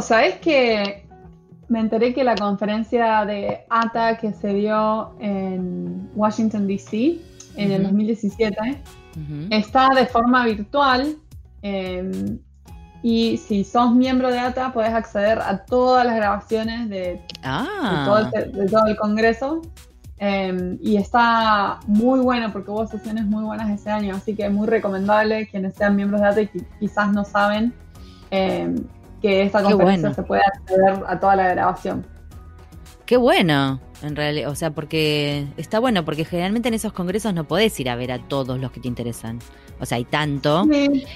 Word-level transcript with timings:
No, 0.00 0.06
sabes 0.06 0.36
que 0.36 1.06
me 1.68 1.78
enteré 1.78 2.14
que 2.14 2.24
la 2.24 2.34
conferencia 2.34 3.26
de 3.26 3.66
ATA 3.68 4.16
que 4.16 4.32
se 4.32 4.54
dio 4.54 5.14
en 5.20 6.08
Washington, 6.14 6.66
D.C. 6.66 7.18
en 7.56 7.70
el 7.70 7.82
2017 7.82 8.82
está 9.50 9.90
de 9.94 10.06
forma 10.06 10.46
virtual. 10.46 11.16
Em, 11.60 12.38
y 13.02 13.36
si 13.36 13.62
sos 13.62 13.94
miembro 13.94 14.30
de 14.30 14.38
ATA, 14.38 14.72
puedes 14.72 14.94
acceder 14.94 15.38
a 15.38 15.66
todas 15.66 16.06
las 16.06 16.16
grabaciones 16.16 16.88
de, 16.88 17.20
Ah, 17.42 18.06
todo, 18.06 18.86
el, 18.86 18.96
Congreso. 18.96 19.60
Em, 20.16 20.78
y 20.80 20.96
está 20.96 21.78
muy 21.86 22.20
bueno 22.20 22.50
porque 22.54 22.70
hubo 22.70 22.86
sesiones 22.86 23.26
muy 23.26 23.44
buenas 23.44 23.68
ese 23.68 23.90
año, 23.90 24.16
así 24.16 24.34
que 24.34 24.46
es 24.46 24.50
muy 24.50 24.66
recomendable 24.66 25.46
quienes 25.48 25.74
sean 25.74 25.94
miembros 25.94 26.22
de 26.22 26.26
ATA 26.26 26.40
y 26.40 26.48
quizás 26.78 27.12
no 27.12 27.22
saben 27.22 27.74
em, 28.30 28.76
que 29.20 29.42
esta 29.42 29.62
conferencia 29.62 30.14
se 30.14 30.22
puede 30.22 30.42
acceder 30.42 31.04
a 31.06 31.20
toda 31.20 31.36
la 31.36 31.48
grabación. 31.48 32.06
Qué 33.06 33.16
bueno, 33.16 33.80
en 34.02 34.16
realidad, 34.16 34.50
o 34.50 34.54
sea, 34.54 34.70
porque 34.70 35.46
está 35.56 35.78
bueno, 35.78 36.04
porque 36.04 36.24
generalmente 36.24 36.68
en 36.68 36.74
esos 36.74 36.92
congresos 36.92 37.34
no 37.34 37.44
podés 37.44 37.78
ir 37.80 37.90
a 37.90 37.96
ver 37.96 38.12
a 38.12 38.18
todos 38.18 38.58
los 38.58 38.70
que 38.70 38.80
te 38.80 38.88
interesan. 38.88 39.40
O 39.80 39.86
sea, 39.86 39.96
hay 39.96 40.04
tanto 40.04 40.66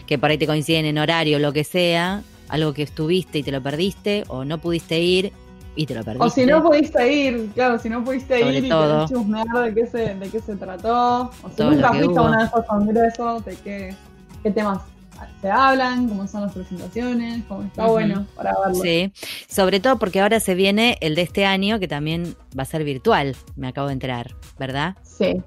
que 0.06 0.18
por 0.18 0.30
ahí 0.30 0.38
te 0.38 0.46
coinciden 0.46 0.86
en 0.86 0.98
horario, 0.98 1.38
lo 1.38 1.52
que 1.52 1.64
sea, 1.64 2.22
algo 2.48 2.72
que 2.72 2.82
estuviste 2.82 3.38
y 3.38 3.42
te 3.42 3.52
lo 3.52 3.62
perdiste, 3.62 4.24
o 4.28 4.44
no 4.44 4.58
pudiste 4.58 5.00
ir 5.00 5.32
y 5.76 5.86
te 5.86 5.94
lo 5.94 6.02
perdiste. 6.02 6.26
O 6.26 6.30
si 6.30 6.46
no 6.46 6.62
pudiste 6.62 7.12
ir, 7.12 7.50
claro, 7.54 7.78
si 7.78 7.88
no 7.88 8.04
pudiste 8.04 8.40
ir 8.40 8.68
todo. 8.68 9.04
y 9.04 9.08
te 9.08 9.60
de 9.60 9.74
qué 9.74 9.86
se, 9.86 10.14
de 10.14 10.28
qué 10.28 10.40
se 10.40 10.56
trató, 10.56 11.30
o 11.42 11.50
si 11.56 11.62
nunca 11.62 11.92
fuiste 11.92 12.18
a 12.18 12.22
uno 12.22 12.38
de 12.38 12.44
esos 12.44 12.66
congresos, 12.66 13.44
de 13.44 13.56
qué, 13.56 13.94
qué 14.42 14.50
temas 14.50 14.80
se 15.40 15.50
hablan, 15.50 16.08
cómo 16.08 16.26
son 16.26 16.42
las 16.42 16.52
presentaciones, 16.52 17.44
cómo 17.48 17.62
está 17.62 17.86
bueno 17.86 18.26
para 18.34 18.54
verlo. 18.64 18.82
Sí, 18.82 19.12
sobre 19.48 19.80
todo 19.80 19.98
porque 19.98 20.20
ahora 20.20 20.40
se 20.40 20.54
viene 20.54 20.98
el 21.00 21.14
de 21.14 21.22
este 21.22 21.46
año 21.46 21.78
que 21.78 21.88
también 21.88 22.36
va 22.58 22.62
a 22.62 22.66
ser 22.66 22.84
virtual, 22.84 23.36
me 23.56 23.68
acabo 23.68 23.88
de 23.88 23.94
enterar, 23.94 24.34
¿verdad? 24.58 24.96
Sí, 25.02 25.42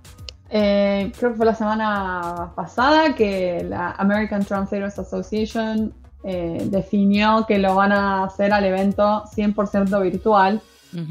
eh, 0.49 1.11
creo 1.17 1.31
que 1.31 1.37
fue 1.37 1.45
la 1.45 1.55
semana 1.55 2.51
pasada 2.55 3.15
que 3.15 3.65
la 3.67 3.91
American 3.91 4.45
Translators 4.45 4.97
Association 4.97 5.93
eh, 6.23 6.67
definió 6.69 7.45
que 7.47 7.59
lo 7.59 7.75
van 7.75 7.91
a 7.91 8.23
hacer 8.23 8.53
al 8.53 8.65
evento 8.65 9.23
100% 9.35 10.01
virtual. 10.01 10.61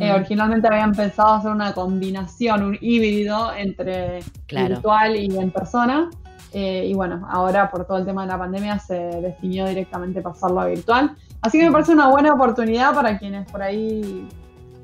Eh, 0.00 0.10
originalmente 0.10 0.66
habían 0.66 0.92
pensado 0.92 1.34
hacer 1.34 1.50
una 1.52 1.72
combinación, 1.72 2.62
un 2.62 2.78
híbrido 2.80 3.52
entre 3.54 4.20
virtual 4.50 5.14
y 5.14 5.26
en 5.38 5.50
persona. 5.52 6.10
Y 6.58 6.94
bueno, 6.94 7.26
ahora 7.30 7.70
por 7.70 7.84
todo 7.84 7.98
el 7.98 8.06
tema 8.06 8.22
de 8.22 8.28
la 8.28 8.38
pandemia 8.38 8.78
se 8.78 8.94
definió 8.94 9.66
directamente 9.66 10.22
pasarlo 10.22 10.60
a 10.60 10.66
virtual. 10.66 11.16
Así 11.42 11.58
que 11.58 11.66
me 11.66 11.72
parece 11.72 11.92
una 11.92 12.08
buena 12.08 12.32
oportunidad 12.32 12.94
para 12.94 13.18
quienes 13.18 13.50
por 13.50 13.62
ahí 13.62 14.28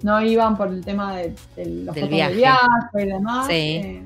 no 0.03 0.21
iban 0.21 0.57
por 0.57 0.69
el 0.69 0.85
tema 0.85 1.17
de, 1.17 1.35
los 1.57 1.95
Del 1.95 2.09
viaje. 2.09 2.31
de 2.31 2.37
viaje 2.37 3.03
y 3.03 3.07
demás. 3.07 3.47
Sí 3.47 4.03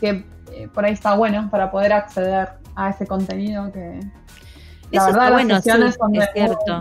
que 0.00 0.24
eh, 0.52 0.68
por 0.72 0.84
ahí 0.84 0.94
está 0.94 1.14
bueno 1.14 1.48
para 1.50 1.70
poder 1.70 1.92
acceder 1.92 2.48
a 2.74 2.90
ese 2.90 3.06
contenido 3.06 3.70
que 3.70 4.00
la 4.90 5.06
verdad 5.06 5.30
las 5.30 5.62
sesiones 5.62 5.94
son 5.94 6.12
de 6.12 6.26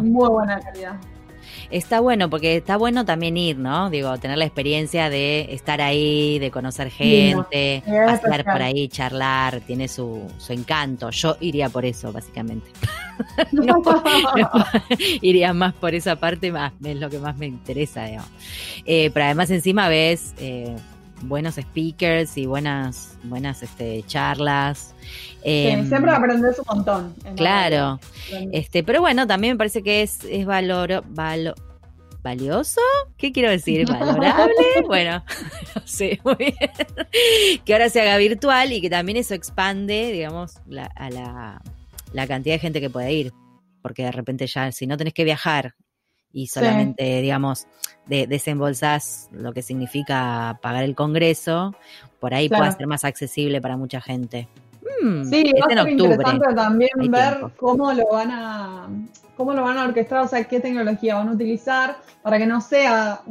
muy, 0.01 0.29
buena 0.29 0.59
calidad. 0.59 0.95
Está 1.69 1.99
bueno, 1.99 2.29
porque 2.29 2.57
está 2.57 2.77
bueno 2.77 3.05
también 3.05 3.37
ir, 3.37 3.57
¿no? 3.57 3.89
Digo, 3.89 4.17
tener 4.17 4.37
la 4.37 4.45
experiencia 4.45 5.09
de 5.09 5.53
estar 5.53 5.81
ahí, 5.81 6.39
de 6.39 6.51
conocer 6.51 6.89
gente, 6.89 7.83
estar 7.85 8.43
por 8.43 8.61
ahí, 8.61 8.87
charlar, 8.87 9.61
tiene 9.61 9.87
su, 9.87 10.21
su 10.37 10.53
encanto. 10.53 11.09
Yo 11.11 11.37
iría 11.39 11.69
por 11.69 11.85
eso, 11.85 12.11
básicamente. 12.11 12.69
iría 15.21 15.53
más 15.53 15.73
por 15.73 15.93
esa 15.93 16.15
parte, 16.15 16.51
más 16.51 16.73
es 16.83 16.95
lo 16.97 17.09
que 17.09 17.19
más 17.19 17.37
me 17.37 17.47
interesa, 17.47 18.05
digamos. 18.05 18.29
Eh, 18.85 19.11
pero 19.13 19.25
además 19.25 19.49
encima 19.51 19.87
ves... 19.89 20.33
Eh, 20.39 20.75
buenos 21.21 21.55
speakers 21.55 22.37
y 22.37 22.45
buenas, 22.45 23.17
buenas 23.23 23.63
este, 23.63 24.03
charlas. 24.07 24.93
Em, 25.43 25.87
siempre 25.87 26.11
aprendes 26.11 26.59
un 26.59 26.65
montón. 26.75 27.15
Claro. 27.35 27.99
Este, 28.51 28.83
pero 28.83 29.01
bueno, 29.01 29.27
también 29.27 29.53
me 29.53 29.57
parece 29.57 29.81
que 29.83 30.01
es, 30.01 30.23
es 30.25 30.45
valor, 30.45 31.03
valioso. 32.21 32.81
¿Qué 33.17 33.31
quiero 33.31 33.49
decir? 33.49 33.87
¿Valorable? 33.89 34.53
bueno, 34.85 35.23
no 35.75 35.81
sé, 35.85 36.19
muy 36.23 36.35
bien. 36.35 36.55
que 37.65 37.73
ahora 37.73 37.89
se 37.89 38.01
haga 38.01 38.17
virtual 38.17 38.73
y 38.73 38.81
que 38.81 38.89
también 38.89 39.17
eso 39.17 39.33
expande, 39.33 40.11
digamos, 40.11 40.57
a 40.95 41.09
la, 41.09 41.61
la 42.13 42.27
cantidad 42.27 42.55
de 42.55 42.59
gente 42.59 42.81
que 42.81 42.89
puede 42.89 43.13
ir. 43.13 43.33
Porque 43.81 44.03
de 44.03 44.11
repente 44.11 44.45
ya, 44.47 44.71
si 44.71 44.87
no 44.87 44.97
tenés 44.97 45.13
que 45.13 45.23
viajar 45.23 45.73
y 46.31 46.47
solamente, 46.47 47.21
digamos, 47.21 47.67
de, 48.05 48.27
desembolsás 48.27 49.29
lo 49.31 49.53
que 49.53 49.61
significa 49.61 50.59
pagar 50.61 50.83
el 50.83 50.95
Congreso, 50.95 51.75
por 52.19 52.33
ahí 52.33 52.49
puede 52.49 52.71
ser 52.71 52.87
más 52.87 53.03
accesible 53.05 53.61
para 53.61 53.77
mucha 53.77 54.01
gente. 54.01 54.47
Mm, 55.01 55.23
sí, 55.23 55.53
va 55.53 55.65
a 55.65 55.83
ser 55.83 55.89
interesante 55.89 56.55
también 56.55 56.91
ver 57.09 57.37
cómo 57.57 57.93
lo 57.93 58.07
van 58.11 58.31
a 58.31 58.89
cómo 59.37 59.53
lo 59.53 59.63
van 59.63 59.77
a 59.77 59.85
orquestar, 59.85 60.19
o 60.19 60.27
sea, 60.27 60.43
qué 60.43 60.59
tecnología 60.59 61.15
van 61.15 61.29
a 61.29 61.31
utilizar 61.31 61.97
para 62.21 62.37
que 62.37 62.45
no 62.45 62.59
sea 62.59 63.21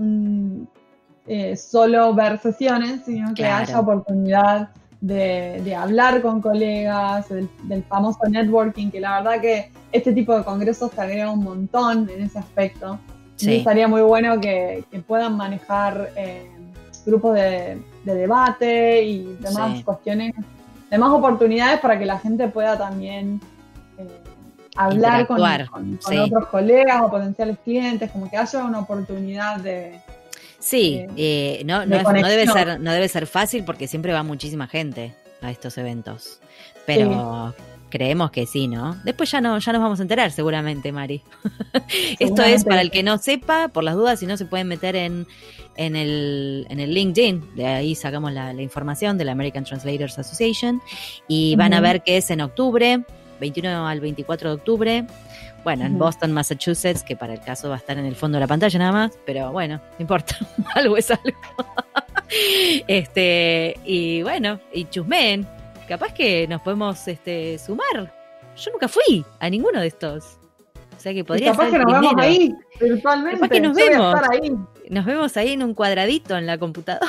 eh, 1.26 1.56
solo 1.56 2.14
ver 2.14 2.38
sesiones, 2.38 3.02
sino 3.04 3.34
que 3.34 3.44
haya 3.44 3.78
oportunidad 3.78 4.70
de, 5.00 5.74
hablar 5.76 6.22
con 6.22 6.40
colegas, 6.40 7.28
del, 7.28 7.82
famoso 7.88 8.20
networking, 8.28 8.90
que 8.90 9.00
la 9.00 9.20
verdad 9.20 9.40
que 9.40 9.70
este 9.92 10.12
tipo 10.12 10.36
de 10.36 10.44
congresos 10.44 10.90
te 10.90 11.00
agrega 11.00 11.30
un 11.30 11.44
montón 11.44 12.08
en 12.10 12.22
ese 12.22 12.38
aspecto. 12.38 12.98
Sí. 13.36 13.56
estaría 13.56 13.86
muy 13.86 14.02
bueno 14.02 14.40
que, 14.40 14.84
puedan 15.06 15.36
manejar 15.36 16.10
eh, 16.16 16.50
grupos 17.06 17.34
de, 17.34 17.80
debate 18.04 19.02
y 19.04 19.36
demás 19.40 19.84
cuestiones, 19.84 20.34
demás 20.90 21.10
oportunidades 21.10 21.78
para 21.80 21.98
que 21.98 22.06
la 22.06 22.18
gente 22.18 22.48
pueda 22.48 22.76
también 22.76 23.38
eh, 23.98 24.08
hablar 24.74 25.26
con, 25.26 25.40
otros 25.40 26.46
colegas 26.48 27.02
o 27.02 27.10
potenciales 27.10 27.58
clientes, 27.62 28.10
como 28.10 28.30
que 28.30 28.38
haya 28.38 28.64
una 28.64 28.80
oportunidad 28.80 29.60
de, 29.60 30.00
Sí, 30.58 31.06
eh, 31.16 31.62
no, 31.64 31.86
no, 31.86 31.98
debe 32.02 32.46
ser, 32.46 32.80
no 32.80 32.92
debe 32.92 33.08
ser 33.08 33.26
fácil 33.26 33.64
porque 33.64 33.86
siempre 33.86 34.12
va 34.12 34.22
muchísima 34.22 34.66
gente 34.66 35.14
a 35.40 35.50
estos 35.50 35.78
eventos. 35.78 36.40
Pero 36.84 37.54
creemos 37.90 38.30
que 38.30 38.46
sí, 38.46 38.68
¿no? 38.68 38.96
Después 39.04 39.30
ya 39.30 39.40
no, 39.40 39.58
ya 39.58 39.72
nos 39.72 39.82
vamos 39.82 39.98
a 40.00 40.02
enterar 40.02 40.30
seguramente, 40.30 40.92
Mari. 40.92 41.22
Esto 42.18 42.42
es 42.42 42.64
para 42.64 42.80
el 42.80 42.90
que 42.90 43.02
no 43.02 43.18
sepa, 43.18 43.68
por 43.68 43.84
las 43.84 43.94
dudas, 43.94 44.20
si 44.20 44.26
no 44.26 44.36
se 44.36 44.44
pueden 44.44 44.68
meter 44.68 44.96
en, 44.96 45.26
en, 45.76 45.96
el, 45.96 46.66
en 46.68 46.80
el 46.80 46.92
LinkedIn, 46.92 47.54
de 47.56 47.66
ahí 47.66 47.94
sacamos 47.94 48.32
la, 48.32 48.52
información 48.54 49.18
de 49.18 49.24
la 49.24 49.32
American 49.32 49.64
Translators 49.64 50.18
Association, 50.18 50.82
y 51.28 51.56
van 51.56 51.72
a 51.72 51.80
ver 51.80 52.02
que 52.02 52.16
es 52.16 52.30
en 52.30 52.40
octubre, 52.40 53.02
21 53.40 53.86
al 53.86 54.00
24 54.00 54.50
de 54.50 54.54
octubre, 54.54 55.06
bueno, 55.64 55.84
en 55.84 55.98
Boston, 55.98 56.32
Massachusetts, 56.32 57.02
que 57.02 57.16
para 57.16 57.34
el 57.34 57.40
caso 57.40 57.68
va 57.68 57.76
a 57.76 57.78
estar 57.78 57.98
en 57.98 58.06
el 58.06 58.16
fondo 58.16 58.36
de 58.36 58.40
la 58.40 58.46
pantalla 58.46 58.78
nada 58.78 58.92
más, 58.92 59.18
pero 59.26 59.52
bueno, 59.52 59.76
no 59.76 59.96
importa, 59.98 60.36
algo 60.74 60.96
es 60.96 61.10
algo. 61.10 61.38
este, 62.86 63.78
y 63.84 64.22
bueno, 64.22 64.60
y 64.72 64.84
chusmen, 64.86 65.46
capaz 65.88 66.12
que 66.12 66.46
nos 66.48 66.62
podemos 66.62 67.06
este, 67.08 67.58
sumar. 67.58 68.14
Yo 68.56 68.72
nunca 68.72 68.88
fui 68.88 69.24
a 69.38 69.50
ninguno 69.50 69.80
de 69.80 69.86
estos. 69.86 70.38
O 70.96 71.00
sea 71.00 71.14
que 71.14 71.24
podría 71.24 71.52
capaz 71.52 71.70
que 71.70 71.78
nos 71.78 71.92
vemos 71.92 72.14
ahí, 72.18 72.52
virtualmente. 72.80 73.36
Capaz 73.36 73.48
que 73.50 73.60
nos 73.60 73.76
vemos. 73.76 74.20
Ahí. 74.30 74.52
Nos 74.90 75.04
vemos 75.04 75.36
ahí 75.36 75.52
en 75.52 75.62
un 75.62 75.74
cuadradito 75.74 76.36
en 76.36 76.46
la 76.46 76.58
computadora. 76.58 77.06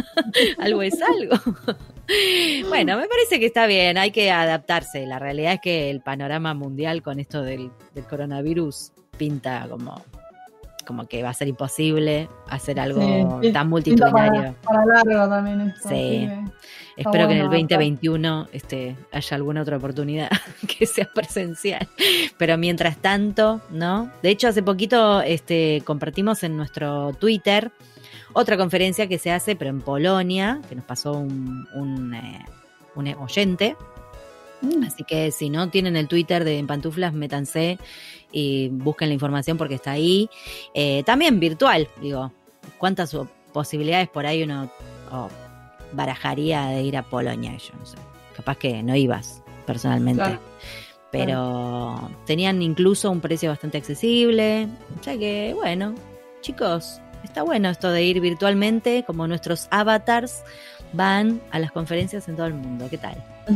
algo 0.58 0.80
es 0.80 0.94
algo. 1.02 1.36
bueno, 2.68 2.96
me 2.96 3.06
parece 3.06 3.40
que 3.40 3.46
está 3.46 3.66
bien, 3.66 3.98
hay 3.98 4.10
que 4.10 4.30
adaptarse. 4.30 5.06
La 5.06 5.18
realidad 5.18 5.54
es 5.54 5.60
que 5.60 5.90
el 5.90 6.00
panorama 6.00 6.54
mundial 6.54 7.02
con 7.02 7.20
esto 7.20 7.42
del, 7.42 7.70
coronavirus 8.08 8.92
pinta 9.16 9.66
como, 9.68 10.02
como 10.86 11.06
que 11.06 11.22
va 11.22 11.30
a 11.30 11.34
ser 11.34 11.48
imposible 11.48 12.28
hacer 12.48 12.78
algo 12.78 13.40
tan 13.52 13.68
multitudinario. 13.68 14.54
Para, 14.62 14.84
largo 14.84 15.28
también 15.28 15.74
Sí. 15.88 16.28
Espero 16.96 17.28
que 17.28 17.34
en 17.34 17.40
el 17.40 17.50
2021 17.50 18.48
este, 18.52 18.96
haya 19.12 19.36
alguna 19.36 19.60
otra 19.60 19.76
oportunidad 19.76 20.30
que 20.78 20.86
sea 20.86 21.08
presencial. 21.14 21.86
Pero 22.38 22.56
mientras 22.56 22.96
tanto, 22.96 23.60
¿no? 23.70 24.10
De 24.22 24.30
hecho, 24.30 24.48
hace 24.48 24.62
poquito 24.62 25.20
este, 25.20 25.82
compartimos 25.84 26.42
en 26.42 26.56
nuestro 26.56 27.12
Twitter 27.18 27.70
otra 28.36 28.58
conferencia 28.58 29.06
que 29.06 29.18
se 29.18 29.32
hace, 29.32 29.56
pero 29.56 29.70
en 29.70 29.80
Polonia, 29.80 30.60
que 30.68 30.74
nos 30.74 30.84
pasó 30.84 31.12
un, 31.12 31.66
un, 31.74 32.14
eh, 32.14 33.16
oyente. 33.18 33.76
Mm. 34.60 34.84
Así 34.84 35.04
que 35.04 35.30
si 35.30 35.48
no 35.48 35.70
tienen 35.70 35.96
el 35.96 36.06
Twitter 36.06 36.44
de 36.44 36.62
Pantuflas, 36.64 37.14
métanse 37.14 37.78
y 38.30 38.68
busquen 38.68 39.08
la 39.08 39.14
información 39.14 39.56
porque 39.56 39.76
está 39.76 39.92
ahí. 39.92 40.28
Eh, 40.74 41.02
también 41.04 41.40
virtual, 41.40 41.88
digo, 42.02 42.30
¿cuántas 42.76 43.16
posibilidades 43.54 44.08
por 44.10 44.26
ahí 44.26 44.42
uno 44.42 44.70
barajaría 45.92 46.66
de 46.66 46.82
ir 46.82 46.98
a 46.98 47.04
Polonia? 47.04 47.56
Yo 47.56 47.72
no 47.78 47.86
sé. 47.86 47.96
Capaz 48.36 48.58
que 48.58 48.82
no 48.82 48.94
ibas 48.94 49.42
personalmente. 49.64 50.38
pero 51.10 52.10
tenían 52.26 52.60
incluso 52.60 53.10
un 53.10 53.22
precio 53.22 53.48
bastante 53.48 53.78
accesible. 53.78 54.68
O 55.00 55.02
sea 55.02 55.16
que, 55.16 55.54
bueno, 55.54 55.94
chicos, 56.42 57.00
está 57.36 57.44
bueno 57.44 57.68
esto 57.68 57.90
de 57.90 58.02
ir 58.02 58.18
virtualmente, 58.22 59.04
como 59.06 59.26
nuestros 59.26 59.68
avatars 59.70 60.42
van 60.94 61.38
a 61.50 61.58
las 61.58 61.70
conferencias 61.70 62.26
en 62.28 62.36
todo 62.36 62.46
el 62.46 62.54
mundo. 62.54 62.86
¿Qué 62.88 62.96
tal? 62.96 63.22
a 63.46 63.52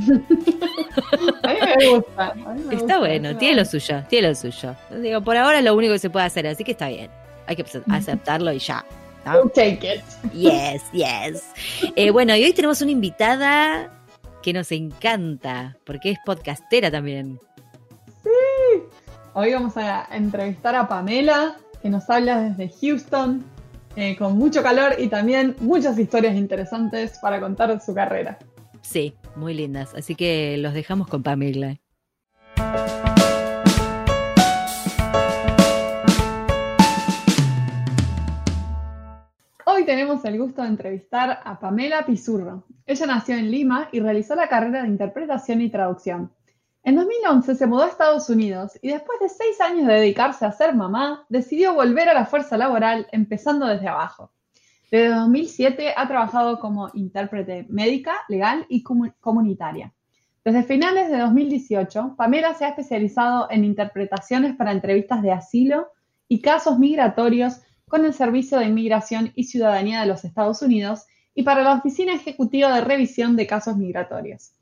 mí 1.49 1.61
me 1.79 1.89
gusta. 1.89 2.35
está 2.73 2.99
bueno, 2.99 3.35
tiene 3.39 3.57
lo 3.57 3.65
suyo, 3.65 4.05
tiene 4.11 4.29
lo 4.29 4.35
suyo. 4.35 4.77
Digo, 5.01 5.23
por 5.23 5.39
ahora 5.39 5.61
es 5.61 5.65
lo 5.65 5.75
único 5.75 5.95
que 5.95 5.99
se 5.99 6.11
puede 6.11 6.27
hacer, 6.27 6.47
así 6.47 6.63
que 6.63 6.73
está 6.73 6.89
bien. 6.89 7.11
Hay 7.47 7.57
que 7.57 7.65
aceptarlo 7.91 8.53
y 8.53 8.59
ya. 8.59 8.85
take 9.55 9.95
it. 9.95 10.03
Yes, 10.35 10.83
yes. 10.93 11.43
Eh, 11.97 12.11
bueno, 12.11 12.37
y 12.37 12.45
hoy 12.45 12.53
tenemos 12.53 12.83
una 12.83 12.91
invitada 12.91 13.91
que 14.43 14.53
nos 14.53 14.73
encanta, 14.73 15.79
porque 15.87 16.11
es 16.11 16.19
podcastera 16.27 16.91
también. 16.91 17.41
Sí. 18.23 18.83
Hoy 19.33 19.55
vamos 19.55 19.75
a 19.79 20.07
entrevistar 20.13 20.75
a 20.75 20.87
Pamela, 20.87 21.57
que 21.81 21.89
nos 21.89 22.11
habla 22.11 22.43
desde 22.43 22.71
Houston, 22.79 23.43
eh, 24.01 24.17
con 24.17 24.39
mucho 24.39 24.63
calor 24.63 24.95
y 24.99 25.09
también 25.09 25.57
muchas 25.61 25.99
historias 25.99 26.35
interesantes 26.35 27.19
para 27.21 27.39
contar 27.39 27.79
su 27.83 27.93
carrera. 27.93 28.39
Sí, 28.81 29.15
muy 29.37 29.53
lindas. 29.53 29.95
Así 29.95 30.15
que 30.15 30.57
los 30.57 30.73
dejamos 30.73 31.07
con 31.07 31.23
Pamela. 31.23 31.77
Hoy 39.67 39.85
tenemos 39.85 40.25
el 40.25 40.39
gusto 40.39 40.63
de 40.63 40.69
entrevistar 40.69 41.41
a 41.45 41.61
Pamela 41.61 42.07
Pizurro. 42.07 42.65
Ella 42.87 43.05
nació 43.05 43.37
en 43.37 43.51
Lima 43.51 43.91
y 43.93 44.01
realizó 44.01 44.35
la 44.35 44.49
carrera 44.49 44.83
de 44.83 44.89
interpretación 44.89 45.61
y 45.61 45.69
traducción. 45.69 46.33
En 46.83 46.97
2011 46.97 47.57
se 47.57 47.67
mudó 47.67 47.83
a 47.83 47.89
Estados 47.89 48.31
Unidos 48.31 48.79
y 48.81 48.89
después 48.89 49.21
de 49.21 49.29
seis 49.29 49.61
años 49.61 49.87
de 49.87 49.95
dedicarse 49.95 50.47
a 50.47 50.53
ser 50.53 50.75
mamá, 50.75 51.27
decidió 51.29 51.75
volver 51.75 52.09
a 52.09 52.15
la 52.15 52.25
fuerza 52.25 52.57
laboral 52.57 53.07
empezando 53.13 53.67
desde 53.67 53.89
abajo. 53.89 54.33
Desde 54.91 55.15
2007 55.15 55.93
ha 55.95 56.09
trabajado 56.09 56.59
como 56.59 56.91
intérprete 56.95 57.67
médica, 57.69 58.15
legal 58.29 58.65
y 58.71 58.83
comunitaria. 58.83 59.93
Desde 60.43 60.63
finales 60.63 61.11
de 61.11 61.19
2018, 61.19 62.15
Pamela 62.17 62.55
se 62.55 62.65
ha 62.65 62.71
especializado 62.71 63.49
en 63.51 63.65
interpretaciones 63.65 64.57
para 64.57 64.73
entrevistas 64.73 65.21
de 65.21 65.33
asilo 65.33 65.89
y 66.29 66.41
casos 66.41 66.79
migratorios 66.79 67.61
con 67.89 68.07
el 68.07 68.15
Servicio 68.15 68.59
de 68.59 68.67
Inmigración 68.67 69.33
y 69.35 69.45
Ciudadanía 69.45 70.01
de 70.01 70.07
los 70.07 70.25
Estados 70.25 70.63
Unidos 70.63 71.05
y 71.35 71.43
para 71.43 71.63
la 71.63 71.75
Oficina 71.75 72.15
Ejecutiva 72.15 72.75
de 72.75 72.81
Revisión 72.81 73.37
de 73.37 73.47
Casos 73.47 73.77
Migratorios. 73.77 74.53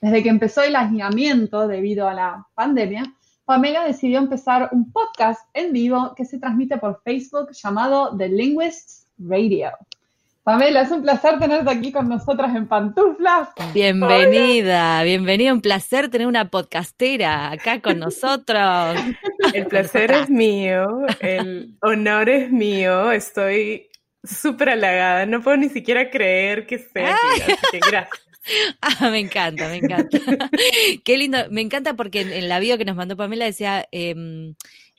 Desde 0.00 0.22
que 0.22 0.28
empezó 0.28 0.62
el 0.62 0.76
aislamiento 0.76 1.66
debido 1.66 2.08
a 2.08 2.14
la 2.14 2.46
pandemia, 2.54 3.04
Pamela 3.44 3.84
decidió 3.84 4.18
empezar 4.18 4.68
un 4.72 4.92
podcast 4.92 5.40
en 5.54 5.72
vivo 5.72 6.14
que 6.16 6.24
se 6.24 6.38
transmite 6.38 6.78
por 6.78 7.02
Facebook 7.02 7.50
llamado 7.52 8.16
The 8.16 8.28
Linguists 8.28 9.06
Radio. 9.18 9.70
Pamela, 10.44 10.82
es 10.82 10.90
un 10.92 11.02
placer 11.02 11.38
tenerte 11.40 11.68
aquí 11.68 11.90
con 11.90 12.08
nosotras 12.08 12.54
en 12.54 12.68
Pantuflas. 12.68 13.48
Bienvenida, 13.74 15.02
bienvenida, 15.02 15.52
un 15.52 15.60
placer 15.60 16.08
tener 16.08 16.28
una 16.28 16.48
podcastera 16.48 17.50
acá 17.50 17.80
con 17.80 17.98
nosotros. 17.98 18.96
El 19.52 19.66
placer 19.66 20.12
es 20.12 20.30
mío, 20.30 20.86
el 21.20 21.76
honor 21.82 22.28
es 22.28 22.50
mío, 22.52 23.10
estoy 23.10 23.88
súper 24.22 24.70
halagada, 24.70 25.26
no 25.26 25.42
puedo 25.42 25.56
ni 25.56 25.68
siquiera 25.68 26.08
creer 26.10 26.66
que 26.66 26.76
esté 26.76 27.04
aquí, 27.06 27.42
así 27.42 27.56
que 27.72 27.80
gracias. 27.80 28.27
Ah, 28.80 29.10
me 29.10 29.18
encanta, 29.18 29.68
me 29.68 29.76
encanta. 29.76 30.18
Qué 31.04 31.18
lindo, 31.18 31.38
me 31.50 31.60
encanta 31.60 31.94
porque 31.94 32.20
en, 32.20 32.48
la 32.48 32.58
bio 32.58 32.78
que 32.78 32.84
nos 32.84 32.96
mandó 32.96 33.16
Pamela 33.16 33.44
decía 33.44 33.86
em, 33.92 34.54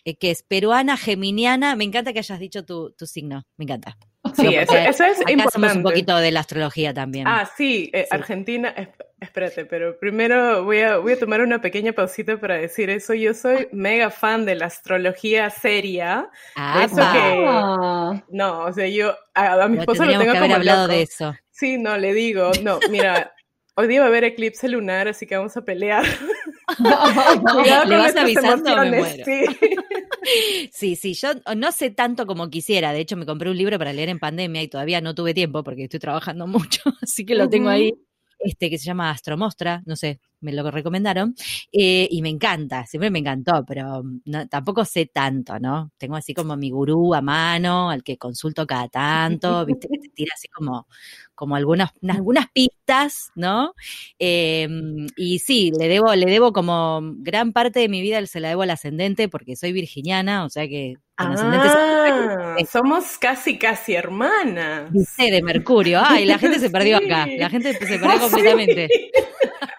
eh, 0.05 0.15
que 0.15 0.31
es 0.31 0.43
peruana, 0.43 0.97
geminiana. 0.97 1.75
Me 1.75 1.83
encanta 1.83 2.13
que 2.13 2.19
hayas 2.19 2.39
dicho 2.39 2.65
tu, 2.65 2.93
signo, 3.05 3.45
me 3.57 3.65
encanta. 3.65 3.97
Sí, 4.35 4.47
eso, 4.55 4.75
es 5.05 5.19
importante. 5.27 5.77
un 5.77 5.83
poquito 5.83 6.17
de 6.17 6.31
la 6.31 6.41
astrología 6.41 6.93
también. 6.93 7.27
Ah, 7.27 7.49
sí, 7.57 7.89
eh, 7.93 8.05
Argentina, 8.11 8.73
espérate, 9.19 9.65
pero 9.65 9.97
primero 9.97 10.63
voy 10.63 10.79
a, 10.79 10.97
voy 10.97 11.13
a 11.13 11.19
tomar 11.19 11.41
una 11.41 11.61
pequeña 11.61 11.93
pausita 11.93 12.37
para 12.37 12.55
decir 12.55 12.89
eso. 12.89 13.13
Yo 13.13 13.33
soy 13.33 13.67
mega 13.71 14.09
fan 14.09 14.45
de 14.45 14.55
la 14.55 14.65
astrología 14.65 15.49
seria. 15.49 16.29
Ah, 16.55 16.85
eso 16.85 18.21
que, 18.21 18.35
no, 18.35 18.59
o 18.65 18.73
sea, 18.73 18.87
yo 18.87 19.15
a, 19.33 19.67
mi 19.67 19.79
esposo 19.79 20.05
lo 20.05 20.17
tengo 20.17 20.31
que 20.31 20.37
haber 20.37 20.53
hablado 20.53 20.87
de 20.87 21.01
eso. 21.01 21.35
Sí, 21.49 21.77
no, 21.77 21.97
le 21.97 22.13
digo, 22.13 22.51
no, 22.63 22.79
mira, 22.89 23.33
Hoy 23.79 23.87
día 23.87 24.01
va 24.01 24.07
a 24.07 24.09
haber 24.09 24.25
eclipse 24.25 24.67
lunar, 24.67 25.07
así 25.07 25.25
que 25.25 25.37
vamos 25.37 25.55
a 25.55 25.61
pelear. 25.61 26.03
Le 27.87 27.97
vas 27.97 28.13
avisando, 28.13 28.75
me 28.75 28.91
muero. 28.91 29.23
Sí. 30.73 30.97
sí, 30.97 31.13
yo 31.13 31.29
no 31.55 31.71
sé 31.71 31.89
tanto 31.89 32.27
como 32.27 32.49
quisiera. 32.49 32.91
De 32.91 32.99
hecho, 32.99 33.15
me 33.15 33.25
compré 33.25 33.49
un 33.49 33.57
libro 33.57 33.79
para 33.79 33.93
leer 33.93 34.09
en 34.09 34.19
pandemia 34.19 34.61
y 34.61 34.67
todavía 34.67 34.99
no 34.99 35.15
tuve 35.15 35.33
tiempo 35.33 35.63
porque 35.63 35.83
estoy 35.83 36.01
trabajando 36.01 36.45
mucho, 36.47 36.81
así 37.01 37.25
que 37.25 37.35
lo 37.35 37.47
tengo 37.47 37.69
ahí. 37.69 37.93
Este 38.39 38.69
que 38.69 38.77
se 38.77 38.83
llama 38.83 39.11
Astromostra, 39.11 39.81
no 39.85 39.95
sé, 39.95 40.19
me 40.41 40.53
lo 40.53 40.69
recomendaron, 40.71 41.35
eh, 41.71 42.07
y 42.09 42.21
me 42.21 42.29
encanta, 42.29 42.85
siempre 42.85 43.11
me 43.11 43.19
encantó, 43.19 43.65
pero 43.65 44.03
tampoco 44.49 44.85
sé 44.85 45.05
tanto, 45.05 45.59
¿no? 45.59 45.91
Tengo 45.97 46.15
así 46.15 46.33
como 46.33 46.55
mi 46.57 46.69
gurú 46.71 47.13
a 47.13 47.21
mano, 47.21 47.89
al 47.89 48.03
que 48.03 48.17
consulto 48.17 48.65
cada 48.67 48.87
tanto, 48.87 49.65
viste, 49.65 49.87
que 49.87 49.99
te 49.99 50.09
tira 50.15 50.31
así 50.35 50.47
como, 50.47 50.87
como 51.35 51.55
algunas, 51.55 51.91
algunas 52.07 52.47
pistas, 52.51 53.31
¿no? 53.35 53.73
Em, 54.17 55.07
y 55.15 55.39
sí, 55.39 55.71
le 55.77 55.87
debo, 55.87 56.13
le 56.15 56.25
debo 56.25 56.53
como 56.53 57.01
gran 57.17 57.53
parte 57.53 57.79
de 57.79 57.89
mi 57.89 58.01
vida 58.01 58.25
se 58.27 58.39
la 58.39 58.49
debo 58.49 58.63
al 58.63 58.69
ascendente 58.71 59.29
porque 59.29 59.55
soy 59.55 59.71
virginiana, 59.71 60.45
o 60.45 60.49
sea 60.49 60.67
que 60.67 60.95
ah, 61.17 62.55
somos 62.69 63.17
casi, 63.17 63.57
casi 63.57 63.93
hermanas. 63.93 64.91
Dice 64.91 65.31
de 65.31 65.41
Mercurio. 65.41 66.01
Ay, 66.03 66.25
la 66.25 66.37
gente 66.37 66.59
se 66.59 66.69
perdió 66.71 66.97
acá. 66.97 67.27
La 67.37 67.49
gente 67.49 67.73
se 67.73 67.79
perdió 67.79 68.09
ah, 68.09 68.19
completamente. 68.19 68.89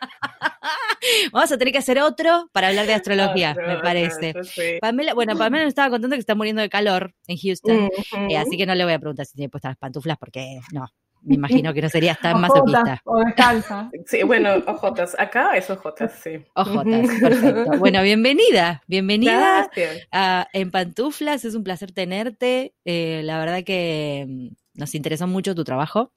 Vamos 1.33 1.53
a 1.53 1.59
tener 1.59 1.73
que 1.73 1.79
hacer 1.79 1.99
otro 2.01 2.49
para 2.53 2.69
hablar 2.69 2.87
de 2.87 2.95
astrología, 2.95 3.55
me 3.67 3.79
parece. 3.79 4.35
Pamela, 4.81 5.15
bueno, 5.15 5.37
Pamela 5.39 5.65
nos 5.65 5.71
estaba 5.71 5.91
contando 5.91 6.17
que 6.17 6.21
está 6.21 6.35
muriendo 6.35 6.63
de 6.63 6.69
calor 6.69 7.15
en 7.27 7.37
Houston, 7.37 7.91
eh, 8.29 8.37
así 8.37 8.57
que 8.57 8.67
no 8.67 8.75
le 8.75 8.85
voy 8.85 8.93
a 8.93 8.99
preguntar 8.99 9.27
si 9.27 9.35
tiene 9.35 9.49
puestas 9.49 9.71
las 9.71 9.79
pantuflas 9.79 10.19
porque 10.19 10.61
no, 10.73 10.87
me 11.23 11.35
imagino 11.35 11.75
que 11.75 11.83
no 11.83 11.89
serías 11.89 12.19
tan 12.19 12.41
masoquista. 12.41 13.01
O 13.05 13.19
descalza. 13.19 13.91
Sí, 14.07 14.23
bueno, 14.23 14.51
ojotas. 14.67 15.15
Acá 15.19 15.57
es 15.57 15.69
ojotas, 15.71 16.13
sí. 16.23 16.45
Ojotas, 16.55 17.09
perfecto. 17.21 17.79
Bueno, 17.79 18.03
bienvenida, 18.03 18.83
bienvenida 18.87 19.71
a, 20.11 20.49
en 20.53 20.71
Pantuflas. 20.71 21.45
Es 21.45 21.55
un 21.55 21.63
placer 21.63 21.93
tenerte. 21.93 22.75
Eh, 22.85 23.21
la 23.25 23.39
verdad 23.39 23.63
que 23.63 24.27
mm, 24.27 24.81
nos 24.81 24.95
interesó 24.95 25.27
mucho 25.27 25.55
tu 25.55 25.65
trabajo. 25.65 26.13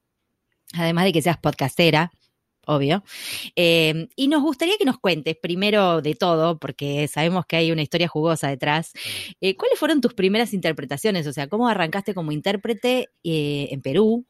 Además 0.76 1.06
de 1.06 1.14
que 1.14 1.22
seas 1.22 1.38
podcastera, 1.38 2.12
obvio. 2.66 3.04
Em, 3.56 4.08
y 4.16 4.28
nos 4.28 4.42
gustaría 4.42 4.78
que 4.78 4.86
nos 4.86 5.00
cuentes, 5.00 5.36
primero 5.36 6.02
de 6.02 6.16
todo, 6.16 6.58
porque 6.60 7.08
sabemos 7.08 7.46
que 7.46 7.58
hay 7.58 7.72
una 7.72 7.82
historia 7.82 8.08
jugosa 8.08 8.50
detrás, 8.50 8.94
eh, 9.42 9.56
¿cuáles 9.56 9.80
fueron 9.80 10.02
tus 10.02 10.14
primeras 10.14 10.54
interpretaciones? 10.54 11.28
O 11.28 11.34
sea, 11.34 11.48
¿cómo 11.48 11.68
arrancaste 11.68 12.14
como 12.14 12.32
intérprete 12.32 13.10
eh, 13.24 13.68
en 13.72 13.82
Perú? 13.82 14.26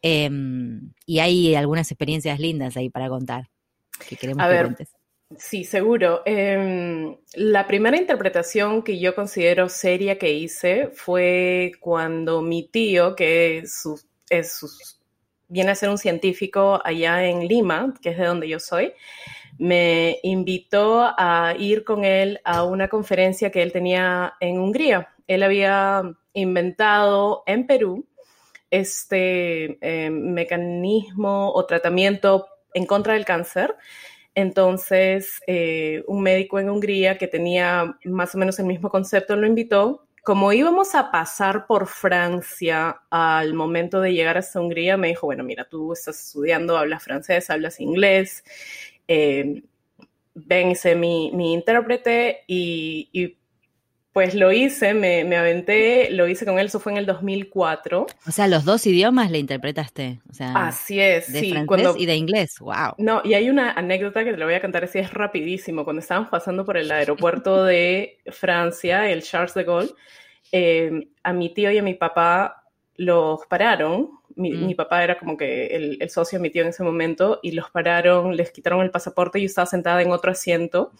Em, 0.00 0.92
y 1.06 1.18
hay 1.20 1.54
algunas 1.54 1.90
experiencias 1.90 2.40
lindas 2.40 2.76
ahí 2.76 2.90
para 2.90 3.08
contar 3.08 3.48
que 4.08 4.16
queremos 4.16 4.46
que 4.46 4.58
cuentes. 4.60 4.88
Sí, 5.38 5.64
seguro. 5.64 6.22
Em, 6.26 7.16
la 7.34 7.66
primera 7.66 7.96
interpretación 7.96 8.82
que 8.82 8.98
yo 8.98 9.14
considero 9.14 9.68
seria 9.68 10.18
que 10.18 10.32
hice 10.32 10.90
fue 10.92 11.72
cuando 11.80 12.42
mi 12.42 12.68
tío, 12.68 13.14
que 13.16 13.58
es, 13.58 13.84
es 14.28 15.00
viene 15.52 15.70
a 15.70 15.74
ser 15.74 15.90
un 15.90 15.98
científico 15.98 16.80
allá 16.82 17.26
en 17.26 17.46
Lima, 17.46 17.92
que 18.00 18.10
es 18.10 18.18
de 18.18 18.24
donde 18.24 18.48
yo 18.48 18.58
soy, 18.58 18.94
me 19.58 20.18
invitó 20.22 21.12
a 21.16 21.54
ir 21.58 21.84
con 21.84 22.04
él 22.04 22.40
a 22.42 22.64
una 22.64 22.88
conferencia 22.88 23.50
que 23.50 23.62
él 23.62 23.70
tenía 23.70 24.32
en 24.40 24.58
Hungría. 24.58 25.12
Él 25.26 25.42
había 25.42 26.02
inventado 26.32 27.42
en 27.46 27.66
Perú 27.66 28.06
este 28.70 29.78
eh, 29.82 30.08
mecanismo 30.10 31.52
o 31.52 31.66
tratamiento 31.66 32.46
en 32.72 32.86
contra 32.86 33.12
del 33.12 33.26
cáncer. 33.26 33.76
Entonces, 34.34 35.42
eh, 35.46 36.02
un 36.06 36.22
médico 36.22 36.58
en 36.58 36.70
Hungría 36.70 37.18
que 37.18 37.28
tenía 37.28 37.98
más 38.04 38.34
o 38.34 38.38
menos 38.38 38.58
el 38.58 38.64
mismo 38.64 38.88
concepto 38.88 39.36
lo 39.36 39.46
invitó 39.46 40.06
como 40.22 40.52
íbamos 40.52 40.94
a 40.94 41.10
pasar 41.10 41.66
por 41.66 41.88
Francia 41.88 43.02
al 43.10 43.54
momento 43.54 44.00
de 44.00 44.12
llegar 44.12 44.38
hasta 44.38 44.60
Hungría, 44.60 44.96
me 44.96 45.08
dijo, 45.08 45.26
bueno, 45.26 45.42
mira, 45.42 45.64
tú 45.68 45.92
estás 45.92 46.26
estudiando, 46.26 46.76
hablas 46.78 47.02
francés, 47.02 47.50
hablas 47.50 47.80
inglés, 47.80 48.44
eh, 49.08 49.62
ven, 50.34 50.74
mi, 50.96 51.52
intérprete 51.52 52.44
y, 52.46 53.36
Pues 54.12 54.34
lo 54.34 54.52
hice, 54.52 54.92
me, 54.92 55.24
me, 55.24 55.36
aventé, 55.36 56.10
lo 56.10 56.28
hice 56.28 56.44
con 56.44 56.58
él, 56.58 56.66
eso 56.66 56.78
fue 56.78 56.92
en 56.92 56.98
el 56.98 57.06
2004. 57.06 58.06
O 58.26 58.30
sea, 58.30 58.46
los 58.46 58.66
dos 58.66 58.86
idiomas 58.86 59.30
le 59.30 59.38
interpretaste. 59.38 60.20
O 60.30 60.34
sea, 60.34 60.66
Así 60.66 61.00
es, 61.00 61.32
de 61.32 61.40
sí. 61.40 61.52
francés 61.52 61.94
y 61.96 62.04
de 62.04 62.16
inglés, 62.16 62.58
wow. 62.58 62.94
No, 62.98 63.22
y 63.24 63.32
hay 63.32 63.48
una 63.48 63.72
anécdota 63.72 64.22
que 64.22 64.32
te 64.32 64.36
lo 64.36 64.44
voy 64.44 64.54
a 64.54 64.60
contar 64.60 64.84
así, 64.84 64.98
es 64.98 65.14
rapidísimo. 65.14 65.84
Cuando 65.84 66.00
estábamos 66.00 66.28
pasando 66.28 66.66
por 66.66 66.76
el 66.76 66.92
aeropuerto 66.92 67.64
de 67.64 68.18
Francia, 68.26 69.08
el 69.10 69.22
Charles 69.22 69.54
de 69.54 69.64
Gaulle, 69.64 69.94
eh, 70.52 71.08
a 71.22 71.32
mi 71.32 71.54
tío 71.54 71.70
y 71.70 71.78
a 71.78 71.82
mi 71.82 71.94
papá 71.94 72.64
los 72.96 73.46
pararon. 73.46 74.10
Mi, 74.34 74.52
mm. 74.52 74.66
mi 74.66 74.74
papá 74.74 75.04
era 75.04 75.18
como 75.18 75.38
que 75.38 75.68
el, 75.68 75.96
el, 76.00 76.10
socio 76.10 76.38
de 76.38 76.42
mi 76.42 76.50
tío 76.50 76.62
en 76.62 76.68
ese 76.68 76.82
momento, 76.82 77.40
y 77.42 77.52
los 77.52 77.70
pararon, 77.70 78.36
les 78.36 78.50
quitaron 78.50 78.82
el 78.82 78.90
pasaporte 78.90 79.38
y 79.38 79.42
yo 79.42 79.46
estaba 79.46 79.66
sentada 79.66 80.02
en 80.02 80.12
otro 80.12 80.30
asiento. 80.30 80.92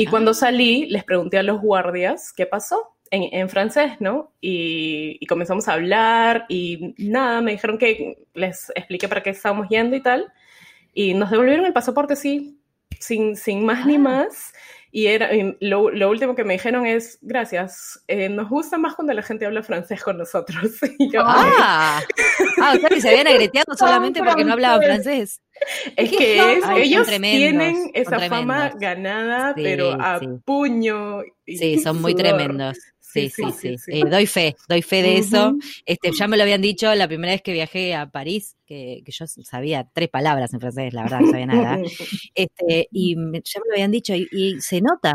Y 0.00 0.06
cuando 0.06 0.32
salí, 0.32 0.86
les 0.86 1.04
pregunté 1.04 1.36
a 1.36 1.42
los 1.42 1.60
guardias 1.60 2.32
qué 2.32 2.46
pasó 2.46 2.96
en, 3.10 3.38
en 3.38 3.50
francés, 3.50 4.00
¿no? 4.00 4.32
Y, 4.40 5.18
y, 5.20 5.26
comenzamos 5.26 5.68
a 5.68 5.74
hablar 5.74 6.46
y 6.48 6.94
nada, 6.96 7.42
me 7.42 7.52
dijeron 7.52 7.76
que 7.76 8.24
les 8.32 8.72
expliqué 8.74 9.08
para 9.08 9.22
qué 9.22 9.28
estábamos 9.28 9.68
yendo 9.68 9.94
y 9.96 10.02
tal. 10.02 10.32
Y 10.94 11.12
nos 11.12 11.30
devolvieron 11.30 11.66
el 11.66 11.74
pasaporte, 11.74 12.16
sí, 12.16 12.58
sin, 12.98 13.36
sin 13.36 13.62
más 13.66 13.84
ni 13.84 13.98
más. 13.98 14.54
Y 14.90 15.06
era, 15.06 15.28
lo, 15.60 15.90
lo, 15.90 16.08
último 16.08 16.34
que 16.34 16.44
me 16.44 16.54
dijeron 16.54 16.86
es, 16.86 17.18
gracias, 17.20 18.02
eh, 18.08 18.30
nos 18.30 18.48
gusta 18.48 18.78
más 18.78 18.94
cuando 18.94 19.12
la 19.12 19.22
gente 19.22 19.44
habla 19.44 19.62
francés 19.62 20.02
con 20.02 20.16
nosotros. 20.16 20.78
Y 20.98 21.12
yo, 21.12 21.20
ah, 21.26 22.00
ah, 22.62 22.72
o 22.74 22.80
sea 22.80 22.88
que 22.88 23.00
se 23.02 23.10
habían 23.10 23.26
agreteado 23.26 23.74
solamente 23.78 24.22
porque 24.22 24.46
no 24.46 24.54
hablaban 24.54 24.82
francés. 24.82 25.42
Es 25.96 26.10
que 26.10 26.52
es, 26.54 26.64
Ay, 26.64 26.82
ellos 26.82 27.06
tienen 27.06 27.90
esa 27.94 28.18
fama 28.28 28.72
ganada, 28.78 29.54
sí, 29.54 29.62
pero 29.62 29.92
a 30.00 30.18
sí. 30.18 30.26
puño. 30.44 31.22
Y 31.46 31.58
sí, 31.58 31.78
son 31.78 32.00
muy 32.00 32.14
tremendos. 32.14 32.78
Sí, 33.00 33.28
sí, 33.28 33.42
sí. 33.58 33.76
sí. 33.76 33.90
Eh, 33.92 34.04
doy 34.08 34.26
fe, 34.26 34.54
doy 34.68 34.82
fe 34.82 35.02
de 35.02 35.10
uh 35.10 35.14
-huh. 35.14 35.18
eso. 35.18 35.54
Este, 35.84 36.12
ya 36.12 36.28
me 36.28 36.36
lo 36.36 36.44
habían 36.44 36.62
dicho 36.62 36.94
la 36.94 37.08
primera 37.08 37.32
vez 37.32 37.42
que 37.42 37.52
viajé 37.52 37.94
a 37.94 38.10
París, 38.10 38.56
que, 38.66 39.02
que 39.04 39.12
yo 39.12 39.26
sabía 39.26 39.88
tres 39.92 40.08
palabras 40.08 40.54
en 40.54 40.60
francés, 40.60 40.94
la 40.94 41.02
verdad, 41.02 41.20
no 41.20 41.30
sabía 41.30 41.46
nada. 41.46 41.78
Este, 42.34 42.88
y 42.92 43.16
me, 43.16 43.42
ya 43.44 43.60
me 43.60 43.66
lo 43.68 43.74
habían 43.74 43.90
dicho, 43.90 44.14
y, 44.14 44.28
y 44.30 44.60
se 44.60 44.80
nota. 44.80 45.14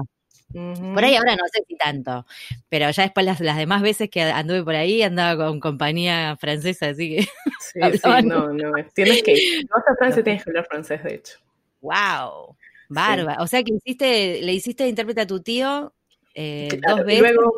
Uh 0.56 0.74
-huh. 0.74 0.94
Por 0.94 1.04
ahí 1.04 1.16
ahora 1.16 1.36
no 1.36 1.44
sé 1.52 1.66
si 1.68 1.76
tanto, 1.76 2.26
pero 2.70 2.90
ya 2.90 3.04
después 3.04 3.26
las, 3.26 3.42
las, 3.42 3.58
demás 3.58 3.82
veces 3.82 4.10
que 4.10 4.22
anduve 4.22 4.64
por 4.64 4.76
ahí 4.76 5.02
andaba 5.02 5.46
con 5.46 5.60
compañía 5.60 6.38
francesa, 6.38 6.88
así 6.90 7.18
que... 7.18 7.28
Sí, 7.60 7.82
sí, 7.98 8.10
no, 8.24 8.54
no, 8.54 8.72
tienes 8.94 9.22
que 9.22 9.32
ir. 9.34 9.68
Vas 9.70 9.84
a 9.86 9.96
Francia 9.98 10.24
tienes 10.24 10.44
que 10.46 10.52
hablar 10.52 10.66
francés, 10.70 11.04
de 11.04 11.16
hecho. 11.16 11.38
¡Wow! 11.82 12.56
Barba. 12.88 13.34
Sí. 13.34 13.42
O 13.42 13.48
sea 13.48 13.64
que 13.64 13.74
hiciste, 13.74 14.42
le 14.42 14.54
hiciste 14.54 14.88
intérprete 14.88 15.22
a 15.22 15.28
tu 15.28 15.42
tío 15.42 15.94
eh, 16.38 16.68
claro, 16.82 16.98
dos 16.98 17.06
veces. 17.06 17.20
Y 17.20 17.22
luego, 17.22 17.54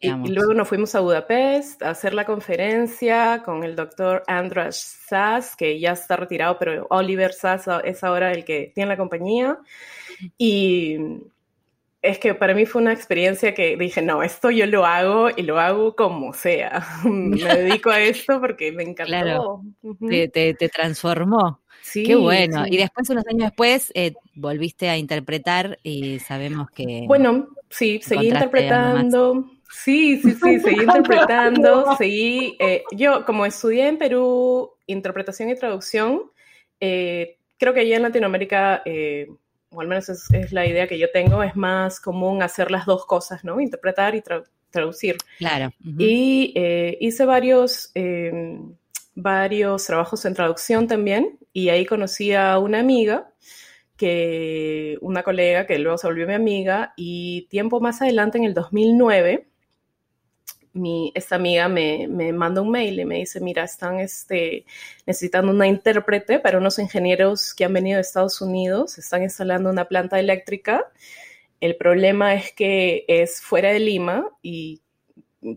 y 0.00 0.32
luego, 0.32 0.54
nos 0.54 0.68
fuimos 0.68 0.94
a 0.96 1.00
Budapest 1.00 1.82
a 1.82 1.90
hacer 1.90 2.12
la 2.12 2.24
conferencia 2.26 3.42
con 3.44 3.62
el 3.62 3.76
doctor 3.76 4.24
Andras 4.26 4.76
Sass, 5.08 5.54
que 5.56 5.78
ya 5.78 5.92
está 5.92 6.16
retirado, 6.16 6.58
pero 6.58 6.86
Oliver 6.90 7.32
Sass 7.32 7.68
es 7.84 8.02
ahora 8.02 8.32
el 8.32 8.44
que 8.44 8.72
tiene 8.74 8.88
la 8.88 8.96
compañía. 8.96 9.58
Y 10.36 10.98
es 12.02 12.18
que 12.18 12.34
para 12.34 12.54
mí 12.54 12.64
fue 12.64 12.80
una 12.80 12.92
experiencia 12.92 13.54
que 13.54 13.76
dije, 13.76 14.00
no, 14.00 14.22
esto 14.22 14.50
yo 14.50 14.66
lo 14.66 14.86
hago 14.86 15.28
y 15.36 15.42
lo 15.42 15.60
hago 15.60 15.94
como 15.94 16.32
sea. 16.32 16.86
me 17.04 17.36
dedico 17.38 17.90
a 17.90 18.00
esto 18.00 18.40
porque 18.40 18.72
me 18.72 18.84
encantó. 18.84 19.10
Claro, 19.10 19.62
uh 19.82 19.94
-huh. 19.94 20.08
te, 20.08 20.28
te, 20.28 20.54
te, 20.54 20.68
transformó. 20.68 21.60
Sí, 21.82 22.04
Qué 22.04 22.14
bueno. 22.14 22.64
Sí. 22.64 22.74
Y 22.74 22.76
después, 22.78 23.10
unos 23.10 23.26
años 23.26 23.48
después, 23.48 23.92
eh, 23.94 24.14
volviste 24.34 24.88
a 24.88 24.96
interpretar 24.96 25.78
y 25.82 26.18
sabemos 26.20 26.70
que... 26.70 27.04
Bueno, 27.06 27.48
sí, 27.68 28.00
seguí 28.02 28.28
interpretando. 28.28 29.50
Sí, 29.70 30.20
sí, 30.22 30.32
sí, 30.32 30.60
seguí 30.60 30.82
interpretando, 30.82 31.96
seguí... 31.96 32.56
Eh, 32.60 32.82
yo, 32.92 33.24
como 33.24 33.44
estudié 33.44 33.88
en 33.88 33.98
Perú 33.98 34.70
interpretación 34.86 35.50
y 35.50 35.54
traducción, 35.54 36.22
eh, 36.80 37.36
creo 37.58 37.74
que 37.74 37.80
allá 37.80 37.96
en 37.96 38.02
Latinoamérica 38.02 38.82
eh, 38.84 39.28
o 39.70 39.80
al 39.80 39.88
menos 39.88 40.08
es, 40.08 40.30
es, 40.32 40.52
la 40.52 40.66
idea 40.66 40.86
que 40.86 40.98
yo 40.98 41.10
tengo, 41.10 41.42
es 41.42 41.56
más 41.56 42.00
común 42.00 42.42
hacer 42.42 42.70
las 42.70 42.86
dos 42.86 43.06
cosas, 43.06 43.44
¿no? 43.44 43.60
Interpretar 43.60 44.14
y 44.14 44.22
tra 44.22 44.42
traducir. 44.70 45.16
Claro. 45.38 45.72
Uh 45.84 45.88
-huh. 45.88 45.96
Y 45.98 46.52
eh, 46.56 46.96
hice 47.00 47.24
varios, 47.24 47.90
eh, 47.94 48.58
varios 49.14 49.84
trabajos 49.84 50.24
en 50.24 50.34
traducción 50.34 50.86
también, 50.86 51.38
y 51.52 51.68
ahí 51.68 51.86
conocí 51.86 52.32
a 52.32 52.58
una 52.58 52.80
amiga, 52.80 53.32
que, 53.96 54.96
una 55.00 55.22
colega 55.22 55.66
que 55.66 55.78
luego 55.78 55.98
se 55.98 56.06
volvió 56.06 56.26
mi 56.26 56.34
amiga, 56.34 56.94
y 56.96 57.46
tiempo 57.50 57.80
más 57.80 58.00
adelante, 58.00 58.38
en 58.38 58.44
el 58.44 58.54
2009, 58.54 59.49
mi, 60.72 61.12
esta 61.14 61.36
amiga 61.36 61.68
me, 61.68 62.06
me, 62.08 62.32
manda 62.32 62.60
un 62.60 62.70
mail 62.70 63.00
y 63.00 63.04
me 63.04 63.16
dice, 63.16 63.40
mira, 63.40 63.64
están 63.64 63.98
este, 63.98 64.64
necesitando 65.06 65.52
una 65.52 65.66
intérprete 65.66 66.38
para 66.38 66.58
unos 66.58 66.78
ingenieros 66.78 67.54
que 67.54 67.64
han 67.64 67.72
venido 67.72 67.96
de 67.96 68.02
Estados 68.02 68.40
Unidos, 68.40 68.98
están 68.98 69.22
instalando 69.22 69.70
una 69.70 69.86
planta 69.86 70.18
eléctrica. 70.18 70.84
El 71.60 71.76
problema 71.76 72.34
es 72.34 72.52
que 72.52 73.04
es 73.08 73.42
fuera 73.42 73.70
de 73.70 73.80
Lima 73.80 74.28
y 74.42 74.80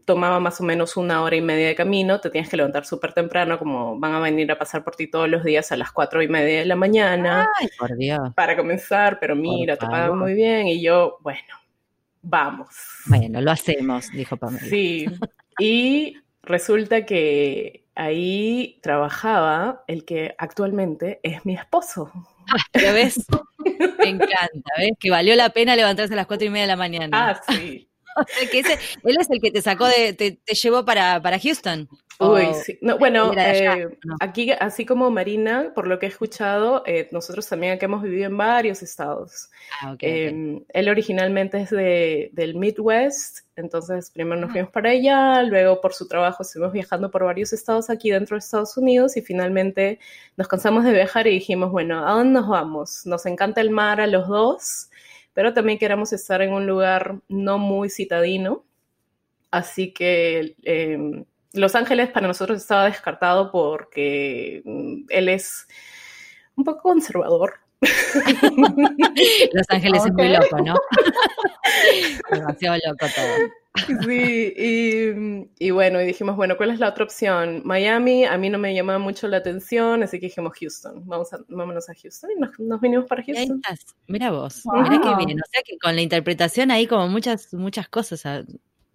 tomaba 0.06 0.40
más 0.40 0.62
o 0.62 0.64
menos 0.64 0.96
una 0.96 1.22
hora 1.22 1.36
y 1.36 1.42
media 1.42 1.68
de 1.68 1.76
camino, 1.76 2.22
te 2.22 2.30
tienes 2.30 2.50
que 2.50 2.56
levantar 2.56 2.86
súper 2.86 3.14
temprano, 3.14 3.60
como 3.60 4.00
van 4.00 4.14
a 4.14 4.20
venir 4.20 4.50
a 4.52 4.58
pasar 4.58 4.84
por 4.84 4.96
ti 4.96 5.08
todos 5.08 5.28
los 5.28 5.44
días 5.44 5.72
a 5.72 5.78
las 5.78 5.92
cuatro 5.92 6.22
y 6.22 6.28
media 6.28 6.60
de 6.60 6.66
la 6.66 6.76
mañana. 6.76 7.50
Ay, 7.60 7.68
por 7.78 7.96
Dios. 7.98 8.34
Para 8.34 8.56
comenzar, 8.56 9.20
pero 9.20 9.36
mira, 9.36 9.76
te 9.76 9.86
pagan 9.86 10.18
muy 10.18 10.34
bien. 10.34 10.68
Y 10.68 10.82
yo, 10.82 11.18
bueno, 11.22 11.63
vamos. 12.24 12.70
Bueno, 13.06 13.42
lo 13.42 13.52
hacemos, 13.52 14.10
dijo 14.12 14.38
Pamela. 14.38 14.66
Sí, 14.66 15.06
y 15.60 16.18
resulta 16.42 17.06
que 17.06 17.86
ahí 17.96 18.80
trabajaba 18.82 19.84
el 19.88 20.06
que 20.06 20.34
actualmente 20.40 21.20
es 21.22 21.46
mi 21.46 21.54
esposo. 21.54 22.12
Ah, 22.50 22.80
¿ya 22.82 22.92
ves? 22.92 23.24
Me 24.00 24.10
encanta, 24.10 24.72
¿ves? 24.78 24.94
Que 25.00 25.12
valió 25.12 25.36
la 25.36 25.50
pena 25.50 25.76
levantarse 25.76 26.14
a 26.14 26.18
las 26.18 26.28
cuatro 26.28 26.48
y 26.48 26.50
media 26.50 26.64
de 26.64 26.68
la 26.68 26.76
mañana. 26.76 27.30
Ah, 27.30 27.42
sí. 27.54 27.88
O 28.16 28.24
sea, 28.28 28.48
que 28.48 28.60
ese, 28.60 28.74
él 28.74 29.18
es 29.20 29.28
el 29.32 29.42
que 29.42 29.50
te 29.50 29.64
sacó 29.64 29.88
de, 29.88 30.14
te, 30.14 30.34
te 30.34 30.54
llevó 30.54 30.86
para, 30.86 31.20
para 31.20 31.40
Houston. 31.40 31.90
Uy, 32.20 32.54
sí. 32.54 32.78
No, 32.82 32.98
bueno, 32.98 33.32
eh, 33.36 33.88
aquí, 34.20 34.52
así 34.52 34.86
como 34.86 35.10
Marina, 35.10 35.72
por 35.74 35.88
lo 35.88 36.00
que 36.00 36.06
he 36.06 36.10
escuchado, 36.10 36.84
eh, 36.86 37.10
nosotros 37.12 37.48
también 37.48 37.74
aquí 37.74 37.86
hemos 37.86 38.04
vivido 38.04 38.28
en 38.28 38.38
varios 38.38 38.84
estados. 38.84 39.50
Ah, 39.82 39.94
okay, 39.94 40.10
eh, 40.10 40.28
okay. 40.28 40.66
Él 40.70 40.90
originalmente 40.90 41.62
es 41.62 41.70
de, 41.72 42.30
del 42.34 42.56
Midwest, 42.56 43.40
entonces 43.56 44.12
primero 44.12 44.40
nos 44.40 44.52
fuimos 44.52 44.72
para 44.72 44.92
allá, 44.92 45.42
luego 45.44 45.82
por 45.82 45.94
su 45.94 46.08
trabajo 46.08 46.44
estuvimos 46.44 46.74
viajando 46.74 47.10
por 47.10 47.24
varios 47.24 47.52
estados 47.54 47.90
aquí 47.90 48.12
dentro 48.12 48.36
de 48.36 48.40
Estados 48.40 48.78
Unidos 48.78 49.18
y 49.18 49.22
finalmente 49.22 50.00
nos 50.38 50.48
cansamos 50.48 50.84
de 50.84 50.94
viajar 50.94 51.28
y 51.28 51.32
dijimos, 51.32 51.72
bueno, 51.72 52.08
¿a 52.08 52.12
dónde 52.14 52.40
nos 52.40 52.48
vamos? 52.48 53.06
Nos 53.06 53.26
encanta 53.26 53.62
el 53.62 53.72
mar 53.72 54.00
a 54.00 54.08
los 54.08 54.28
dos, 54.28 54.90
pero 55.34 55.54
también 55.54 55.80
queremos 55.80 56.14
estar 56.14 56.42
en 56.42 56.54
un 56.54 56.68
lugar 56.68 57.20
no 57.28 57.58
muy 57.58 57.90
citadino, 57.90 58.64
así 59.50 59.92
que... 59.92 60.56
Los 61.54 61.76
Ángeles 61.76 62.10
para 62.10 62.28
nosotros 62.28 62.60
estaba 62.60 62.86
descartado 62.86 63.52
porque 63.52 64.64
mm, 64.66 65.06
él 65.10 65.30
es 65.30 65.68
un 66.56 66.64
poco 66.64 66.82
conservador. 66.82 67.54
Los 69.54 69.70
Ángeles 69.70 70.02
okay. 70.02 70.10
es 70.10 70.14
muy 70.14 70.30
loco, 70.30 70.62
¿no? 70.62 70.76
Demasiado 72.32 72.78
loco 72.86 73.06
todo. 73.16 73.50
Sí, 74.06 74.54
y, 74.56 75.66
y, 75.68 75.72
bueno, 75.72 76.00
y 76.00 76.06
dijimos, 76.06 76.36
bueno, 76.36 76.58
¿cuál 76.58 76.70
es 76.70 76.80
la 76.80 76.90
otra 76.90 77.06
opción? 77.06 77.62
Miami, 77.66 78.24
a 78.24 78.38
mí 78.38 78.50
no 78.50 78.60
me 78.60 78.74
llamaba 78.74 79.00
mucho 79.00 79.28
la 79.28 79.38
atención, 79.38 80.04
así 80.04 80.20
que 80.20 80.28
dijimos 80.28 80.54
Houston, 80.60 81.02
vamos 81.08 81.34
a, 81.34 81.40
vámonos 81.50 81.90
a 81.90 81.94
Houston 81.96 82.32
y 82.32 82.40
nos, 82.40 82.60
nos 82.60 82.80
vinimos 82.80 83.08
para 83.08 83.24
Houston. 83.24 83.62
Mira 84.08 84.30
vos, 84.30 84.62
wow. 84.64 84.84
mira 84.84 85.02
qué 85.02 85.26
bien, 85.26 85.40
o 85.40 85.46
sea 85.52 85.64
que 85.66 85.78
con 85.80 85.96
la 85.96 86.04
interpretación 86.04 86.70
hay 86.70 86.86
como 86.86 87.08
muchas, 87.08 87.52
muchas 87.54 87.90
cosas, 87.90 88.24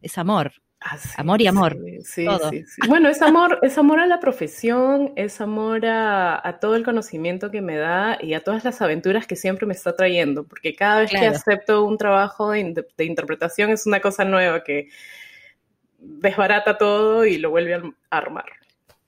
es 0.01 0.19
amor. 0.19 0.53
Ah, 0.81 0.97
sí, 0.97 1.09
amor 1.17 1.43
y 1.43 1.47
amor. 1.49 1.77
Sí, 2.05 2.25
todo. 2.25 2.51
sí, 2.51 2.65
sí. 2.65 2.81
Bueno, 2.87 3.09
es 3.09 3.21
amor, 3.21 3.59
es 3.63 3.77
amor 3.79 3.99
a 3.99 4.07
la 4.07 4.21
profesión, 4.21 5.13
es 5.17 5.41
amor 5.41 5.85
a, 5.87 6.47
a, 6.47 6.61
todo 6.61 6.77
el 6.77 6.85
conocimiento 6.85 7.51
que 7.51 7.61
me 7.61 7.77
da 7.77 8.17
y 8.23 8.35
a 8.35 8.45
todas 8.45 8.65
las 8.65 8.81
aventuras 8.81 9.27
que 9.27 9.35
siempre 9.35 9.67
me 9.67 9.75
está 9.75 9.97
trayendo, 9.97 10.45
porque 10.45 10.77
cada 10.77 11.01
vez 11.01 11.11
claro. 11.11 11.31
que 11.31 11.37
acepto 11.37 11.85
un 11.85 11.99
trabajo 11.99 12.53
de, 12.53 12.87
de, 12.97 13.05
interpretación 13.05 13.71
es 13.71 13.87
una 13.87 14.01
cosa 14.01 14.25
nueva 14.25 14.63
que 14.63 14.89
desbarata 15.99 16.79
todo 16.79 17.27
y 17.27 17.39
lo 17.39 17.51
vuelve 17.51 17.75
a 17.75 17.83
armar. 18.11 18.47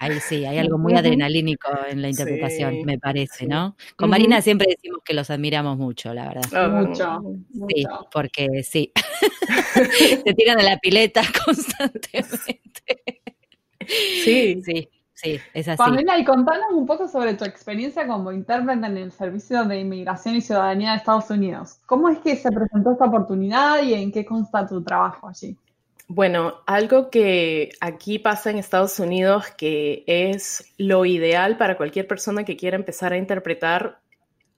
Ahí 0.01 0.19
sí, 0.19 0.47
hay 0.47 0.57
algo 0.57 0.79
muy 0.79 0.95
adrenalínico 0.95 1.69
en 1.87 2.01
la 2.01 2.09
interpretación, 2.09 2.73
sí, 2.73 2.85
me 2.87 2.99
parece, 2.99 3.41
sí. 3.41 3.47
¿no? 3.47 3.77
Con 3.97 4.09
Marina 4.09 4.37
uh 4.37 4.39
-huh. 4.39 4.43
siempre 4.43 4.69
decimos 4.71 5.01
que 5.05 5.13
los 5.13 5.29
admiramos 5.29 5.77
mucho, 5.77 6.15
la 6.15 6.29
verdad. 6.29 6.43
Oh, 6.55 6.87
mucho. 6.87 7.21
Sí, 7.69 7.85
mucho. 7.85 8.09
porque 8.11 8.63
sí. 8.63 8.91
Se 10.25 10.35
tiran 10.35 10.59
a 10.59 10.63
la 10.63 10.79
pileta 10.79 11.21
constantemente. 11.45 13.21
Sí. 14.25 14.63
Sí. 14.65 14.89
Sí, 15.13 15.39
es 15.53 15.69
así. 15.69 15.77
Pamela, 15.77 16.19
y 16.19 16.25
contanos 16.25 16.73
un 16.73 16.87
poco 16.87 17.07
sobre 17.07 17.35
tu 17.35 17.45
experiencia 17.45 18.07
como 18.07 18.33
intérprete 18.33 18.87
en 18.87 18.97
el 18.97 19.13
Servicio 19.13 19.67
de 19.67 19.81
Inmigración 19.81 20.35
y 20.37 20.41
Ciudadanía 20.41 20.93
de 20.93 20.97
Estados 20.97 21.29
Unidos. 21.29 21.79
¿Cómo 21.85 22.09
es 22.09 22.21
que 22.21 22.37
se 22.37 22.51
presentó 22.51 22.93
esta 22.93 23.05
oportunidad 23.05 23.83
y 23.83 23.93
en 23.93 24.13
qué 24.13 24.25
consta 24.25 24.67
tu 24.67 24.83
trabajo 24.83 25.29
allí? 25.29 25.59
Bueno, 26.13 26.65
algo 26.67 27.09
que 27.09 27.71
aquí 27.81 28.19
pasa 28.19 28.51
en 28.51 28.59
Estados 28.59 28.99
Unidos 28.99 29.45
que 29.57 30.03
es 30.09 30.75
lo 30.77 31.07
ideal 31.07 31.57
para 31.57 31.77
cualquier 31.77 32.09
persona 32.09 32.45
que 32.45 32.57
quiera 32.57 32.75
empezar 32.75 33.13
a 33.13 33.17
interpretar 33.17 34.01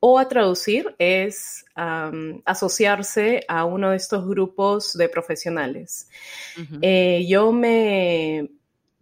o 0.00 0.18
a 0.18 0.28
traducir 0.28 0.94
es 0.98 1.66
asociarse 1.74 3.44
a 3.48 3.66
uno 3.66 3.90
de 3.90 3.98
estos 3.98 4.26
grupos 4.26 4.94
de 4.94 5.10
profesionales. 5.10 6.08
Eh, 6.80 7.26
yo 7.28 7.52
me 7.52 8.48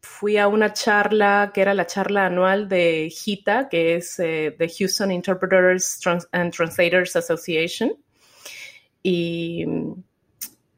fui 0.00 0.36
a 0.36 0.48
una 0.48 0.72
charla 0.72 1.52
que 1.54 1.60
era 1.60 1.72
la 1.72 1.86
charla 1.86 2.26
anual 2.26 2.68
de 2.68 3.12
HITA, 3.12 3.68
que 3.68 3.94
es 3.94 4.18
eh, 4.18 4.56
The 4.58 4.68
Houston 4.68 5.12
Interpreters 5.12 6.00
and 6.32 6.52
Translators 6.52 7.14
Association. 7.14 7.92
Y 9.04 9.64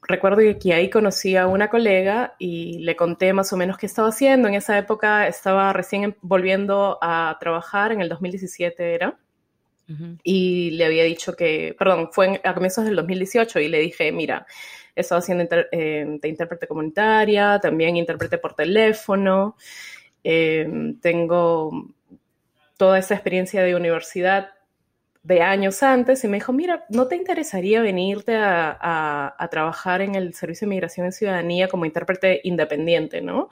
recuerdo 0.03 0.41
que 0.59 0.75
ahí 0.75 0.91
conocí 0.91 1.37
a 1.37 1.47
una 1.47 1.71
colega 1.71 2.35
y 2.39 2.79
le 2.81 2.97
conté 2.97 3.33
más 3.33 3.53
o 3.53 3.57
menos 3.57 3.79
qué 3.79 3.87
estaba 3.87 4.09
haciendo. 4.09 4.49
En 4.49 4.55
esa 4.55 4.77
época 4.77 5.29
estaba 5.29 5.73
recién 5.73 6.17
volviendo 6.21 6.99
a 7.01 7.37
trabajar, 7.41 7.93
en 7.93 8.01
el 8.01 8.09
2017 8.09 8.95
era. 8.95 9.19
Y 10.23 10.71
le 10.71 10.87
había 10.87 11.05
dicho 11.05 11.37
que, 11.37 11.77
perdón, 11.79 12.09
fue 12.13 12.41
a 12.43 12.55
comienzos 12.55 12.87
del 12.87 12.97
2018 12.97 13.61
y 13.61 13.69
le 13.69 13.79
dije, 13.79 14.11
mira, 14.11 14.47
he 14.97 15.03
estado 15.03 15.19
haciendo 15.19 15.45
eh, 15.71 16.19
de 16.19 16.29
intérprete 16.29 16.67
comunitaria, 16.67 17.59
también 17.61 17.97
intérprete 17.97 18.39
por 18.39 18.55
teléfono, 18.55 19.55
eh, 20.25 20.95
tengo 21.03 21.89
toda 22.79 22.99
esa 22.99 23.15
experiencia 23.15 23.63
de 23.63 23.75
universidad 23.75 24.51
de 25.23 25.43
años 25.43 25.83
antes 25.83 26.25
y 26.25 26.29
me 26.29 26.39
dijo, 26.39 26.53
mira, 26.53 26.85
¿no 26.89 27.07
te 27.07 27.17
interesaría 27.17 27.81
venirte 27.81 28.37
a, 28.37 29.35
a, 29.39 29.49
trabajar 29.49 30.01
en 30.01 30.15
el 30.17 30.35
Servicio 30.35 30.67
de 30.67 30.71
Migración 30.71 31.07
y 31.07 31.13
Ciudadanía 31.13 31.69
como 31.69 31.85
intérprete 31.85 32.41
independiente, 32.45 33.21
¿no? 33.21 33.49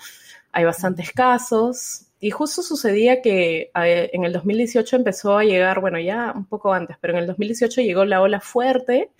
Hay 0.52 0.64
bastantes 0.64 1.12
casos, 1.12 2.10
y 2.22 2.30
justo 2.30 2.62
sucedía 2.62 3.22
que 3.22 3.70
en 3.74 4.24
el 4.24 4.32
2018 4.34 4.96
empezó 4.96 5.38
a 5.38 5.44
llegar, 5.44 5.80
bueno, 5.80 5.98
ya 5.98 6.32
un 6.36 6.44
poco 6.44 6.74
antes, 6.74 6.98
pero 7.00 7.14
en 7.14 7.20
el 7.20 7.26
2018 7.26 7.80
llegó 7.80 8.04
la 8.04 8.20
ola 8.20 8.40
fuerte 8.40 9.10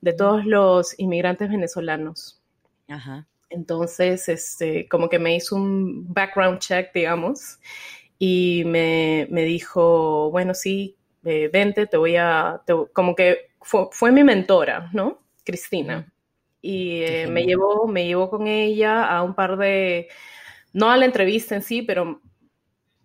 de 0.00 0.12
todos 0.14 0.46
los 0.46 0.98
inmigrantes 0.98 1.50
venezolanos. 1.50 2.40
Ajá. 2.88 3.26
Entonces, 3.50 4.30
este, 4.30 4.88
como 4.88 5.10
que 5.10 5.18
me 5.18 5.36
hizo 5.36 5.54
un 5.54 6.12
background 6.12 6.58
check, 6.60 6.94
digamos, 6.94 7.58
y 8.18 8.64
me, 8.64 9.26
dijo, 9.30 10.30
bueno, 10.30 10.54
sí, 10.54 10.96
eh, 11.28 11.50
vente, 11.52 11.88
te 11.88 11.96
voy 11.96 12.14
a, 12.14 12.62
como 12.92 13.16
que 13.16 13.48
fue, 13.60 14.12
mi 14.12 14.22
mentora, 14.22 14.90
¿no? 14.92 15.22
Cristina. 15.44 16.12
Y 16.62 17.02
eh, 17.02 17.26
me 17.26 17.44
llevó, 17.44 17.88
me 17.88 18.06
llevó 18.06 18.30
con 18.30 18.46
ella 18.46 19.04
a 19.04 19.24
un 19.24 19.34
par 19.34 19.56
de, 19.56 20.06
no 20.72 20.88
a 20.88 20.96
la 20.96 21.04
entrevista 21.04 21.56
en 21.56 21.62
sí, 21.62 21.82
pero 21.82 22.20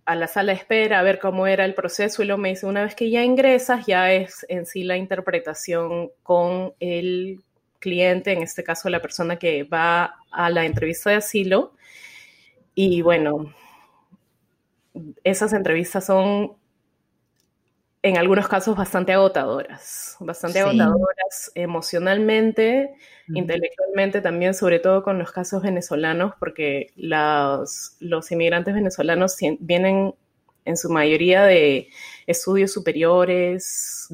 a 0.05 0.15
la 0.15 0.27
sala 0.27 0.51
de 0.51 0.59
espera 0.59 0.99
a 0.99 1.03
ver 1.03 1.17
cómo 1.17 1.47
era 1.47 1.65
el 1.65 1.73
proceso 1.73 2.21
y 2.21 2.27
lo 2.27 2.37
me 2.37 2.49
dice, 2.49 2.67
una 2.67 2.83
vez 2.83 2.93
que 2.93 3.09
ya 3.09 3.23
ingresas, 3.23 3.87
ya 3.87 4.13
es 4.13 4.45
en 4.49 4.67
sí 4.67 4.83
la 4.83 4.97
interpretación 4.97 6.11
con 6.21 6.75
el 6.79 7.39
cliente, 7.79 8.33
en 8.33 8.43
este 8.43 8.63
caso 8.63 8.87
la 8.89 9.01
persona 9.01 9.37
que 9.37 9.63
va 9.63 10.17
a 10.29 10.49
la 10.51 10.65
entrevista 10.65 11.09
de 11.09 11.15
asilo. 11.15 11.73
Y 12.75 13.01
bueno, 13.01 13.51
esas 15.23 15.53
entrevistas 15.53 16.05
son 16.05 16.60
en 18.03 18.17
algunos 18.17 18.47
casos 18.47 18.75
bastante 18.75 19.13
agotadoras, 19.13 20.17
bastante 20.19 20.59
agotadoras 20.59 21.51
emocionalmente, 21.53 22.95
intelectualmente 23.27 24.21
también, 24.21 24.53
sobre 24.53 24.79
todo 24.79 25.03
con 25.03 25.19
los 25.19 25.31
casos 25.31 25.61
venezolanos, 25.61 26.33
porque 26.39 26.91
los, 26.95 27.95
los 27.99 28.31
inmigrantes 28.31 28.73
venezolanos 28.73 29.37
vienen 29.59 30.15
en 30.65 30.77
su 30.77 30.89
mayoría 30.89 31.43
de 31.43 31.89
estudios 32.25 32.71
superiores, 32.71 34.09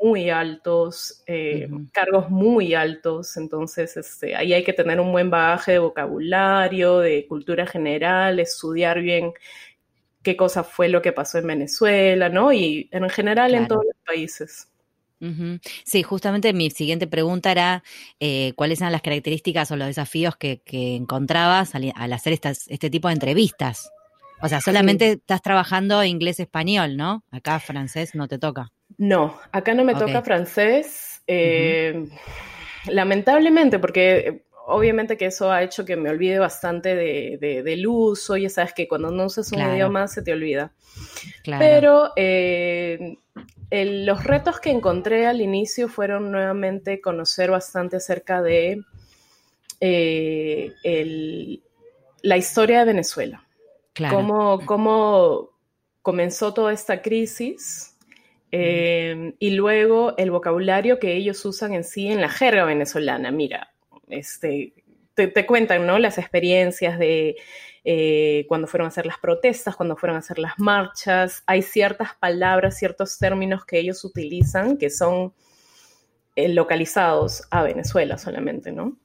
muy 0.00 0.30
altos, 0.30 1.22
eh, 1.28 1.68
cargos 1.92 2.28
muy 2.28 2.74
altos, 2.74 3.36
entonces 3.36 3.96
este, 3.96 4.34
ahí 4.34 4.52
hay 4.52 4.64
que 4.64 4.72
tener 4.72 4.98
un 4.98 5.12
buen 5.12 5.30
bagaje 5.30 5.72
de 5.72 5.78
vocabulario, 5.78 6.98
de 6.98 7.24
cultura 7.28 7.66
general, 7.66 8.40
estudiar 8.40 9.00
bien 9.00 9.32
qué 10.22 10.36
cosa 10.36 10.64
fue 10.64 10.88
lo 10.88 11.02
que 11.02 11.12
pasó 11.12 11.38
en 11.38 11.46
Venezuela, 11.46 12.28
¿no? 12.28 12.52
Y 12.52 12.88
en 12.92 13.08
general 13.10 13.54
en 13.54 13.68
todos 13.68 13.84
los 13.84 13.96
países. 14.04 14.68
Sí, 15.84 16.02
justamente 16.02 16.52
mi 16.52 16.70
siguiente 16.70 17.06
pregunta 17.06 17.52
era 17.52 17.84
eh, 18.18 18.54
cuáles 18.56 18.80
eran 18.80 18.90
las 18.90 19.02
características 19.02 19.70
o 19.70 19.76
los 19.76 19.86
desafíos 19.86 20.36
que, 20.36 20.60
encontrabas 20.66 21.74
al, 21.76 22.12
hacer 22.12 22.32
estas, 22.32 22.66
este 22.68 22.90
tipo 22.90 23.08
de 23.08 23.14
entrevistas. 23.14 23.90
O 24.40 24.48
sea, 24.48 24.60
solamente 24.60 25.12
estás 25.12 25.40
trabajando 25.40 26.02
inglés-español, 26.02 26.96
¿no? 26.96 27.22
Acá 27.30 27.60
francés 27.60 28.16
no 28.16 28.26
te 28.26 28.38
toca. 28.38 28.72
No, 28.98 29.38
acá 29.52 29.74
no 29.74 29.84
me 29.84 29.94
toca 29.94 30.22
francés. 30.22 31.22
Eh, 31.28 32.08
lamentablemente, 32.86 33.78
porque 33.78 34.44
obviamente 34.66 35.16
que 35.16 35.26
eso 35.26 35.50
ha 35.50 35.62
hecho 35.62 35.84
que 35.84 35.96
me 35.96 36.10
olvide 36.10 36.38
bastante 36.38 36.94
de, 36.94 37.62
del 37.64 37.86
uso, 37.86 38.36
ya 38.36 38.48
sabes 38.48 38.72
que 38.72 38.88
cuando 38.88 39.10
no 39.10 39.26
usas 39.26 39.50
un 39.52 39.60
idioma 39.60 40.08
se 40.08 40.22
te 40.22 40.32
olvida. 40.32 40.72
Pero 41.44 42.12
eh, 42.16 43.18
los 43.70 44.24
retos 44.24 44.60
que 44.60 44.70
encontré 44.70 45.26
al 45.26 45.40
inicio 45.40 45.88
fueron 45.88 46.30
nuevamente 46.30 47.00
conocer 47.00 47.50
bastante 47.50 47.96
acerca 47.96 48.42
de 48.42 48.82
eh, 49.80 50.72
la 52.22 52.36
historia 52.36 52.80
de 52.80 52.84
Venezuela. 52.84 53.46
Cómo, 54.10 54.64
cómo 54.64 55.50
comenzó 56.00 56.54
toda 56.54 56.72
esta 56.72 57.02
crisis, 57.02 57.92
eh, 58.54 59.34
y 59.38 59.50
luego 59.50 60.14
el 60.18 60.30
vocabulario 60.30 60.98
que 60.98 61.14
ellos 61.14 61.42
usan 61.46 61.72
en 61.72 61.84
sí 61.84 62.08
en 62.08 62.20
la 62.20 62.28
jerga 62.28 62.64
venezolana. 62.64 63.30
Mira, 63.30 63.71
este, 64.12 64.74
te, 65.14 65.46
cuentan, 65.46 65.86
¿no? 65.86 65.98
Las 65.98 66.18
experiencias 66.18 66.98
de 66.98 67.36
eh, 67.84 68.44
cuando 68.48 68.66
fueron 68.66 68.86
a 68.86 68.88
hacer 68.88 69.06
las 69.06 69.18
protestas, 69.18 69.76
cuando 69.76 69.96
fueron 69.96 70.16
a 70.16 70.20
hacer 70.20 70.38
las 70.38 70.58
marchas. 70.58 71.42
Hay 71.46 71.62
ciertas 71.62 72.14
palabras, 72.14 72.78
ciertos 72.78 73.18
términos 73.18 73.64
que 73.64 73.78
ellos 73.78 74.04
utilizan 74.04 74.76
que 74.76 74.90
son 74.90 75.32
eh, 76.36 76.48
localizados 76.48 77.42
a 77.50 77.62
Venezuela 77.62 78.18
solamente, 78.18 78.72
¿no? 78.72 78.96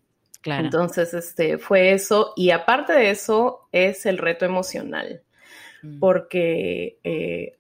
Claro. 0.42 0.66
Entonces, 0.66 1.14
este, 1.14 1.58
fue 1.58 1.92
eso. 1.92 2.34
Y 2.36 2.52
aparte 2.52 2.94
de 2.94 3.10
eso, 3.10 3.68
es 3.72 4.06
el 4.06 4.18
reto 4.18 4.46
emocional. 4.46 5.24
Mm. 5.82 6.00
Porque 6.00 7.00
eh, 7.04 7.58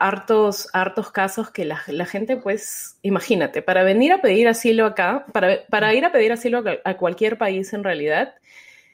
hartos, 0.00 0.68
hartos 0.72 1.12
casos 1.12 1.50
que 1.50 1.66
la, 1.66 1.76
gente, 1.76 2.36
pues, 2.38 2.96
imagínate, 3.02 3.60
para 3.60 3.84
venir 3.84 4.12
a 4.12 4.22
pedir 4.22 4.48
asilo 4.48 4.86
acá, 4.86 5.26
para, 5.32 5.64
para 5.68 5.94
ir 5.94 6.06
a 6.06 6.10
pedir 6.10 6.32
asilo 6.32 6.64
a, 6.84 6.96
cualquier 6.96 7.36
país 7.36 7.72
en 7.74 7.84
realidad, 7.84 8.34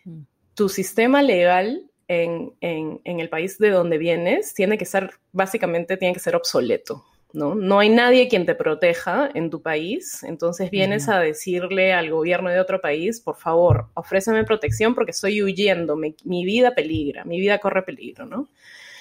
mm. 0.04 0.22
tu 0.54 0.68
sistema 0.68 1.22
legal 1.22 1.84
en, 2.08 3.00
el 3.04 3.28
país 3.28 3.58
de 3.58 3.70
donde 3.70 3.98
vienes 3.98 4.52
tiene 4.52 4.76
que 4.76 4.84
ser, 4.84 5.12
básicamente, 5.32 5.96
tiene 5.96 6.12
que 6.12 6.20
ser 6.20 6.34
obsoleto. 6.34 7.04
¿no? 7.32 7.54
No 7.54 7.78
hay 7.78 7.88
nadie 7.88 8.28
quien 8.28 8.44
te 8.44 8.56
proteja 8.56 9.30
en 9.32 9.48
tu 9.48 9.62
país, 9.62 10.24
entonces 10.24 10.70
vienes 10.70 11.08
a 11.08 11.20
decirle 11.20 11.92
al 11.92 12.10
gobierno 12.10 12.50
de 12.50 12.58
otro 12.58 12.80
país, 12.80 13.20
por 13.20 13.36
favor, 13.36 13.88
ofréceme 13.94 14.42
protección 14.42 14.94
porque 14.94 15.12
estoy 15.12 15.42
huyendo, 15.42 15.96
mi, 15.96 16.44
vida 16.44 16.74
peligra, 16.74 17.24
mi 17.24 17.38
vida 17.38 17.58
corre 17.58 17.82
peligro, 17.82 18.26
¿no? 18.26 18.48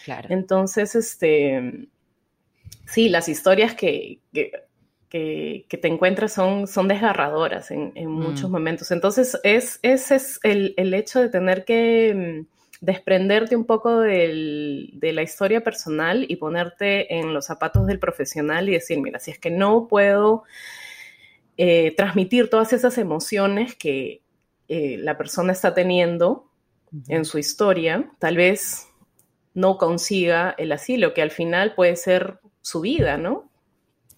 Claro. 0.04 0.28
Entonces, 0.30 0.96
este, 0.96 1.88
sí, 2.86 3.10
las 3.10 3.30
historias 3.30 3.76
que, 3.76 4.20
te 5.10 5.88
encuentras 5.88 6.34
son, 6.34 6.68
son 6.68 6.88
desgarradoras 6.88 7.72
en, 7.72 7.94
muchos 8.08 8.50
mm. 8.50 8.52
momentos. 8.52 8.92
Entonces, 8.92 9.38
es, 9.44 9.80
ese 9.82 10.16
es 10.16 10.40
el, 10.44 10.94
hecho 10.94 11.22
de 11.22 11.30
tener 11.30 11.66
que 11.66 12.44
mm, 12.44 12.86
desprenderte 12.86 13.56
un 13.56 13.66
poco 13.66 14.00
de 14.00 15.12
la 15.14 15.22
historia 15.22 15.62
personal 15.64 16.26
y 16.28 16.36
ponerte 16.36 17.18
en 17.18 17.34
los 17.34 17.46
zapatos 17.46 17.88
del 17.88 18.00
profesional 18.00 18.68
y 18.70 18.74
decir, 18.74 19.00
mira, 19.00 19.20
si 19.20 19.32
es 19.32 19.40
que 19.40 19.52
no 19.52 19.88
puedo 19.88 20.44
eh, 21.58 21.94
transmitir 21.96 22.50
todas 22.50 22.74
esas 22.74 22.98
emociones 22.98 23.76
que 23.76 24.22
eh, 24.68 24.98
la 25.00 25.18
persona 25.18 25.54
está 25.54 25.74
teniendo 25.74 26.50
en 27.08 27.24
su 27.24 27.38
historia, 27.38 28.12
tal 28.20 28.36
vez 28.36 28.88
no 29.54 29.78
consiga 29.78 30.54
el 30.58 30.74
asilo, 30.74 31.14
que 31.14 31.22
al 31.22 31.32
final 31.32 31.74
puede 31.74 31.96
ser 31.96 32.40
su 32.66 32.82
vida, 32.82 33.18
¿no? 33.18 33.48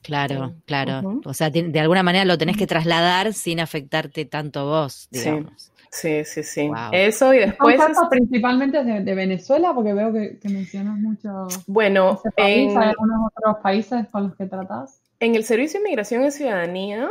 Claro, 0.02 0.56
claro. 0.66 1.20
O 1.26 1.34
sea, 1.34 1.50
de 1.50 1.80
alguna 1.82 2.02
manera 2.02 2.24
lo 2.24 2.38
tenés 2.38 2.56
que 2.56 2.66
trasladar 2.66 3.34
sin 3.34 3.60
afectarte 3.60 4.24
tanto 4.24 4.66
vos, 4.66 5.10
digamos. 5.12 5.74
Sí, 5.92 6.24
sí, 6.24 6.44
sí. 6.44 6.70
Eso 6.94 7.34
y 7.34 7.40
después... 7.40 7.78
¿Son 7.94 8.08
principalmente 8.10 8.84
de, 8.86 9.16
Venezuela? 9.16 9.74
Porque 9.74 9.94
veo 9.94 10.14
que, 10.14 10.40
mencionas 10.46 10.98
mucho... 10.98 11.48
Bueno, 11.66 12.22
¿hay 12.38 12.68
algunos 12.70 13.32
otros 13.36 13.58
países 13.62 14.08
con 14.10 14.24
los 14.24 14.36
que 14.36 14.46
tratas? 14.46 15.02
En 15.20 15.36
el 15.36 15.44
Servicio 15.44 15.82
de 15.82 15.88
Inmigración 15.88 16.24
y 16.24 16.32
Ciudadanía 16.32 17.10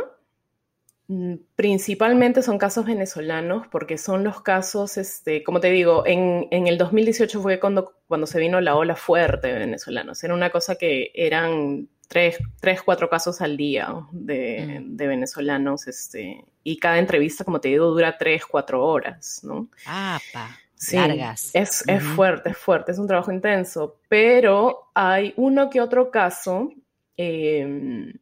principalmente 1.55 2.41
son 2.41 2.57
casos 2.57 2.85
venezolanos, 2.85 3.67
porque 3.67 3.97
son 3.97 4.25
los 4.25 4.41
casos, 4.41 4.97
este, 4.97 5.41
como 5.41 5.61
te 5.61 5.71
digo, 5.71 6.03
en, 6.05 6.47
el 6.51 6.77
2018 6.77 7.41
fue 7.41 7.59
cuando, 7.59 7.93
cuando 8.07 8.27
se 8.27 8.39
vino 8.39 8.59
la 8.59 8.75
ola 8.75 8.95
fuerte 8.95 9.47
de 9.47 9.59
venezolanos. 9.59 10.21
Era 10.23 10.33
una 10.33 10.49
cosa 10.49 10.75
que 10.75 11.11
eran 11.13 11.87
tres, 12.09 12.37
tres 12.59 12.81
cuatro 12.81 13.09
casos 13.09 13.39
al 13.39 13.55
día 13.55 13.87
de, 14.11 14.81
mm. 14.81 14.97
venezolanos, 14.97 15.87
este, 15.87 16.43
y 16.63 16.77
cada 16.77 16.99
entrevista, 16.99 17.45
como 17.45 17.61
te 17.61 17.69
digo, 17.69 17.85
dura 17.85 18.17
tres, 18.17 18.45
cuatro 18.45 18.83
horas, 18.85 19.39
¿no? 19.43 19.69
Ah, 19.85 20.19
pa. 20.33 20.57
largas. 20.91 21.51
Es, 21.53 21.87
es 21.87 22.03
fuerte, 22.03 22.49
es 22.49 22.57
fuerte, 22.57 22.91
es 22.91 22.99
un 22.99 23.07
trabajo 23.07 23.31
intenso, 23.31 24.01
pero 24.09 24.89
hay 24.93 25.33
uno 25.37 25.69
que 25.69 25.79
otro 25.79 26.11
caso. 26.11 26.69
Eh, 27.15 28.13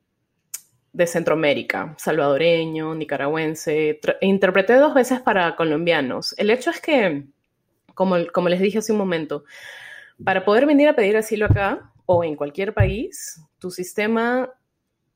de 0.95 1.07
Centroamérica, 1.07 1.93
salvadoreño, 1.97 2.95
nicaragüense. 2.95 3.99
Interpreté 4.21 4.75
dos 4.75 4.93
veces 4.93 5.19
para 5.19 5.55
colombianos. 5.57 6.33
El 6.37 6.49
hecho 6.49 6.69
es 6.69 6.79
que, 6.79 7.25
como, 7.93 8.15
como 8.33 8.47
les 8.47 8.61
dije 8.61 8.77
hace 8.77 8.93
un 8.93 8.97
momento, 8.97 9.43
para 10.23 10.45
poder 10.45 10.65
venir 10.65 10.87
a 10.87 10.95
pedir 10.95 11.17
asilo 11.17 11.47
acá 11.47 11.91
o 12.05 12.23
en 12.23 12.37
cualquier 12.37 12.73
país, 12.73 13.41
tu 13.59 13.71
sistema 13.71 14.49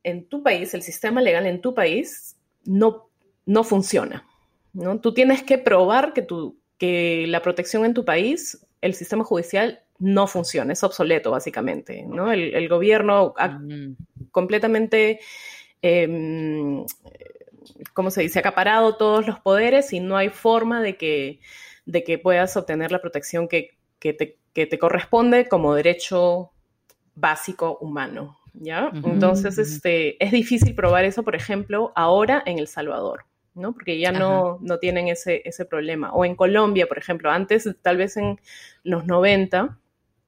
en 0.04 0.28
tu 0.28 0.44
país, 0.44 0.74
el 0.74 0.82
sistema 0.82 1.22
legal 1.22 1.46
en 1.46 1.62
tu 1.62 1.74
país, 1.74 2.36
no, 2.66 3.10
no 3.46 3.64
funciona. 3.64 4.28
¿no? 4.74 5.00
Tú 5.00 5.14
tienes 5.14 5.44
que 5.44 5.58
probar 5.58 6.12
que, 6.12 6.24
tu, 6.24 6.60
que 6.78 7.26
la 7.28 7.42
protección 7.42 7.86
en 7.86 7.94
tu 7.94 8.04
país, 8.04 8.66
el 8.82 8.94
sistema 8.96 9.24
judicial, 9.24 9.82
no 9.98 10.28
funciona, 10.28 10.74
es 10.74 10.84
obsoleto 10.84 11.32
básicamente. 11.32 12.04
¿no? 12.06 12.32
El, 12.32 12.68
gobierno 12.68 13.34
ha 13.38 13.48
mm. 13.50 13.96
completamente 14.32 15.20
eh, 15.82 16.86
¿cómo 17.94 18.12
se 18.12 18.22
dice?, 18.22 18.40
acaparado 18.40 18.96
todos 18.96 19.28
los 19.28 19.40
poderes 19.40 19.94
y 19.94 20.00
no 20.00 20.18
hay 20.18 20.30
forma 20.30 20.82
de 20.82 20.98
que, 20.98 21.40
de 21.86 22.04
que 22.04 22.18
puedas 22.18 22.56
obtener 22.58 22.92
la 22.92 23.02
protección 23.02 23.48
que, 23.48 23.78
te, 24.00 24.80
corresponde 24.80 25.48
como 25.48 25.76
derecho 25.76 26.52
básico 27.16 27.78
humano. 27.80 28.38
¿Ya? 28.54 28.92
Entonces, 28.94 29.58
este, 29.58 30.22
es 30.24 30.32
difícil 30.32 30.76
probar 30.76 31.06
eso, 31.06 31.24
por 31.24 31.36
ejemplo, 31.36 31.94
ahora 31.96 32.44
en 32.46 32.60
El 32.60 32.68
Salvador, 32.68 33.26
¿no? 33.54 33.74
Porque 33.74 34.00
ya 34.00 34.12
no, 34.12 34.58
no 34.62 34.80
tienen 34.80 35.08
ese, 35.08 35.44
ese 35.46 35.66
problema. 35.66 36.12
O 36.14 36.26
en 36.26 36.36
Colombia, 36.36 36.88
por 36.88 36.98
ejemplo, 36.98 37.32
antes, 37.32 37.70
tal 37.82 37.98
vez 37.98 38.18
en 38.18 38.40
los 38.84 39.06
90, 39.06 39.78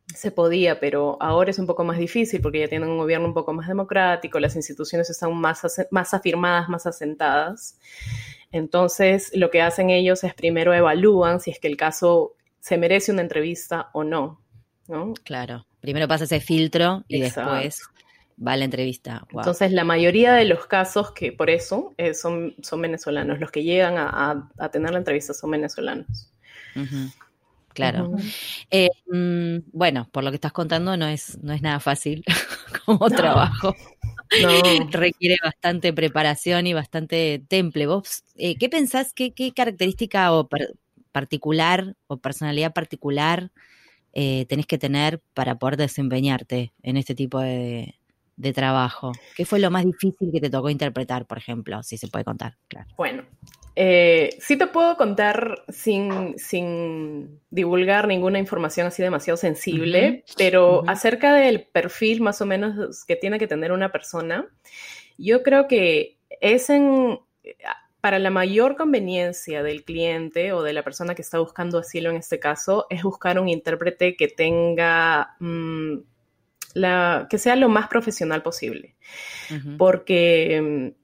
se 0.08 0.32
podía, 0.32 0.80
pero 0.80 1.18
ahora 1.22 1.52
es 1.52 1.60
un 1.60 1.68
poco 1.68 1.84
más 1.84 1.98
difícil 1.98 2.42
porque 2.42 2.60
ya 2.60 2.68
tienen 2.68 2.90
un 2.90 2.98
gobierno 2.98 3.28
un 3.28 3.34
poco 3.34 3.54
más 3.54 3.68
democrático, 3.68 4.40
las 4.40 4.56
instituciones 4.56 5.10
están 5.10 5.34
más, 5.36 5.62
más 5.92 6.14
afirmadas, 6.14 6.70
más 6.70 6.86
asentadas. 6.86 7.80
Entonces, 8.52 9.32
lo 9.34 9.50
que 9.50 9.62
hacen 9.62 9.90
ellos 9.90 10.24
es 10.24 10.34
primero 10.34 10.74
evalúan 10.74 11.40
si 11.40 11.52
es 11.52 11.60
que 11.60 11.68
el 11.68 11.78
caso 11.78 12.36
se 12.60 12.78
merece 12.78 13.12
una 13.12 13.22
entrevista 13.22 13.90
o 13.94 14.04
no. 14.04 14.42
¿no? 14.88 15.14
Claro, 15.24 15.66
primero 15.80 16.08
pasa 16.08 16.26
ese 16.26 16.42
filtro 16.42 17.04
y 17.08 17.22
después 17.22 17.82
va 18.46 18.58
la 18.58 18.66
entrevista. 18.66 19.26
Entonces, 19.32 19.72
la 19.72 19.84
mayoría 19.84 20.34
de 20.34 20.46
los 20.46 20.66
casos 20.66 21.12
que 21.12 21.32
por 21.32 21.50
eso 21.50 21.94
eh, 21.98 22.14
son, 22.14 22.56
son 22.62 22.82
venezolanos, 22.82 23.40
los 23.40 23.52
que 23.52 23.64
llegan 23.64 23.96
a, 23.98 24.50
tener 24.72 24.92
la 24.92 24.98
entrevista 24.98 25.34
son 25.34 25.52
venezolanos. 25.52 26.32
Claro. 27.74 28.12
Eh, 28.70 28.90
mm, 29.08 29.70
bueno, 29.72 30.08
por 30.12 30.24
lo 30.24 30.32
que 30.32 30.36
estás 30.36 30.52
contando, 30.52 30.98
no 30.98 31.08
es, 31.08 31.38
no 31.42 31.54
es 31.54 31.62
nada 31.62 31.80
fácil 31.80 32.24
como 32.86 33.10
trabajo. 33.10 33.76
No. 34.42 34.50
Requiere 34.92 35.38
bastante 35.44 35.94
preparación 35.94 36.68
y 36.68 36.74
bastante 36.74 37.44
temple. 37.48 37.88
¿Vos 37.88 38.24
eh, 38.36 38.56
qué 38.58 38.70
pensás, 38.70 39.14
qué, 39.14 39.34
característica 39.56 40.32
o 40.34 40.50
particular 41.12 41.96
o 42.08 42.18
personalidad 42.18 42.74
particular 42.74 43.52
eh, 44.14 44.46
tenés 44.48 44.66
que 44.66 44.78
tener 44.78 45.22
para 45.34 45.56
poder 45.56 45.78
desempeñarte 45.78 46.74
en 46.84 46.98
este 46.98 47.16
tipo 47.16 47.40
de, 47.40 47.96
de 48.38 48.54
trabajo? 48.54 49.12
¿Qué 49.36 49.46
fue 49.46 49.60
lo 49.60 49.72
más 49.72 49.86
difícil 49.86 50.32
que 50.32 50.42
te 50.42 50.50
tocó 50.50 50.70
interpretar, 50.70 51.26
por 51.26 51.38
ejemplo, 51.38 51.84
si 51.84 51.98
se 51.98 52.08
puede 52.08 52.26
contar? 52.26 52.58
Claro. 52.68 52.90
Bueno, 52.98 53.24
eh, 53.76 54.38
sí 54.40 54.58
te 54.58 54.68
puedo 54.68 54.98
contar 54.98 55.64
sin, 55.70 56.38
sin, 56.38 57.40
divulgar 57.50 58.08
ninguna 58.08 58.40
información 58.40 58.88
así 58.88 59.02
demasiado 59.02 59.38
sensible, 59.38 60.24
pero 60.38 60.84
acerca 60.88 61.34
del 61.34 61.64
perfil 61.64 62.22
más 62.22 62.42
o 62.42 62.46
menos 62.46 63.06
que 63.06 63.16
tiene 63.16 63.40
que 63.40 63.48
tener 63.48 63.72
una 63.72 63.92
persona, 63.92 64.48
yo 65.18 65.44
creo 65.44 65.68
que 65.68 66.18
es 66.42 66.70
en, 66.70 67.20
para 68.02 68.20
la 68.20 68.30
mayor 68.30 68.76
conveniencia 68.76 69.64
del 69.64 69.84
cliente 69.84 70.54
o 70.54 70.64
de 70.64 70.74
la 70.74 70.84
persona 70.84 71.16
que 71.16 71.22
está 71.22 71.40
buscando 71.40 71.78
asilo 71.78 72.10
en 72.10 72.18
este 72.18 72.40
caso, 72.40 72.88
es 72.90 73.04
buscar 73.04 73.40
un 73.40 73.48
intérprete 73.48 74.16
que 74.16 74.28
tenga... 74.28 75.36
Mm, 75.40 76.00
la, 76.74 77.28
que 77.30 77.38
sea 77.38 77.56
lo 77.56 77.68
más 77.70 77.88
profesional 77.88 78.42
posible. 78.42 78.96
Porque 79.78 80.94
mm, 80.96 81.01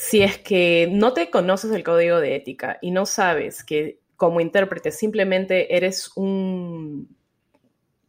si 0.00 0.22
es 0.22 0.38
que 0.38 0.88
no 0.90 1.12
te 1.12 1.28
conoces 1.28 1.70
el 1.72 1.84
código 1.84 2.20
de 2.20 2.34
ética 2.34 2.78
y 2.80 2.90
no 2.90 3.04
sabes 3.04 3.62
que 3.62 4.00
como 4.16 4.40
intérprete 4.40 4.92
simplemente 4.92 5.76
eres 5.76 6.10
un 6.16 7.14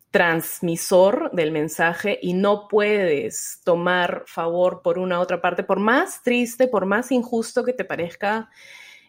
transmisor 0.09 1.31
del 1.33 1.51
mensaje 1.51 2.17
y 2.21 2.31
no 2.31 2.69
puedes 2.69 3.59
tomar 3.65 4.23
favor 4.25 4.81
por 4.81 4.99
una 4.99 5.19
otra 5.19 5.41
parte, 5.41 5.63
por 5.63 5.81
más 5.81 6.23
triste, 6.23 6.69
por 6.69 6.85
más 6.85 7.11
injusto 7.11 7.65
que 7.65 7.73
te 7.73 7.83
parezca 7.83 8.49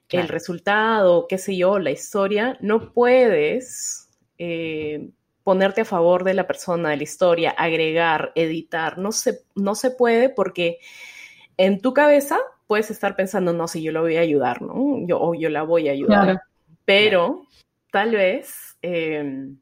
el 0.09 0.27
resultado, 0.27 1.27
qué 1.29 1.39
sé 1.39 1.57
yo, 1.57 1.79
la 1.79 1.93
historia, 1.93 2.59
no 2.61 2.93
puedes 2.93 4.11
eh, 4.39 5.09
ponerte 5.45 5.83
a 5.83 5.85
favor 5.85 6.25
de 6.25 6.35
la 6.35 6.49
persona, 6.49 6.91
de 6.91 6.97
la 6.97 7.03
historia, 7.05 7.51
agregar, 7.53 8.33
editar, 8.35 8.99
no 8.99 9.13
se, 9.13 9.45
no 9.55 9.77
se 9.77 9.93
puede 9.93 10.29
porque 10.31 10.79
en 11.57 11.81
tu 11.81 11.95
cabeza 11.95 12.39
puedes 12.67 12.91
estar 12.91 13.17
pensando, 13.17 13.53
no, 13.53 13.69
si 13.69 13.83
yo 13.83 13.93
lo 13.93 14.03
voy 14.03 14.17
a 14.17 14.21
ayudar, 14.21 14.63
¿no? 14.63 15.07
Yo, 15.07 15.21
o 15.21 15.35
yo 15.35 15.49
la 15.49 15.63
voy 15.63 15.89
a 15.89 15.93
ayudar. 15.93 16.43
Pero 16.85 17.47
tal 17.91 18.13
vez 18.13 18.77
em, 18.83 19.59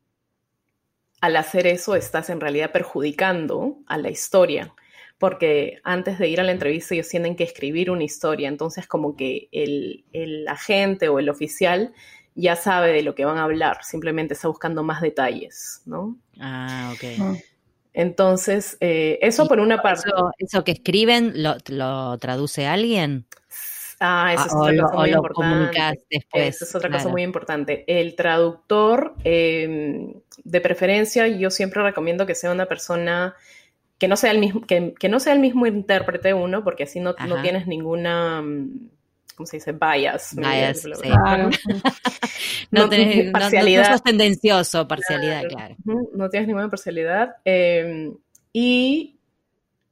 al 1.20 1.36
hacer 1.36 1.66
eso 1.66 1.96
estás 1.96 2.30
en 2.30 2.40
realidad 2.40 2.72
perjudicando 2.72 3.78
a 3.86 3.98
la 3.98 4.10
historia, 4.10 4.74
porque 5.18 5.80
antes 5.84 6.18
de 6.18 6.28
ir 6.28 6.40
a 6.40 6.44
la 6.44 6.52
entrevista 6.52 6.94
ellos 6.94 7.08
tienen 7.08 7.36
que 7.36 7.44
escribir 7.44 7.90
una 7.90 8.04
historia, 8.04 8.48
entonces 8.48 8.86
como 8.86 9.16
que 9.16 9.48
el, 9.52 10.04
el 10.12 10.48
agente 10.48 11.08
o 11.08 11.18
el 11.18 11.28
oficial 11.28 11.92
ya 12.34 12.56
sabe 12.56 12.92
de 12.92 13.02
lo 13.02 13.14
que 13.14 13.24
van 13.24 13.38
a 13.38 13.44
hablar, 13.44 13.82
simplemente 13.82 14.34
está 14.34 14.48
buscando 14.48 14.82
más 14.82 15.02
detalles, 15.02 15.82
¿no? 15.84 16.16
Ah, 16.38 16.92
ok. 16.94 17.04
Ah. 17.20 17.34
Entonces, 17.92 18.76
eh, 18.80 19.18
eso 19.22 19.46
por 19.48 19.60
una 19.60 19.82
parte. 19.82 20.10
Eso, 20.38 20.64
que 20.64 20.72
escriben, 20.72 21.32
lo, 21.42 22.18
traduce 22.18 22.66
alguien? 22.66 23.26
Ah, 23.98 24.32
eso 24.32 24.46
es 24.46 24.80
ah, 24.80 24.86
otra 24.86 24.86
cosa 24.86 24.96
muy 24.96 25.10
importante. 25.10 26.26
Eso 26.32 26.64
es 26.64 26.74
otra 26.74 26.90
cosa 26.90 27.08
muy 27.08 27.22
importante. 27.22 27.84
El 27.86 28.14
traductor, 28.14 29.14
em, 29.24 30.14
de 30.44 30.60
preferencia, 30.60 31.26
yo 31.28 31.50
siempre 31.50 31.82
recomiendo 31.82 32.26
que 32.26 32.34
sea 32.34 32.52
una 32.52 32.66
persona 32.66 33.34
que 33.98 34.08
no 34.08 34.16
sea 34.16 34.30
el 34.30 34.38
mismo, 34.38 34.62
que, 34.62 35.08
no 35.10 35.20
sea 35.20 35.34
el 35.34 35.40
mismo 35.40 35.66
intérprete 35.66 36.32
uno, 36.32 36.64
porque 36.64 36.84
así 36.84 37.00
no, 37.00 37.14
no 37.28 37.42
tienes 37.42 37.66
ninguna 37.66 38.40
mm, 38.40 38.88
¿cómo 39.40 39.46
se 39.46 39.56
dice? 39.56 39.72
Bias. 39.72 40.34
Bias, 40.36 40.82
sí. 40.82 41.08
no, 42.70 42.90
tenés, 42.90 43.32
parcialidad. 43.32 43.90
No, 43.90 43.98
tendencioso, 44.00 44.86
parcialidad, 44.86 45.44
claro. 45.48 45.76
No 46.12 46.28
tienes 46.28 46.46
ninguna 46.46 46.68
parcialidad. 46.68 47.36
Em, 47.42 48.14
y 48.52 49.18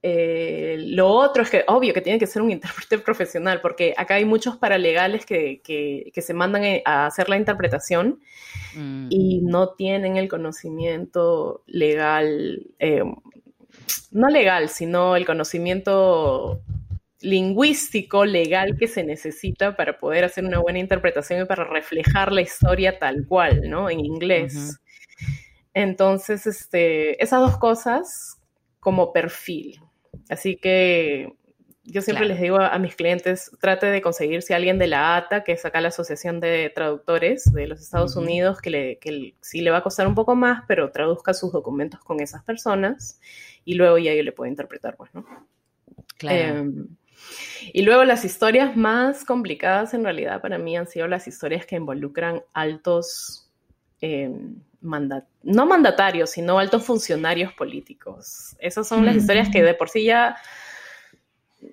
eh, 0.03 0.77
lo 0.81 1.09
otro 1.09 1.45
es 1.45 1.49
que, 1.49 1.65
obvio, 1.67 1.95
que 1.95 2.03
tiene 2.03 2.19
que 2.19 2.27
ser 2.27 2.43
un 2.43 2.51
intérprete 2.51 2.99
profesional, 3.05 3.63
porque 3.63 3.95
acá 3.97 4.17
hay 4.17 4.27
muchos 4.27 4.59
paralegales 4.59 5.25
que, 5.25 5.63
que, 5.65 6.21
se 6.21 6.35
mandan 6.35 6.65
eh, 6.65 6.83
a 6.85 7.07
hacer 7.07 7.31
la 7.31 7.39
interpretación 7.39 8.21
mm. 8.77 9.07
y 9.09 9.41
no 9.41 9.71
tienen 9.71 10.19
el 10.19 10.29
conocimiento 10.29 11.63
legal, 11.67 12.67
eh, 12.81 13.03
no 14.11 14.29
legal, 14.29 14.69
sino 14.69 15.17
el 15.17 15.25
conocimiento 15.25 16.61
lingüístico, 17.21 18.25
legal 18.25 18.77
que 18.77 18.89
se 18.89 19.05
necesita 19.05 19.77
para 19.77 19.99
poder 19.99 20.25
hacer 20.25 20.45
una 20.45 20.59
buena 20.61 20.79
interpretación 20.79 21.43
y 21.43 21.45
para 21.45 21.65
reflejar 21.65 22.33
la 22.33 22.43
historia 22.43 22.99
tal 22.99 23.27
cual, 23.27 23.69
¿no? 23.69 23.91
En 23.91 24.01
inglés. 24.01 24.81
Entonces, 25.75 26.47
este, 26.47 27.23
esas 27.23 27.41
dos 27.41 27.59
cosas 27.59 28.39
como 28.81 29.13
perfil. 29.13 29.81
Así 30.29 30.57
que 30.57 31.33
yo 31.85 32.03
siempre 32.03 32.27
les 32.27 32.41
digo 32.41 32.59
a, 32.59 32.79
mis 32.79 32.95
clientes, 32.95 33.51
trate 33.61 33.87
de 33.87 34.03
conseguirse 34.03 34.53
a 34.53 34.57
alguien 34.57 34.79
de 34.79 34.87
la 34.87 35.17
ATA, 35.17 35.43
que 35.43 35.53
es 35.53 35.65
acá 35.65 35.81
la 35.81 35.89
Asociación 35.89 36.39
de 36.39 36.71
Traductores 36.75 37.51
de 37.53 37.67
los 37.67 37.81
Estados 37.81 38.15
Unidos, 38.15 38.61
que, 38.61 38.71
le, 38.71 38.99
que 38.99 39.35
sí 39.41 39.63
le 39.63 39.71
va 39.71 39.79
a 39.79 39.83
costar 39.83 40.07
un 40.07 40.15
poco 40.15 40.35
más, 40.35 40.65
pero 40.69 40.91
traduzca 40.91 41.33
sus 41.33 41.51
documentos 41.51 42.01
con 42.01 42.21
esas 42.21 42.45
personas 42.45 43.21
y 43.65 43.75
luego 43.75 43.97
ya 43.99 44.15
yo 44.15 44.23
le 44.23 44.33
puedo 44.33 44.51
interpretar, 44.51 44.97
pues, 44.97 45.15
¿no? 45.15 45.25
Claro. 46.19 46.59
Em, 46.59 46.89
y 47.73 47.83
luego 47.83 48.05
las 48.05 48.25
historias 48.25 48.77
más 48.77 49.25
complicadas 49.25 49.95
en 49.95 50.05
realidad 50.05 50.41
para 50.41 50.59
mí 50.59 50.77
han 50.77 50.87
sido 50.87 51.07
las 51.07 51.27
historias 51.27 51.67
que 51.67 51.77
involucran 51.77 52.43
altos, 52.53 53.51
em, 54.01 54.57
no 54.81 55.67
mandatarios, 55.67 56.31
sino 56.31 56.59
altos 56.59 56.85
funcionarios 56.85 57.53
políticos. 57.53 58.57
Esas 58.59 58.87
son 58.87 59.05
las 59.05 59.17
historias 59.17 59.49
que 59.49 59.63
de 59.63 59.75
por 59.75 59.89
sí 59.89 60.05
ya 60.05 60.37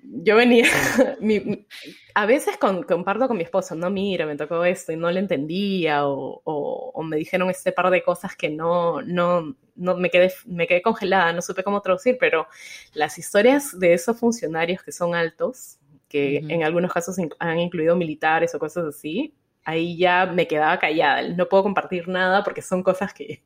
yo 0.08 0.36
venía, 0.36 0.66
a 2.14 2.26
veces 2.26 2.56
comparto 2.58 3.28
con 3.28 3.36
mi 3.36 3.42
esposo, 3.42 3.74
no, 3.74 3.90
mira, 3.90 4.26
me 4.26 4.36
tocó 4.36 4.64
esto 4.64 4.92
y 4.92 4.96
no 4.96 5.10
le 5.10 5.20
entendía 5.20 6.02
o, 6.04 7.02
me 7.02 7.16
dijeron 7.16 7.50
este 7.50 7.72
par 7.72 7.90
de 7.90 8.02
cosas 8.02 8.34
que 8.36 8.48
no, 8.48 9.02
no, 9.02 9.54
no 9.76 9.96
me, 9.96 10.10
quedé, 10.10 10.32
me 10.46 10.66
quedé 10.66 10.82
congelada, 10.82 11.32
no 11.32 11.42
supe 11.42 11.62
cómo 11.62 11.80
traducir, 11.80 12.16
pero 12.18 12.46
las 12.94 13.18
historias 13.18 13.78
de 13.78 13.94
esos 13.94 14.18
funcionarios 14.18 14.82
que 14.82 14.92
son 14.92 15.14
altos, 15.14 15.78
que 16.08 16.38
en 16.38 16.64
algunos 16.64 16.92
casos 16.92 17.16
han 17.38 17.60
incluido 17.60 17.96
militares 17.96 18.54
o 18.54 18.58
cosas 18.58 18.86
así, 18.86 19.34
ahí 19.64 19.96
ya 19.96 20.26
me 20.26 20.46
quedaba 20.46 20.78
callada, 20.78 21.28
no 21.28 21.48
puedo 21.48 21.64
compartir 21.64 22.08
nada 22.08 22.42
porque 22.42 22.62
son 22.62 22.82
cosas 22.82 23.12
que 23.12 23.42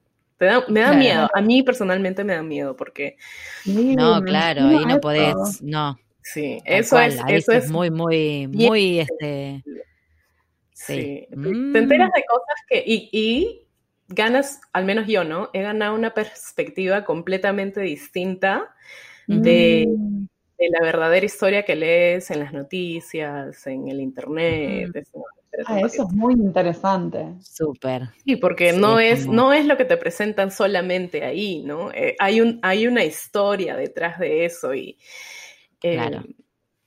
me 0.69 0.81
da 0.81 0.93
miedo, 0.95 1.29
a 1.35 1.41
mí 1.43 1.63
personalmente 1.63 2.25
me 2.25 2.35
da 2.35 2.43
miedo 2.43 2.75
porque... 2.75 3.17
No, 3.67 4.23
claro, 4.23 4.69
ahí 4.69 4.87
no 4.87 4.99
podés, 5.01 5.61
no. 5.63 5.99
Sí, 6.23 6.61
eso 6.65 6.99
es, 7.01 7.19
eso 7.29 7.53
es 7.53 7.71
muy, 7.71 7.91
muy, 7.91 8.47
muy, 8.47 9.01
este... 9.01 9.63
Sí. 10.73 11.27
Te 11.29 11.79
enteras 11.79 12.09
mm. 12.09 12.15
de 12.15 12.25
cosas 12.27 12.57
que, 12.69 12.83
y, 12.87 13.67
ganas, 14.09 14.61
al 14.73 14.85
menos 14.85 15.07
yo, 15.07 15.25
¿no? 15.25 15.51
He 15.53 15.63
ganado 15.63 15.95
una 15.95 16.15
perspectiva 16.15 17.05
completamente 17.05 17.81
distinta 17.81 18.75
de, 19.27 19.87
mm. 19.89 20.27
la 20.71 20.81
verdadera 20.81 21.25
historia 21.25 21.65
que 21.65 21.77
lees 21.77 22.31
en 22.31 22.41
las 22.41 22.53
noticias, 22.53 23.67
en 23.67 23.89
el 23.89 24.01
internet. 24.01 24.91
Ah, 25.67 25.81
eso 25.81 26.07
es 26.09 26.15
muy 26.15 26.35
interesante. 26.35 27.35
Súper. 27.43 28.09
Sí, 28.25 28.37
porque 28.37 28.73
no, 28.73 28.99
es, 28.99 29.27
no 29.27 29.53
es 29.53 29.67
lo 29.67 29.77
que 29.77 29.85
te 29.85 29.97
presentan 29.97 30.51
solamente 30.51 31.25
ahí, 31.25 31.63
¿no? 31.63 31.93
Eh, 31.93 32.17
hay, 32.19 32.41
un, 32.41 32.59
hay 32.63 32.87
una 32.87 33.05
historia 33.05 33.77
detrás 33.77 34.19
de 34.19 34.45
eso 34.45 34.75
y 34.75 34.97
claro. 35.81 36.19
Em, 36.19 36.35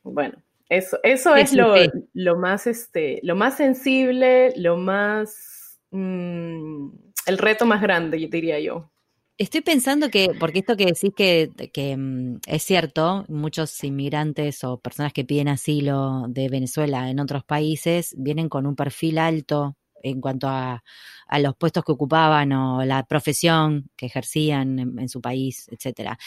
bueno, 0.04 0.36
eso, 0.70 0.98
eso 1.04 1.36
es 1.36 1.54
lo, 1.54 1.76
lo, 2.14 2.38
más, 2.38 2.68
este, 2.68 3.20
lo 3.24 3.36
más 3.36 3.58
sensible, 3.58 4.54
lo 4.56 4.78
más, 4.78 5.80
mm, 5.92 6.90
el 7.28 7.38
reto 7.38 7.66
más 7.66 7.82
grande, 7.82 8.18
diría 8.18 8.60
yo. 8.60 8.90
Estoy 9.38 9.62
pensando 9.62 10.10
que, 10.10 10.30
porque 10.40 10.60
esto 10.60 10.78
que 10.78 10.86
decís 10.86 11.12
que, 11.16 11.50
que 11.74 11.98
mm, 11.98 12.40
es 12.48 12.64
cierto, 12.64 13.26
muchos 13.28 13.84
inmigrantes 13.84 14.64
o 14.64 14.80
personas 14.80 15.12
que 15.12 15.26
piden 15.26 15.48
asilo 15.48 16.26
de 16.28 16.50
Venezuela 16.50 17.10
en 17.10 17.20
otros 17.20 17.44
países 17.44 18.14
vienen 18.18 18.48
con 18.48 18.66
un 18.66 18.76
perfil 18.76 19.18
alto 19.18 19.76
en 20.04 20.22
cuanto 20.22 20.48
a, 20.48 20.84
a 21.28 21.40
los 21.40 21.56
puestos 21.56 21.84
que 21.84 21.92
ocupaban 21.92 22.52
o 22.52 22.86
la 22.86 23.04
profesión 23.06 23.90
que 23.96 24.06
ejercían 24.06 25.00
en, 25.00 25.10
su 25.10 25.22
país, 25.22 25.68
etcétera. 25.72 26.18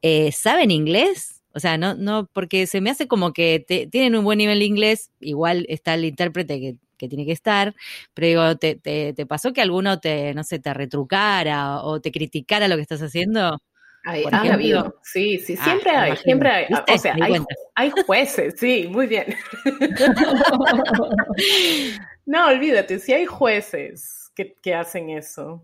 Eh, 0.00 0.32
¿Saben 0.32 0.70
inglés? 0.70 1.37
O 1.52 1.60
sea, 1.60 1.78
no, 1.78 1.94
no, 1.94 2.28
porque 2.32 2.66
se 2.66 2.80
me 2.80 2.90
hace 2.90 3.08
como 3.08 3.32
que 3.32 3.64
tienen 3.90 4.16
un 4.16 4.24
buen 4.24 4.38
nivel 4.38 4.58
de 4.58 4.64
inglés, 4.64 5.10
igual 5.20 5.66
está 5.68 5.94
el 5.94 6.04
intérprete 6.04 6.60
que, 6.60 6.76
tiene 7.08 7.24
que 7.24 7.32
estar, 7.32 7.76
pero 8.12 8.26
digo, 8.26 8.56
¿te, 8.56 8.74
te, 8.74 9.26
pasó 9.26 9.52
que 9.52 9.60
alguno 9.60 10.00
te, 10.00 10.34
no 10.34 10.42
sé, 10.42 10.58
te 10.58 10.74
retrucara 10.74 11.80
o 11.82 12.00
te 12.00 12.10
criticara 12.10 12.66
lo 12.66 12.74
que 12.74 12.82
estás 12.82 13.02
haciendo? 13.02 13.56
Hay, 14.04 14.24
ha 14.30 14.54
habido, 14.54 14.98
sí, 15.02 15.38
sí, 15.38 15.56
ah, 15.60 15.64
siempre 15.64 15.90
hay, 15.90 16.16
siempre 16.16 16.50
hay, 16.50 16.66
o 16.66 16.98
sea, 16.98 17.14
hay, 17.20 17.34
hay, 17.74 17.92
jueces, 18.06 18.54
sí, 18.58 18.88
muy 18.90 19.06
bien. 19.06 19.26
no, 22.26 22.48
olvídate, 22.48 22.98
si 22.98 23.12
hay 23.12 23.26
jueces 23.26 24.30
que, 24.34 24.56
que 24.62 24.74
hacen 24.74 25.10
eso, 25.10 25.62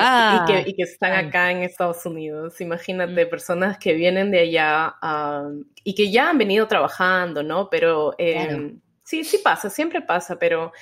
Ah, 0.00 0.46
y, 0.66 0.74
que, 0.74 0.82
están 0.82 1.12
acá 1.12 1.50
en 1.50 1.62
Estados 1.62 2.04
Unidos. 2.06 2.60
Imagínate, 2.60 3.26
mm. 3.26 3.28
personas 3.28 3.78
que 3.78 3.92
vienen 3.94 4.30
de 4.30 4.40
allá 4.40 4.94
y 5.84 5.94
que 5.94 6.10
ya 6.10 6.30
han 6.30 6.38
venido 6.38 6.66
trabajando, 6.66 7.42
¿no? 7.42 7.68
Pero 7.70 8.14
em, 8.18 8.80
sí, 9.04 9.24
sí 9.24 9.38
pasa, 9.38 9.68
siempre 9.68 10.00
pasa, 10.00 10.38
pero 10.38 10.72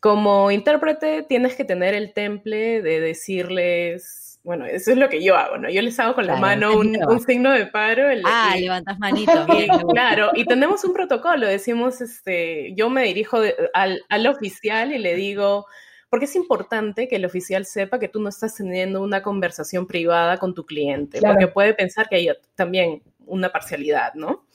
como 0.00 0.50
intérprete 0.50 1.22
tienes 1.22 1.54
que 1.54 1.64
tener 1.64 1.94
el 1.94 2.12
temple 2.12 2.82
de 2.82 3.00
decirles, 3.00 4.38
bueno, 4.42 4.66
eso 4.66 4.90
es 4.90 4.98
lo 4.98 5.08
que 5.08 5.24
yo 5.24 5.36
hago, 5.36 5.56
¿no? 5.56 5.70
Yo 5.70 5.80
les 5.80 5.98
hago 5.98 6.14
con 6.14 6.26
la 6.26 6.36
mano 6.36 6.76
un, 6.76 7.20
signo 7.26 7.50
de 7.52 7.66
paro. 7.66 8.08
ah, 8.26 8.54
levantas 8.58 8.98
manitos. 8.98 9.46
Bien, 9.46 9.68
claro, 9.94 10.30
y 10.34 10.44
tenemos 10.44 10.84
un 10.84 10.92
protocolo, 10.92 11.46
decimos, 11.46 12.02
este, 12.02 12.74
yo 12.74 12.90
me 12.90 13.04
dirijo 13.04 13.40
al, 13.72 14.02
al 14.10 14.26
oficial 14.26 14.92
y 14.92 14.98
le 14.98 15.14
digo, 15.14 15.66
porque 16.14 16.26
es 16.26 16.36
importante 16.36 17.08
que 17.08 17.16
el 17.16 17.24
oficial 17.24 17.66
sepa 17.66 17.98
que 17.98 18.06
tú 18.06 18.20
no 18.20 18.28
estás 18.28 18.54
teniendo 18.54 19.02
una 19.02 19.20
conversación 19.20 19.84
privada 19.84 20.36
con 20.36 20.54
tu 20.54 20.64
cliente, 20.64 21.20
porque 21.20 21.48
puede 21.48 21.74
pensar 21.74 22.08
que 22.08 22.14
hay 22.14 22.28
también 22.54 23.02
una 23.26 23.48
parcialidad, 23.48 24.14
¿no? 24.14 24.46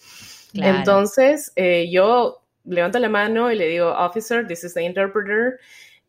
Entonces, 0.53 1.51
eh, 1.57 1.89
yo 1.91 2.41
levanto 2.63 2.97
la 2.97 3.09
mano 3.09 3.51
y 3.51 3.57
le 3.57 3.67
digo, 3.67 3.89
officer, 3.89 4.47
this 4.47 4.63
is 4.63 4.73
the 4.73 4.81
interpreter. 4.81 5.59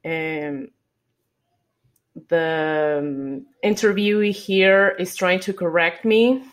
Um, 0.04 0.68
the 2.28 3.00
um, 3.00 3.46
interviewee 3.64 4.30
here 4.30 4.94
is 5.00 5.16
trying 5.16 5.40
to 5.40 5.52
correct 5.52 6.04
me. 6.04 6.44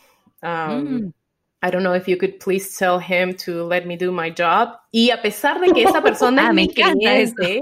Um, 0.42 0.88
mm. 0.88 1.14
I 1.62 1.70
don't 1.70 1.84
know 1.84 1.94
if 1.94 2.08
you 2.08 2.18
could 2.18 2.40
please 2.40 2.76
tell 2.76 2.98
him 2.98 3.36
to 3.46 3.64
let 3.64 3.86
me 3.86 3.96
do 3.96 4.12
my 4.12 4.32
job. 4.32 4.70
Y 4.92 5.12
a 5.12 5.22
pesar 5.22 5.62
de 5.62 5.72
que 5.72 5.84
esa 5.84 6.02
persona 6.04 6.48
ah, 6.48 6.50
es 6.50 6.56
mi 6.56 6.68
cliente, 6.68 7.62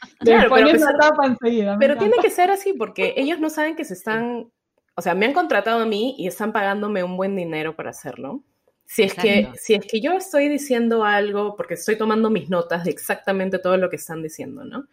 Claro, 0.20 0.50
pero, 0.54 1.76
pero 1.78 1.96
tiene 1.96 2.16
que 2.22 2.30
ser 2.30 2.50
así 2.50 2.72
porque 2.74 3.14
ellos 3.16 3.38
no 3.38 3.50
saben 3.50 3.76
que 3.76 3.84
se 3.84 3.94
están, 3.94 4.50
o 4.94 5.02
sea, 5.02 5.14
me 5.14 5.26
han 5.26 5.32
contratado 5.32 5.80
a 5.80 5.86
mí 5.86 6.14
y 6.18 6.26
están 6.26 6.52
pagándome 6.52 7.02
un 7.02 7.16
buen 7.16 7.36
dinero 7.36 7.76
para 7.76 7.90
hacerlo. 7.90 8.42
Si 8.86 9.02
es, 9.02 9.14
que, 9.14 9.48
si 9.54 9.74
es 9.74 9.86
que 9.86 10.00
yo 10.00 10.14
estoy 10.14 10.48
diciendo 10.48 11.04
algo, 11.04 11.54
porque 11.54 11.74
estoy 11.74 11.96
tomando 11.96 12.28
mis 12.28 12.50
notas 12.50 12.84
de 12.84 12.90
exactamente 12.90 13.60
todo 13.60 13.76
lo 13.76 13.88
que 13.88 13.96
están 13.96 14.20
diciendo, 14.20 14.64
¿no? 14.64 14.88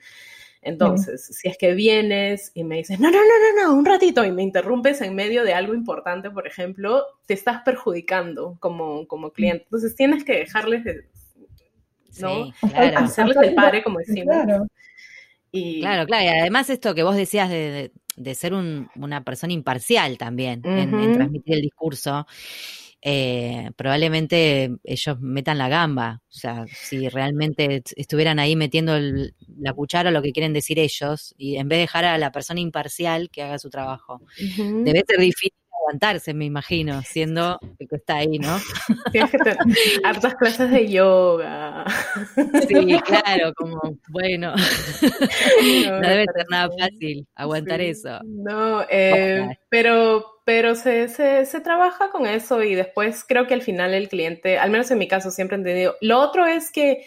Entonces, 0.61 1.25
si 1.25 1.47
es 1.47 1.57
que 1.57 1.73
vienes 1.73 2.51
y 2.53 2.63
me 2.63 2.77
dices, 2.77 2.99
no, 2.99 3.09
no, 3.09 3.17
no, 3.17 3.23
no, 3.23 3.63
no, 3.63 3.75
un 3.75 3.85
ratito, 3.85 4.23
y 4.25 4.31
me 4.31 4.43
interrumpes 4.43 5.01
en 5.01 5.15
medio 5.15 5.43
de 5.43 5.53
algo 5.53 5.73
importante, 5.73 6.29
por 6.29 6.45
ejemplo, 6.45 7.05
te 7.25 7.33
estás 7.33 7.61
perjudicando 7.63 8.57
como, 8.59 9.07
como 9.07 9.31
cliente. 9.31 9.63
Entonces, 9.63 9.95
tienes 9.95 10.23
que 10.23 10.33
dejarles, 10.33 10.83
¿no? 12.19 12.51
claro. 12.59 12.99
Hacerles 12.99 13.37
el 13.37 13.55
pare, 13.55 13.81
como 13.81 13.99
decimos. 13.99 14.35
Claro. 14.35 14.67
Claro, 15.51 16.05
claro, 16.05 16.25
y 16.25 16.27
además 16.27 16.69
esto 16.69 16.93
que 16.93 17.03
vos 17.03 17.15
decías 17.15 17.49
de, 17.49 17.91
ser 18.35 18.53
una 18.53 19.23
persona 19.23 19.53
imparcial 19.53 20.17
también 20.17 20.61
en, 20.65 21.13
transmitir 21.13 21.55
el 21.55 21.61
discurso, 21.61 22.25
eh, 23.01 23.69
probablemente 23.75 24.71
ellos 24.83 25.19
metan 25.21 25.57
la 25.57 25.69
gamba, 25.69 26.21
o 26.27 26.33
sea, 26.33 26.65
si 26.67 27.07
realmente 27.09 27.83
estuvieran 27.95 28.39
ahí 28.39 28.55
metiendo 28.55 28.97
la 29.59 29.73
cuchara 29.73 30.11
lo 30.11 30.21
que 30.21 30.33
quieren 30.33 30.53
decir 30.53 30.79
ellos, 30.79 31.33
y 31.37 31.57
en 31.57 31.69
vez 31.69 31.77
de 31.77 31.81
dejar 31.81 32.05
a 32.05 32.17
la 32.17 32.31
persona 32.31 32.59
imparcial 32.59 33.29
que 33.29 33.43
haga 33.43 33.59
su 33.59 33.69
trabajo. 33.69 34.21
Debe 34.57 35.03
ser 35.07 35.19
difícil 35.19 35.53
aguantarse, 35.81 36.33
me 36.33 36.45
imagino, 36.45 37.01
siendo 37.03 37.59
el 37.79 37.87
que 37.87 37.95
está 37.95 38.17
ahí, 38.17 38.39
¿no? 38.39 38.57
Tienes 39.11 39.31
que 39.31 39.37
tener 39.37 39.57
hartas 40.03 40.35
clases 40.35 40.71
de 40.71 40.89
yoga. 40.89 41.85
Sí, 42.67 42.99
claro, 43.05 43.53
como, 43.55 43.79
bueno, 44.09 44.53
no, 44.55 45.99
debe 45.99 46.25
ser 46.33 46.45
nada 46.49 46.69
fácil 46.77 47.27
aguantar 47.35 47.81
eso. 47.81 48.19
No, 48.23 48.83
eh, 48.89 49.47
pero, 49.69 50.25
pero 50.45 50.75
se, 50.75 51.07
se, 51.09 51.45
se, 51.45 51.61
trabaja 51.61 52.09
con 52.09 52.25
eso 52.25 52.63
y 52.63 52.75
después 52.75 53.23
creo 53.27 53.47
que 53.47 53.53
al 53.53 53.61
final 53.61 53.93
el 53.93 54.09
cliente, 54.09 54.57
al 54.57 54.69
menos 54.69 54.91
en 54.91 54.97
mi 54.97 55.07
caso, 55.07 55.31
siempre 55.31 55.57
he 55.57 55.59
entendido. 55.59 55.95
Lo 56.01 56.19
otro 56.19 56.45
es 56.45 56.71
que 56.71 57.05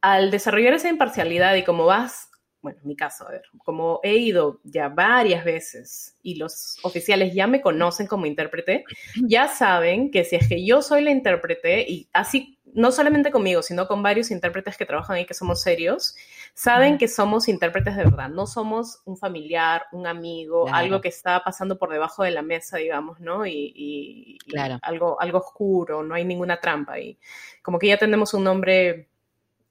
al 0.00 0.30
desarrollar 0.30 0.74
esa 0.74 0.90
imparcialidad 0.90 1.54
y 1.54 1.62
como 1.62 1.86
vas 1.86 2.28
bueno, 2.64 2.78
en 2.80 2.88
mi 2.88 2.96
caso, 2.96 3.28
a 3.28 3.30
ver, 3.30 3.42
como 3.58 4.00
he 4.02 4.14
ido 4.14 4.58
ya 4.64 4.88
varias 4.88 5.44
veces 5.44 6.16
y 6.22 6.36
los 6.36 6.78
oficiales 6.82 7.34
ya 7.34 7.46
me 7.46 7.60
conocen 7.60 8.06
como 8.06 8.24
intérprete, 8.24 8.84
ya 9.22 9.48
saben 9.48 10.10
que 10.10 10.24
si 10.24 10.36
es 10.36 10.48
que 10.48 10.64
yo 10.64 10.80
soy 10.80 11.04
la 11.04 11.10
intérprete 11.10 11.82
y 11.86 12.08
así 12.14 12.58
no 12.72 12.90
solamente 12.90 13.30
conmigo, 13.30 13.62
sino 13.62 13.86
con 13.86 14.02
varios 14.02 14.30
intérpretes 14.30 14.78
que 14.78 14.86
trabajan 14.86 15.16
ahí 15.16 15.26
que 15.26 15.34
somos 15.34 15.60
serios, 15.60 16.16
saben 16.54 16.96
que 16.96 17.06
somos 17.06 17.48
intérpretes 17.48 17.96
de 17.96 18.04
verdad, 18.04 18.30
no 18.30 18.46
somos 18.46 19.02
un 19.04 19.18
familiar, 19.18 19.82
un 19.92 20.06
amigo, 20.06 20.66
algo 20.72 21.02
que 21.02 21.08
está 21.08 21.44
pasando 21.44 21.78
por 21.78 21.90
debajo 21.90 22.24
de 22.24 22.30
la 22.30 22.40
mesa, 22.40 22.78
digamos, 22.78 23.20
¿no? 23.20 23.46
Y, 23.46 24.38
algo, 24.80 25.20
algo 25.20 25.38
oscuro, 25.38 26.02
no 26.02 26.14
hay 26.14 26.24
ninguna 26.24 26.60
trampa 26.60 26.94
ahí. 26.94 27.18
Como 27.62 27.78
que 27.78 27.88
ya 27.88 27.98
tenemos 27.98 28.32
un 28.32 28.44
nombre 28.44 29.10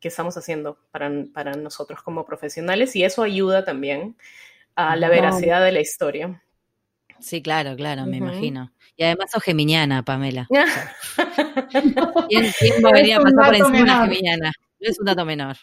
que 0.03 0.09
estamos 0.09 0.35
haciendo 0.35 0.77
para, 0.91 1.09
para 1.33 1.53
nosotros 1.53 2.03
como 2.03 2.25
profesionales 2.25 2.93
y 2.97 3.05
eso 3.05 3.23
ayuda 3.23 3.63
también 3.63 4.17
a 4.75 4.97
la 4.97 5.07
veracidad 5.07 5.63
de 5.63 5.71
la 5.71 5.79
historia. 5.79 6.43
Sí, 7.21 7.41
claro, 7.41 7.77
claro, 7.77 8.05
me 8.05 8.17
imagino. 8.17 8.73
Y 8.97 9.03
además 9.05 9.31
sos 9.31 9.41
geminiana, 9.41 10.03
Pamela. 10.03 10.45
¿Quién, 12.29 12.51
va 12.83 12.89
a 12.89 12.91
venir 12.91 13.13
a 13.13 13.21
pasar 13.21 13.45
por 13.45 13.55
encima 13.55 13.81
una 13.81 14.01
geminiana? 14.03 14.51
No 14.81 14.89
es 14.89 14.99
un 14.99 15.05
dato 15.05 15.25
menor. 15.25 15.55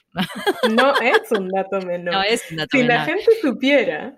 No 0.70 0.94
es 1.02 1.30
un 1.32 1.48
dato 1.48 1.80
menor. 1.82 2.14
No 2.14 2.22
es 2.22 2.42
un 2.50 2.56
dato 2.56 2.78
si 2.78 2.82
la 2.82 3.04
gente 3.04 3.26
supiera. 3.42 4.16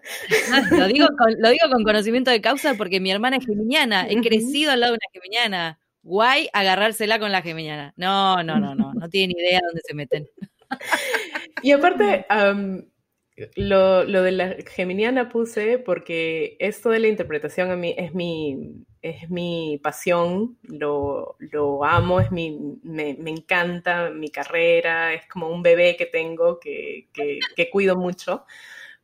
Lo 0.71 0.87
digo, 0.87 1.09
con, 1.19 1.35
lo 1.37 1.51
digo 1.51 1.69
con 1.69 1.83
conocimiento 1.83 2.31
de 2.31 2.41
causa 2.41 2.75
porque 2.75 3.01
mi 3.01 3.11
hermana 3.11 3.39
es 3.39 3.45
geminiana. 3.45 4.07
He 4.09 4.21
crecido 4.21 4.71
al 4.71 4.79
lado 4.79 4.93
de 4.93 4.99
una 4.99 5.11
geminiana. 5.13 5.81
Guay 6.03 6.49
agarrársela 6.53 7.19
con 7.19 7.33
la 7.33 7.43
geminiana. 7.43 7.93
No, 7.97 8.43
no, 8.43 8.59
no, 8.59 8.75
no. 8.75 8.93
No 8.95 9.09
tienen 9.09 9.37
idea 9.38 9.61
dónde 9.65 9.83
se 9.85 9.95
meten. 9.95 10.29
Y 11.62 11.73
aparte, 11.73 12.27
lo, 13.57 14.05
lo, 14.05 14.23
de 14.23 14.33
la 14.33 14.57
geminiana 14.67 15.29
puse 15.29 15.79
porque 15.79 16.57
esto 16.59 16.91
de 16.91 16.99
la 16.99 17.09
interpretación 17.09 17.71
a 17.71 17.77
mí 17.77 17.95
es 17.97 18.15
mi, 18.15 18.85
es 19.01 19.31
mi 19.31 19.81
pasión, 19.83 20.59
lo, 20.62 21.37
lo 21.38 21.85
amo, 21.85 22.21
es 22.21 22.31
mi, 22.31 22.79
me, 22.83 23.15
me, 23.15 23.31
encanta 23.31 24.11
mi 24.11 24.29
carrera, 24.29 25.15
es 25.15 25.27
como 25.29 25.49
un 25.49 25.62
bebé 25.62 25.97
que 25.97 26.07
tengo 26.07 26.59
que, 26.59 27.09
que, 27.12 27.38
que 27.57 27.71
cuido 27.71 27.97
mucho, 27.97 28.45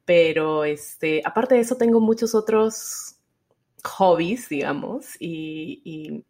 pero 0.04 0.64
este, 0.64 1.22
aparte 1.24 1.54
de 1.54 1.62
eso 1.62 1.76
tengo 1.76 2.00
muchos 2.00 2.34
otros 2.34 3.16
hobbies, 3.84 4.48
digamos, 4.48 5.16
y, 5.18 6.24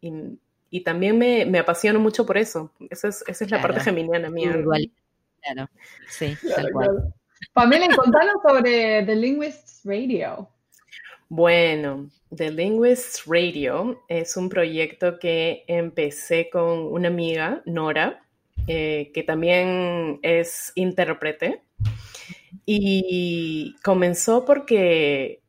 también 0.83 1.17
me, 1.17 1.45
me, 1.45 1.59
apasiono 1.59 1.99
mucho 1.99 2.25
por 2.25 2.37
eso. 2.37 2.71
Esa 2.89 3.07
es, 3.07 3.23
esa 3.27 3.45
es 3.45 3.51
la 3.51 3.61
parte 3.61 3.79
geminiana 3.79 4.29
mía. 4.29 4.55
Igual. 4.57 4.91
Claro, 5.41 5.69
sí, 6.07 6.35
tal 6.55 6.71
cual. 6.71 7.13
Pamela, 7.53 7.87
contanos 7.95 8.35
sobre 8.47 9.03
The 9.03 9.15
Linguists 9.15 9.81
Radio. 9.83 10.49
Bueno, 11.29 12.09
The 12.35 12.51
Linguists 12.51 13.23
Radio 13.25 14.03
es 14.07 14.35
un 14.37 14.49
proyecto 14.49 15.19
que 15.19 15.63
empecé 15.67 16.49
con 16.49 16.91
una 16.91 17.07
amiga, 17.07 17.61
Nora, 17.65 18.23
eh, 18.67 19.11
que 19.13 19.23
también 19.23 20.19
es 20.21 20.71
intérprete. 20.75 21.63
Y 22.65 23.75
comenzó 23.83 24.45
porque, 24.45 25.41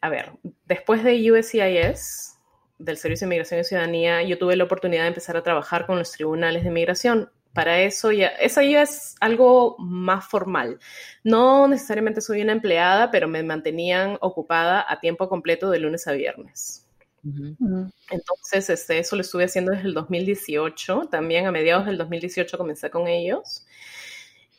a 0.00 0.08
ver, 0.08 0.32
después 0.66 1.02
de 1.02 1.32
USCIS, 1.32 2.36
del 2.80 2.96
Servicio 2.96 3.26
de 3.26 3.28
Inmigración 3.28 3.60
y 3.60 3.64
Ciudadanía, 3.64 4.22
yo 4.22 4.38
tuve 4.38 4.56
la 4.56 4.64
oportunidad 4.64 5.02
de 5.02 5.08
empezar 5.08 5.36
a 5.36 5.42
trabajar 5.42 5.86
con 5.86 5.98
los 5.98 6.12
tribunales 6.12 6.62
de 6.62 6.68
inmigración 6.70 7.30
para 7.52 7.80
eso 7.80 8.12
ya, 8.12 8.28
eso 8.28 8.62
ya 8.62 8.82
es 8.82 9.16
algo 9.20 9.76
más 9.78 10.26
formal. 10.26 10.78
No 11.24 11.66
necesariamente 11.66 12.20
soy 12.20 12.42
una 12.42 12.52
empleada, 12.52 13.10
pero 13.10 13.26
me 13.28 13.42
mantenían 13.42 14.18
ocupada 14.20 14.84
a 14.88 15.00
tiempo 15.00 15.28
completo 15.28 15.70
de 15.70 15.80
lunes 15.80 16.06
a 16.06 16.12
viernes. 16.12 16.86
Entonces, 17.22 18.70
este, 18.70 18.98
eso 18.98 19.16
lo 19.16 19.22
estuve 19.22 19.44
haciendo 19.44 19.72
desde 19.72 19.88
el 19.88 19.94
2018. 19.94 21.08
También 21.10 21.46
a 21.46 21.50
mediados 21.50 21.86
del 21.86 21.98
2018 21.98 22.56
comencé 22.56 22.88
con 22.88 23.08
ellos. 23.08 23.66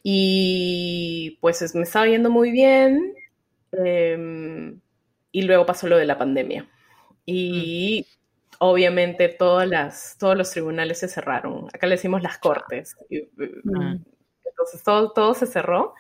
Y 0.04 1.38
pues 1.40 1.74
me 1.74 1.84
estaba 1.84 2.08
yendo 2.08 2.30
muy 2.30 2.52
bien. 2.52 3.16
Em, 3.72 4.80
y 5.32 5.42
luego 5.44 5.66
pasó 5.66 5.88
lo 5.88 5.98
de 5.98 6.06
la 6.06 6.18
pandemia. 6.18 6.68
Y 7.26 8.06
mm 8.08 8.22
obviamente 8.64 9.28
todas 9.28 9.68
las, 9.68 10.16
todos 10.20 10.38
los 10.38 10.52
tribunales 10.52 11.00
se 11.00 11.08
cerraron. 11.08 11.68
Acá 11.74 11.88
le 11.88 11.96
decimos 11.96 12.22
las 12.22 12.38
cortes. 12.38 12.96
Mm. 13.10 13.96
Entonces 14.46 14.84
todo, 14.86 15.12
todo 15.14 15.34
se 15.34 15.48
cerró. 15.48 15.96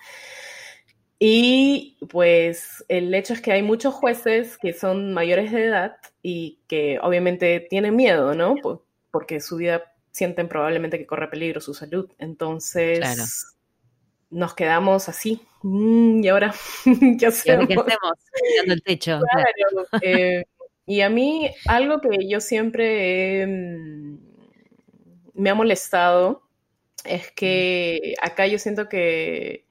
Y 1.17 1.97
pues 2.07 2.85
el 2.87 3.11
hecho 3.15 3.33
es 3.33 3.41
que 3.41 3.51
hay 3.51 3.63
muchos 3.63 3.95
jueces 3.95 4.59
que 4.59 4.73
son 4.73 5.11
mayores 5.11 5.51
de 5.51 5.65
edad 5.65 5.97
y 6.21 6.59
que 6.67 6.99
obviamente 7.01 7.65
tienen 7.67 7.95
miedo, 7.95 8.35
¿no? 8.35 8.53
Porque 9.09 9.39
su 9.39 9.57
vida 9.57 9.95
sienten 10.11 10.47
probablemente 10.47 10.99
que 10.99 11.07
corre 11.07 11.29
peligro 11.29 11.61
su 11.61 11.73
salud. 11.73 12.11
Entonces 12.19 13.55
nos 14.29 14.53
quedamos 14.53 15.09
así. 15.09 15.41
Mm, 15.63 16.23
y 16.23 16.27
ahora, 16.27 16.53
¿qué 17.19 17.25
hacemos? 17.25 17.67
¿Qué 17.67 17.73
hacemos? 17.73 18.13
Mirando 18.51 18.73
el 18.75 18.83
techo. 18.83 19.19
Claro, 19.19 19.87
eh, 20.01 20.45
y 20.91 20.99
a 20.99 21.09
mí 21.09 21.49
algo 21.67 22.01
que 22.01 22.27
yo 22.27 22.41
siempre 22.41 23.47
mm, 23.47 24.17
me 25.35 25.49
ha 25.49 25.55
molestado 25.55 26.43
es 27.05 27.31
que 27.31 28.15
acá 28.21 28.45
yo 28.45 28.59
siento 28.59 28.89
que 28.89 29.65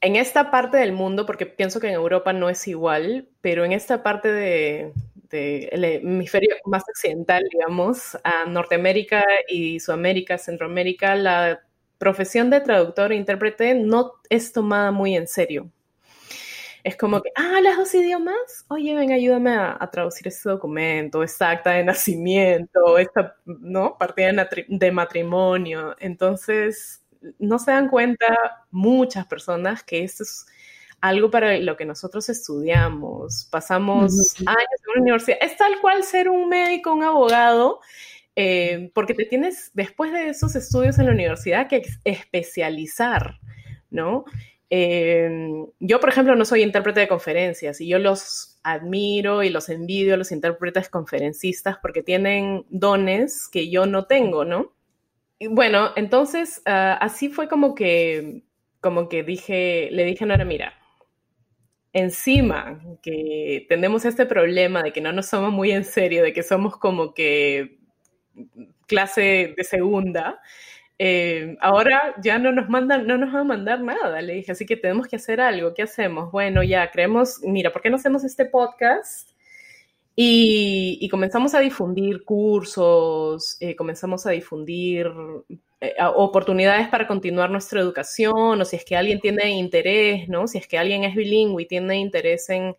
en 0.00 0.14
esta 0.14 0.52
parte 0.52 0.76
del 0.76 0.92
mundo, 0.92 1.26
porque 1.26 1.46
pienso 1.46 1.80
que 1.80 1.88
en 1.88 1.94
Europa 1.94 2.32
no 2.32 2.50
es 2.50 2.68
igual, 2.68 3.30
pero 3.40 3.64
en 3.64 3.72
esta 3.72 4.04
parte 4.04 4.28
del 4.28 4.92
de, 5.28 5.96
hemisferio 5.96 6.54
más 6.64 6.84
occidental, 6.88 7.42
digamos, 7.50 8.16
a 8.22 8.44
Norteamérica 8.46 9.24
y 9.48 9.80
Sudamérica, 9.80 10.38
Centroamérica, 10.38 11.16
la 11.16 11.62
profesión 11.98 12.48
de 12.48 12.60
traductor 12.60 13.10
e 13.10 13.16
intérprete 13.16 13.74
no 13.74 14.12
es 14.30 14.52
tomada 14.52 14.92
muy 14.92 15.16
en 15.16 15.26
serio. 15.26 15.72
Es 16.84 16.96
como 16.96 17.22
que, 17.22 17.30
ah, 17.36 17.60
las 17.62 17.76
dos 17.76 17.94
idiomas, 17.94 18.64
oye, 18.68 18.94
ven, 18.94 19.12
ayúdame 19.12 19.54
a, 19.54 19.88
traducir 19.92 20.26
este 20.28 20.48
documento, 20.48 21.22
esta 21.22 21.50
acta 21.50 21.70
de 21.70 21.84
nacimiento, 21.84 22.98
esta, 22.98 23.36
¿no? 23.44 23.96
Partida 23.98 24.48
de 24.68 24.92
matrimonio. 24.92 25.94
Entonces, 26.00 27.04
no 27.38 27.58
se 27.58 27.70
dan 27.70 27.88
cuenta 27.88 28.66
muchas 28.70 29.26
personas 29.26 29.84
que 29.84 30.02
esto 30.02 30.24
es 30.24 30.46
algo 31.00 31.30
para 31.30 31.58
lo 31.58 31.76
que 31.76 31.84
nosotros 31.84 32.28
estudiamos. 32.28 33.46
Pasamos 33.50 34.36
años 34.40 34.80
en 34.84 34.90
una 34.94 35.02
universidad. 35.02 35.38
Es 35.40 35.56
tal 35.56 35.80
cual 35.80 36.04
ser 36.04 36.28
un 36.28 36.48
médico, 36.48 36.92
un 36.92 37.04
abogado, 37.04 37.80
eh, 38.34 38.90
porque 38.94 39.14
te 39.14 39.24
tienes, 39.24 39.70
después 39.74 40.12
de 40.12 40.30
esos 40.30 40.54
estudios 40.56 40.98
en 40.98 41.06
la 41.06 41.12
universidad, 41.12 41.68
que 41.68 41.82
especializar, 42.04 43.38
¿no? 43.90 44.24
Em, 44.74 45.66
yo, 45.80 46.00
por 46.00 46.08
ejemplo, 46.08 46.34
no 46.34 46.46
soy 46.46 46.62
intérprete 46.62 47.00
de 47.00 47.08
conferencias 47.08 47.78
y 47.82 47.88
yo 47.88 47.98
los 47.98 48.58
admiro 48.62 49.42
y 49.42 49.50
los 49.50 49.68
envidio 49.68 50.16
los 50.16 50.32
intérpretes 50.32 50.88
conferencistas 50.88 51.76
porque 51.82 52.02
tienen 52.02 52.64
dones 52.70 53.50
que 53.52 53.68
yo 53.68 53.84
no 53.84 54.06
tengo, 54.06 54.46
¿no? 54.46 54.72
Y 55.38 55.48
bueno, 55.48 55.90
entonces 55.94 56.62
ah, 56.64 56.94
así 57.02 57.28
fue 57.28 57.48
como 57.48 57.74
que, 57.74 58.44
como 58.80 59.10
que 59.10 59.22
dije, 59.22 59.90
le 59.92 60.04
dije 60.04 60.24
a 60.24 60.28
Nora, 60.28 60.46
mira, 60.46 60.72
encima 61.92 62.80
que 63.02 63.66
tenemos 63.68 64.06
este 64.06 64.24
problema 64.24 64.82
de 64.82 64.94
que 64.94 65.02
no 65.02 65.12
nos 65.12 65.26
somos 65.26 65.52
muy 65.52 65.70
en 65.70 65.84
serio, 65.84 66.22
de 66.22 66.32
que 66.32 66.42
somos 66.42 66.78
como 66.78 67.12
que 67.12 67.78
clase 68.86 69.52
de 69.54 69.64
segunda, 69.64 70.40
eh, 71.04 71.56
ahora 71.60 72.14
ya 72.22 72.38
no 72.38 72.52
nos 72.52 72.68
mandan, 72.68 73.08
no 73.08 73.18
nos 73.18 73.32
van 73.32 73.40
a 73.40 73.44
mandar 73.44 73.80
nada, 73.80 74.22
le 74.22 74.34
dije, 74.34 74.52
así 74.52 74.64
que 74.66 74.76
tenemos 74.76 75.08
que 75.08 75.16
hacer 75.16 75.40
algo, 75.40 75.74
¿qué 75.74 75.82
hacemos? 75.82 76.30
Bueno, 76.30 76.62
ya 76.62 76.88
creemos, 76.92 77.40
mira, 77.42 77.72
¿por 77.72 77.82
qué 77.82 77.90
no 77.90 77.96
hacemos 77.96 78.22
este 78.22 78.44
podcast? 78.44 79.28
Y, 80.14 81.08
comenzamos 81.10 81.54
a 81.56 81.58
difundir 81.58 82.22
cursos, 82.24 83.56
eh, 83.58 83.74
comenzamos 83.74 84.26
a 84.26 84.30
difundir 84.30 85.10
eh, 85.80 85.94
oportunidades 86.14 86.86
para 86.86 87.08
continuar 87.08 87.50
nuestra 87.50 87.80
educación, 87.80 88.60
o 88.60 88.64
si 88.64 88.76
es 88.76 88.84
que 88.84 88.96
alguien 88.96 89.18
tiene 89.18 89.50
interés, 89.50 90.28
¿no? 90.28 90.46
Si 90.46 90.58
es 90.58 90.68
que 90.68 90.78
alguien 90.78 91.02
es 91.02 91.16
bilingüe 91.16 91.64
y 91.64 91.66
tiene 91.66 91.96
interés 91.98 92.48
en, 92.48 92.76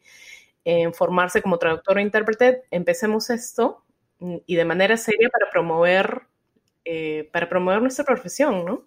en 0.64 0.94
formarse 0.94 1.42
como 1.42 1.58
traductor 1.58 1.98
o 1.98 2.00
intérprete, 2.00 2.64
empecemos 2.72 3.30
esto 3.30 3.84
mm, 4.20 4.38
y 4.46 4.56
de 4.56 4.64
manera 4.64 4.96
seria 4.96 5.28
para 5.30 5.52
promover 5.52 6.22
eh, 6.86 7.30
para 7.32 7.50
promover 7.50 7.82
nuestra 7.82 8.06
profesión, 8.06 8.66
¿no? 8.66 8.86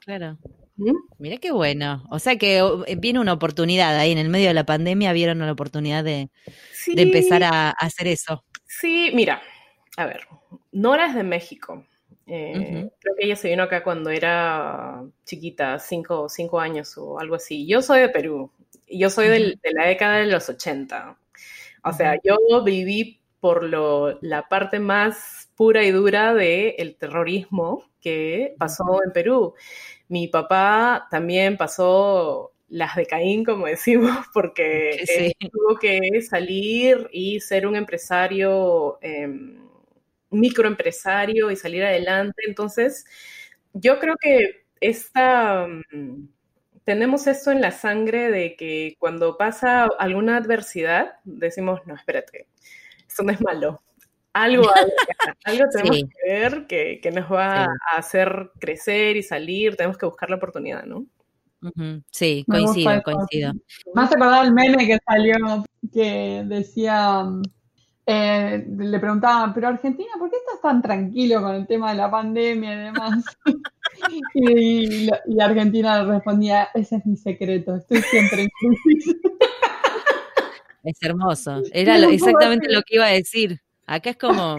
Claro. 0.00 0.38
¿Mm? 0.76 0.96
Mira 1.18 1.36
qué 1.36 1.52
bueno. 1.52 2.04
O 2.10 2.18
sea 2.18 2.36
que 2.36 2.62
oh, 2.62 2.84
eh, 2.86 2.96
viene 2.96 3.20
una 3.20 3.32
oportunidad 3.32 3.96
ahí 3.96 4.12
en 4.12 4.18
el 4.18 4.28
medio 4.28 4.48
de 4.48 4.54
la 4.54 4.66
pandemia, 4.66 5.12
vieron 5.12 5.38
la 5.38 5.52
oportunidad 5.52 6.04
de, 6.04 6.30
empezar 6.86 7.44
a, 7.44 7.70
hacer 7.70 8.08
eso. 8.08 8.44
Sí, 8.66 9.10
mira, 9.14 9.42
a 9.96 10.06
ver, 10.06 10.26
Nora 10.72 11.06
es 11.06 11.14
de 11.14 11.22
México. 11.22 11.84
Eh, 12.26 12.88
creo 13.00 13.14
que 13.16 13.26
ella 13.26 13.36
se 13.36 13.48
vino 13.48 13.64
acá 13.64 13.82
cuando 13.82 14.08
era 14.08 15.02
chiquita, 15.24 15.78
cinco, 15.78 16.28
cinco 16.28 16.60
años 16.60 16.96
o 16.96 17.18
algo 17.18 17.34
así. 17.34 17.66
Yo 17.66 17.82
soy 17.82 18.00
de 18.00 18.08
Perú. 18.08 18.50
Yo 18.88 19.10
soy 19.10 19.28
de 19.28 19.58
la 19.72 19.86
década 19.86 20.18
de 20.18 20.26
los 20.26 20.48
80. 20.48 21.18
O 21.84 21.92
sea, 21.92 22.18
yo 22.22 22.62
viví 22.64 23.20
por 23.40 23.64
lo, 23.64 24.18
la 24.22 24.48
parte 24.48 24.78
más 24.78 25.41
pura 25.62 25.84
y 25.84 25.92
dura 25.92 26.34
del 26.34 26.74
el 26.76 26.96
terrorismo 26.96 27.88
que 28.00 28.56
pasó 28.58 29.00
en 29.04 29.12
Perú. 29.12 29.54
Mi 30.08 30.26
papá 30.26 31.06
también 31.08 31.56
pasó 31.56 32.52
las 32.68 32.96
de 32.96 33.06
Caín, 33.06 33.44
como 33.44 33.66
decimos, 33.66 34.10
porque 34.34 35.04
tuvo 35.52 35.78
que 35.78 36.20
salir 36.22 37.08
y 37.12 37.38
ser 37.38 37.68
un 37.68 37.76
empresario, 37.76 38.98
em, 39.02 39.68
microempresario 40.30 41.48
y 41.52 41.54
salir 41.56 41.84
adelante. 41.84 42.42
Entonces, 42.48 43.04
yo 43.72 44.00
creo 44.00 44.16
que 44.20 44.64
esta, 44.80 45.68
mm, 45.92 46.26
tenemos 46.84 47.28
esto 47.28 47.52
en 47.52 47.60
la 47.60 47.70
sangre 47.70 48.32
de 48.32 48.56
que 48.56 48.96
cuando 48.98 49.36
pasa 49.38 49.84
alguna 49.96 50.38
adversidad, 50.38 51.20
decimos, 51.22 51.82
no, 51.86 51.94
espérate, 51.94 52.48
esto 53.06 53.22
no 53.22 53.30
es 53.30 53.40
malo. 53.40 53.80
Algo, 54.32 54.64
algo, 55.44 55.64
tenemos 55.70 55.98
que 55.98 56.32
ver 56.32 56.66
que, 56.66 57.10
nos 57.12 57.30
va 57.30 57.64
a 57.64 57.96
hacer 57.96 58.50
crecer 58.58 59.16
y 59.16 59.22
salir, 59.22 59.76
tenemos 59.76 59.98
que 59.98 60.06
buscar 60.06 60.30
la 60.30 60.36
oportunidad, 60.36 60.84
¿no? 60.84 61.06
Sí, 62.10 62.44
coincido, 62.48 63.02
coincido. 63.02 63.52
Más 63.94 64.10
acordado 64.10 64.42
el 64.42 64.52
meme 64.52 64.86
que 64.86 64.98
salió 65.06 65.64
que 65.92 66.42
decía, 66.46 67.24
eh, 68.04 68.66
le 68.78 68.98
preguntaban, 68.98 69.54
pero 69.54 69.68
Argentina, 69.68 70.10
¿por 70.18 70.28
qué 70.28 70.36
estás 70.36 70.60
tan 70.60 70.82
tranquilo 70.82 71.40
con 71.40 71.54
el 71.54 71.66
tema 71.68 71.90
de 71.90 71.98
la 71.98 72.10
pandemia 72.10 72.72
y 72.72 72.76
demás? 72.76 73.24
y, 74.34 75.08
Argentina 75.40 76.04
respondía, 76.04 76.68
ese 76.74 76.96
es 76.96 77.06
mi 77.06 77.16
secreto, 77.16 77.76
estoy 77.76 78.02
siempre 78.02 78.42
en 78.42 78.50
crisis. 78.50 79.16
Es 80.82 80.98
hermoso, 81.00 81.62
era 81.72 81.96
exactamente 82.08 82.72
lo 82.72 82.82
que 82.82 82.96
iba 82.96 83.06
a 83.06 83.12
decir. 83.12 83.60
Acá 83.86 84.10
es 84.10 84.16
como, 84.16 84.56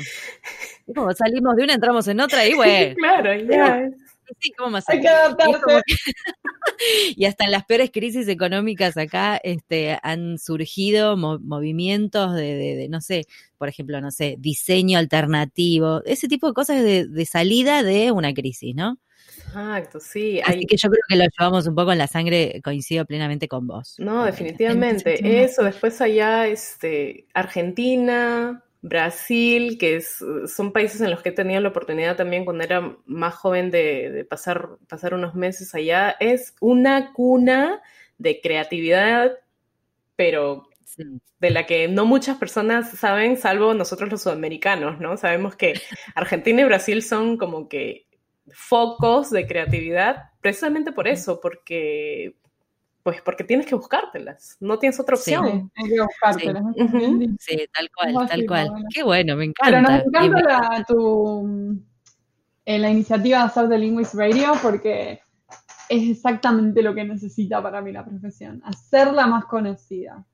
como 0.94 1.14
salimos 1.14 1.56
de 1.56 1.64
una, 1.64 1.74
entramos 1.74 2.08
en 2.08 2.20
otra 2.20 2.46
y 2.46 2.54
bueno. 2.56 2.96
Claro, 2.96 3.36
ya. 3.36 3.90
Sí, 4.40 4.52
¿cómo 4.58 4.72
más 4.72 4.88
Hay 4.90 5.02
que 5.02 5.08
adaptarse. 5.08 5.82
y 7.16 7.26
hasta 7.26 7.46
en 7.46 7.52
las 7.52 7.66
peores 7.66 7.92
crisis 7.92 8.28
económicas 8.28 8.98
acá 8.98 9.40
este, 9.44 9.98
han 10.02 10.38
surgido 10.38 11.18
movimientos 11.18 12.34
de, 12.34 12.88
no 12.90 13.02
sé, 13.02 13.26
por 13.58 13.70
ejemplo, 13.70 14.02
no 14.02 14.12
sé, 14.12 14.36
diseño 14.40 14.98
alternativo, 14.98 16.02
ese 16.06 16.28
tipo 16.28 16.48
de 16.48 16.54
cosas 16.54 16.84
de, 16.84 17.26
salida 17.26 17.84
de 17.84 18.12
una 18.12 18.34
crisis, 18.34 18.76
¿no? 18.76 18.98
Exacto, 19.38 20.00
sí. 20.00 20.42
Así 20.46 20.66
que 20.66 20.78
yo 20.78 20.90
creo 20.90 21.02
que 21.08 21.16
lo 21.16 21.26
llevamos 21.26 21.68
un 21.68 21.76
poco 21.76 21.92
en 21.92 21.98
la 21.98 22.08
sangre, 22.08 22.62
coincido 22.64 23.06
plenamente 23.06 23.48
con 23.48 23.68
vos. 23.68 23.96
No, 24.00 24.26
definitivamente. 24.26 25.16
Eso, 25.44 25.64
después 25.64 26.02
allá, 26.02 26.48
este, 26.48 27.28
Argentina, 27.34 28.64
Brasil, 28.84 29.78
que 29.80 30.02
son 30.02 30.74
países 30.74 31.00
en 31.00 31.10
los 31.10 31.22
que 31.22 31.30
he 31.30 31.32
tenido 31.32 31.62
la 31.62 31.70
oportunidad 31.70 32.18
también 32.18 32.44
cuando 32.44 32.66
era 32.66 32.98
más 33.06 33.34
joven 33.34 33.72
de, 33.72 34.28
pasar, 34.30 34.72
pasar 34.90 35.14
unos 35.14 35.36
meses 35.36 35.74
allá, 35.74 36.18
es 36.20 36.54
una 36.60 37.14
cuna 37.14 37.82
de 38.18 38.42
creatividad, 38.42 39.32
pero 40.18 40.68
de 41.40 41.50
la 41.50 41.66
que 41.66 41.88
no 41.88 42.06
muchas 42.06 42.38
personas 42.38 42.90
saben, 42.92 43.38
salvo 43.38 43.74
nosotros 43.74 44.12
los 44.12 44.22
sudamericanos, 44.22 45.00
¿no? 45.00 45.16
Sabemos 45.16 45.56
que 45.56 45.74
Argentina 46.16 46.62
y 46.62 46.66
Brasil 46.66 47.02
son 47.02 47.38
como 47.38 47.70
que 47.70 48.06
focos 48.52 49.30
de 49.30 49.48
creatividad 49.48 50.32
precisamente 50.42 50.92
por 50.92 51.08
eso, 51.08 51.40
porque 51.40 52.36
pues 53.04 53.22
porque 53.22 53.44
tienes 53.44 53.66
que 53.66 53.76
buscártelas, 53.76 54.56
no 54.62 54.80
tienes 54.80 55.00
otra 55.00 55.16
opción. 55.16 55.72
Sí, 55.76 55.84
hay 55.84 55.90
que 55.90 56.02
buscártelas. 56.02 56.64
Sí, 57.40 57.66
tal 57.74 57.90
cual, 57.92 58.28
tal 58.30 58.46
cual. 58.48 58.70
Qué 58.94 59.04
bueno, 59.04 59.36
me 59.36 59.46
encanta. 59.46 59.66
Pero 59.66 59.82
nos 59.82 60.06
encanta 60.06 60.42
la, 60.42 60.86
tu, 60.86 61.84
eh, 62.66 62.80
la 62.80 62.90
iniciativa 62.90 63.40
de 63.40 63.44
hacer 63.44 63.68
The 63.68 63.78
Linguist 63.78 64.16
Radio 64.16 64.54
porque 64.62 65.20
es 65.90 66.10
exactamente 66.10 66.82
lo 66.82 66.96
que 66.96 67.04
necesita 67.04 67.62
para 67.62 67.82
mí 67.82 67.92
la 67.92 68.06
profesión, 68.06 68.62
hacerla 68.66 69.28
más 69.28 69.46
conocida. 69.46 70.26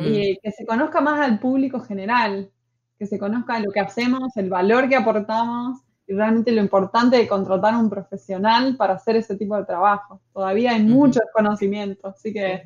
Y 0.00 0.36
que 0.42 0.50
se 0.50 0.66
conozca 0.66 1.00
más 1.00 1.20
al 1.20 1.38
público 1.38 1.80
general, 1.80 2.50
que 2.98 3.06
se 3.06 3.20
conozca 3.20 3.60
lo 3.60 3.70
que 3.70 3.78
hacemos, 3.78 4.36
el 4.36 4.50
valor 4.50 4.88
que 4.88 4.96
aportamos 4.96 5.78
realmente 6.14 6.52
lo 6.52 6.60
importante 6.60 7.16
de 7.16 7.28
contratar 7.28 7.74
a 7.74 7.78
un 7.78 7.90
profesional 7.90 8.76
para 8.76 8.94
hacer 8.94 9.16
ese 9.16 9.36
tipo 9.36 9.56
de 9.56 9.64
trabajo. 9.64 10.20
Todavía 10.32 10.72
hay 10.72 10.82
mucho 10.82 11.20
desconocimiento, 11.20 12.08
así 12.08 12.32
que 12.32 12.62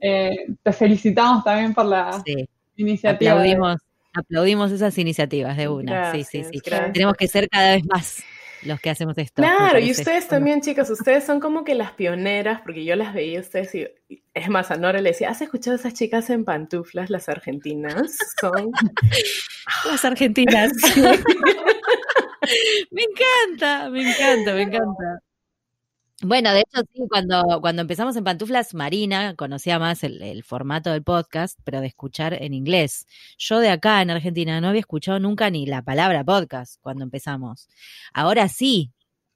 eh, 0.00 0.46
te 0.62 0.72
felicitamos 0.72 1.44
también 1.44 1.74
por 1.74 1.86
la 1.86 2.22
iniciativa. 2.76 3.32
Aplaudimos, 3.32 3.76
aplaudimos 4.14 4.72
esas 4.72 4.96
iniciativas 4.98 5.56
de 5.56 5.68
una, 5.68 6.12
sí, 6.12 6.24
sí, 6.24 6.44
sí. 6.44 6.60
Tenemos 6.92 7.14
que 7.14 7.28
ser 7.28 7.48
cada 7.48 7.74
vez 7.74 7.84
más 7.86 8.22
los 8.64 8.80
que 8.80 8.90
hacemos 8.90 9.16
esto. 9.18 9.42
Claro, 9.42 9.78
y 9.78 9.90
ustedes 9.90 10.28
también, 10.28 10.60
chicas, 10.60 10.88
ustedes 10.90 11.24
son 11.24 11.40
como 11.40 11.64
que 11.64 11.74
las 11.74 11.92
pioneras, 11.92 12.60
porque 12.62 12.84
yo 12.84 12.96
las 12.96 13.12
veía 13.14 13.40
ustedes 13.40 13.74
y, 13.74 13.88
es 14.34 14.48
más, 14.48 14.70
a 14.70 14.76
Nora 14.76 15.00
le 15.00 15.10
decía, 15.10 15.30
¿has 15.30 15.42
escuchado 15.42 15.76
a 15.76 15.80
esas 15.80 15.94
chicas 15.94 16.30
en 16.30 16.44
pantuflas, 16.44 17.10
las 17.10 17.28
argentinas? 17.28 18.16
Son... 18.40 18.70
las 19.90 20.04
argentinas. 20.04 20.72
me 22.90 23.02
encanta, 23.02 23.90
me 23.90 24.02
encanta, 24.02 24.54
me 24.54 24.62
encanta. 24.62 25.22
Bueno, 26.24 26.52
de 26.52 26.60
hecho, 26.60 26.82
sí, 26.94 27.02
cuando, 27.08 27.42
cuando 27.60 27.82
empezamos 27.82 28.14
en 28.14 28.22
Pantuflas, 28.22 28.74
Marina 28.74 29.34
conocía 29.34 29.80
más 29.80 30.04
el, 30.04 30.44
formato 30.44 30.90
del 30.92 31.02
podcast, 31.02 31.58
pero 31.64 31.80
de 31.80 31.88
escuchar 31.88 32.34
en 32.34 32.54
inglés. 32.54 33.08
Yo 33.38 33.58
de 33.58 33.70
acá 33.70 34.00
en 34.02 34.10
Argentina 34.10 34.60
no 34.60 34.68
había 34.68 34.80
escuchado 34.80 35.18
nunca 35.18 35.50
ni 35.50 35.66
la 35.66 35.82
palabra 35.82 36.22
podcast 36.22 36.76
cuando 36.80 37.02
empezamos. 37.02 37.68
Ahora 38.12 38.46
sí, 38.46 38.92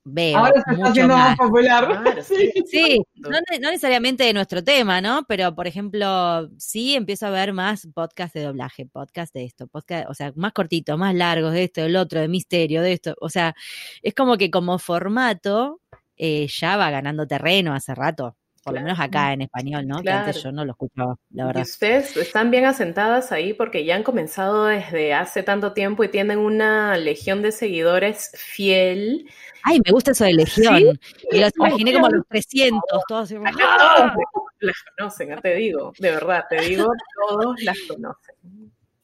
veo. 0.07 0.39
Ahora 0.39 0.63
se 0.65 0.73
está 0.73 0.89
haciendo 0.89 1.17
más, 1.17 1.37
popular. 1.37 2.25
sí, 2.67 3.03
no, 3.17 3.39
necesariamente 3.71 4.25
de 4.25 4.33
nuestro 4.33 4.63
tema, 4.63 5.01
¿no? 5.01 5.25
Pero, 5.29 5.55
por 5.55 5.67
ejemplo, 5.67 6.49
sí 6.57 6.95
empiezo 6.95 7.27
a 7.27 7.31
ver 7.31 7.53
más 7.53 7.89
podcast 7.95 8.35
de 8.35 8.43
doblaje, 8.43 8.87
podcast 8.87 9.35
de 9.35 9.45
esto, 9.45 9.67
podcast, 9.67 10.09
o 10.09 10.15
sea, 10.15 10.33
más 10.37 10.53
cortito, 10.53 10.97
más 10.97 11.15
largos, 11.15 11.53
de 11.53 11.65
esto, 11.65 11.83
del 11.83 11.97
otro, 11.97 12.21
de 12.21 12.29
misterio, 12.29 12.83
de 12.83 12.93
esto. 12.93 13.15
O 13.21 13.29
sea, 13.29 13.55
es 14.03 14.15
como 14.15 14.37
que 14.37 14.51
como 14.51 14.79
formato 14.79 15.81
eh, 16.17 16.47
ya 16.49 16.77
va 16.77 16.91
ganando 16.91 17.27
terreno 17.27 17.75
hace 17.75 17.95
rato. 17.95 18.37
Por 18.67 18.75
lo 18.75 18.81
menos 18.81 18.99
acá 18.99 19.33
en 19.33 19.43
español, 19.43 19.87
¿no? 19.87 20.03
Que 20.03 20.11
antes 20.11 20.43
yo 20.43 20.51
no 20.51 20.65
lo 20.65 20.73
escuchaba, 20.73 21.17
la 21.31 21.47
verdad. 21.47 21.61
Y 21.61 21.63
ustedes 21.63 22.17
están 22.17 22.51
bien 22.51 22.65
asentadas 22.65 23.31
ahí 23.31 23.53
porque 23.53 23.85
ya 23.85 23.95
han 23.95 24.03
comenzado 24.03 24.65
desde 24.65 25.15
hace 25.15 25.45
tanto 25.45 25.73
tiempo 25.73 26.03
y 26.03 26.09
tienen 26.09 26.41
una 26.41 26.97
legión 26.97 27.43
de 27.43 27.53
seguidores 27.53 28.33
fiel. 28.35 29.31
Ay, 29.63 29.79
me 29.85 29.93
gusta 29.93 30.11
eso 30.11 30.25
de 30.25 30.33
legión. 30.33 30.99
Y 31.31 31.39
los 31.39 31.53
imaginé 31.57 31.93
como 31.93 32.09
los 32.09 32.27
300, 32.27 32.81
todos. 33.07 33.33
¡Ah! 33.61 34.13
Las 34.59 34.77
conocen, 34.99 35.41
te 35.41 35.55
digo, 35.55 35.93
de 36.01 36.11
verdad, 36.11 36.45
te 36.51 36.61
digo, 36.63 36.91
todos 37.29 37.63
las 37.63 37.79
conocen. 37.83 38.35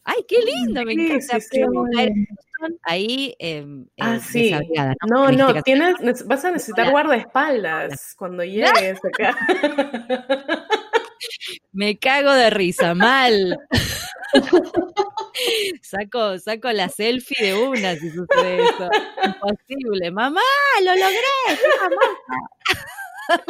Ay, 0.05 0.25
qué 0.27 0.37
lindo, 0.41 0.85
me 0.85 0.93
encanta 0.95 1.39
ahí 2.83 3.35
eh, 3.39 3.67
ah, 4.01 4.19
sí. 4.19 4.53
¿no? 5.09 5.31
No, 5.33 5.63
tienes, 5.63 6.27
vas 6.27 6.45
a 6.45 6.51
necesitar 6.51 6.91
guardaespaldas 6.91 8.15
cuando 8.19 8.45
llegues 8.45 9.01
acá. 9.05 9.37
Me 11.73 11.99
cago 11.99 12.33
de 12.33 12.51
risa, 12.51 12.95
mal. 12.95 13.59
saco, 15.83 16.39
saco 16.39 16.73
la 16.73 16.89
selfie 16.89 17.37
de 17.41 17.55
una 17.55 17.95
si 17.97 18.11
sucede 18.11 18.63
eso. 18.63 18.91
Imposible. 19.25 20.11
Mamá, 20.11 20.41
lo 20.83 20.95
logré. 20.97 21.59
Mamá. 21.81 23.47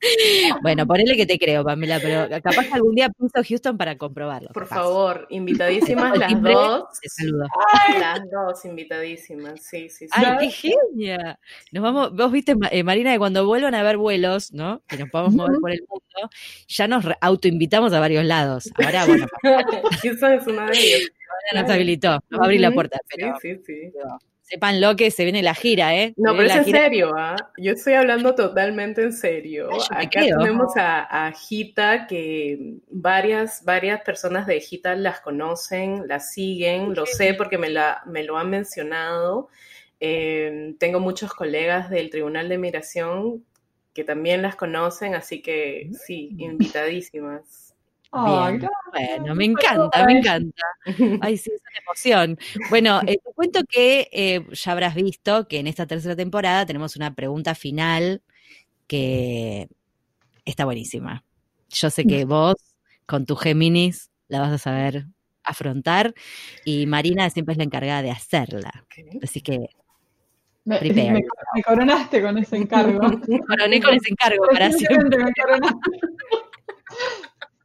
Bueno, 0.62 0.86
ponele 0.86 1.16
que 1.16 1.26
te 1.26 1.38
creo, 1.38 1.64
Pamela, 1.64 1.98
pero 2.00 2.28
capaz 2.42 2.66
que 2.66 2.74
algún 2.74 2.94
día 2.94 3.08
piso 3.08 3.42
Houston 3.46 3.76
para 3.76 3.96
comprobarlo. 3.96 4.50
Por 4.52 4.66
favor, 4.66 5.26
invitadísimas 5.30 6.16
las 6.18 6.42
dos. 6.42 6.84
Te 7.00 7.08
saludo. 7.08 7.46
Las 7.98 8.20
dos 8.30 8.64
invitadísimas, 8.64 9.62
sí, 9.62 9.88
sí, 9.88 10.06
sí. 10.06 10.10
¡Ay, 10.12 10.48
qué 10.48 10.50
genia! 10.50 11.38
Nos 11.72 11.82
vamos, 11.82 12.14
vos 12.14 12.32
viste, 12.32 12.54
eh, 12.70 12.82
Marina, 12.82 13.12
que 13.12 13.18
cuando 13.18 13.46
vuelvan 13.46 13.74
a 13.74 13.80
haber 13.80 13.96
vuelos, 13.96 14.52
¿no? 14.52 14.82
Que 14.86 14.98
nos 14.98 15.10
podamos 15.10 15.34
mover 15.34 15.58
por 15.60 15.70
el 15.70 15.84
mundo, 15.88 16.30
ya 16.66 16.88
nos 16.88 17.04
autoinvitamos 17.20 17.92
a 17.92 18.00
varios 18.00 18.24
lados. 18.24 18.70
Ahora, 18.84 19.06
bueno. 19.06 19.26
Houston 20.02 20.32
es 20.32 20.46
una 20.46 20.66
de 20.66 20.78
ellos. 20.78 21.10
Ahora 21.52 21.62
nos 21.62 21.70
habilitó, 21.74 22.10
nos 22.30 22.40
va 22.40 22.44
a 22.44 22.46
abrir 22.46 22.60
la 22.60 22.72
puerta. 22.72 22.98
Pero, 23.14 23.34
sí, 23.40 23.54
sí, 23.64 23.90
sí 23.92 23.92
sepan 24.48 24.80
lo 24.80 24.96
que 24.96 25.10
se 25.10 25.24
viene 25.24 25.42
la 25.42 25.54
gira, 25.54 25.94
¿eh? 25.94 26.14
No, 26.16 26.32
pero 26.34 26.44
es 26.44 26.56
en 26.56 26.64
serio, 26.64 27.12
¿ah? 27.16 27.36
Yo 27.58 27.72
estoy 27.72 27.94
hablando 27.94 28.34
totalmente 28.34 29.02
en 29.02 29.12
serio. 29.12 29.68
Acá 29.90 30.20
tenemos 30.20 30.72
a, 30.76 31.32
Gita, 31.32 32.06
que 32.06 32.76
varias, 32.90 33.62
varias 33.64 34.00
personas 34.00 34.46
de 34.46 34.60
Gita 34.60 34.94
las 34.94 35.20
conocen, 35.20 36.08
las 36.08 36.32
siguen, 36.32 36.94
lo 36.94 37.04
sé 37.04 37.34
porque 37.34 37.58
me, 37.58 37.68
la, 37.68 38.02
me 38.06 38.24
lo 38.24 38.38
han 38.38 38.48
mencionado. 38.48 39.48
Em, 40.00 40.76
tengo 40.78 40.98
muchos 40.98 41.34
colegas 41.34 41.90
del 41.90 42.08
Tribunal 42.08 42.48
de 42.48 42.56
Migración 42.56 43.44
que 43.92 44.04
también 44.04 44.40
las 44.40 44.56
conocen, 44.56 45.14
así 45.14 45.42
que 45.42 45.90
sí, 46.06 46.30
invitadísimas. 46.38 47.67
Bueno, 48.10 49.34
me 49.34 49.44
encanta, 49.44 50.06
me 50.06 50.18
encanta. 50.18 50.62
Ay, 51.20 51.36
sí, 51.36 51.50
es 51.54 51.60
una 51.60 51.78
emoción. 51.84 52.38
Bueno, 52.70 53.00
eh, 53.06 53.18
te 53.22 53.32
cuento 53.34 53.60
que 53.68 54.08
eh, 54.12 54.46
ya 54.52 54.72
habrás 54.72 54.94
visto 54.94 55.46
que 55.48 55.58
en 55.58 55.66
esta 55.66 55.86
tercera 55.86 56.16
temporada 56.16 56.66
tenemos 56.66 56.96
una 56.96 57.14
pregunta 57.14 57.54
final 57.54 58.22
que 58.86 59.68
está 60.44 60.64
buenísima. 60.64 61.24
Yo 61.68 61.90
sé 61.90 62.04
que 62.04 62.24
vos, 62.24 62.56
con 63.06 63.26
tu 63.26 63.36
Géminis, 63.36 64.10
la 64.28 64.40
vas 64.40 64.52
a 64.52 64.58
saber 64.58 65.06
afrontar 65.44 66.14
y 66.64 66.86
Marina 66.86 67.30
siempre 67.30 67.52
es 67.52 67.58
la 67.58 67.64
encargada 67.64 68.02
de 68.02 68.10
hacerla. 68.10 68.84
Así 69.22 69.40
que 69.40 69.68
me, 70.64 71.62
coronaste 71.64 72.20
con 72.22 72.36
ese 72.38 72.56
encargo. 72.56 73.00
Me 73.26 73.40
coroné 73.40 73.80
con 73.80 73.94
ese 73.94 74.10
encargo 74.10 74.46
para 74.52 74.70
siempre. 74.72 75.24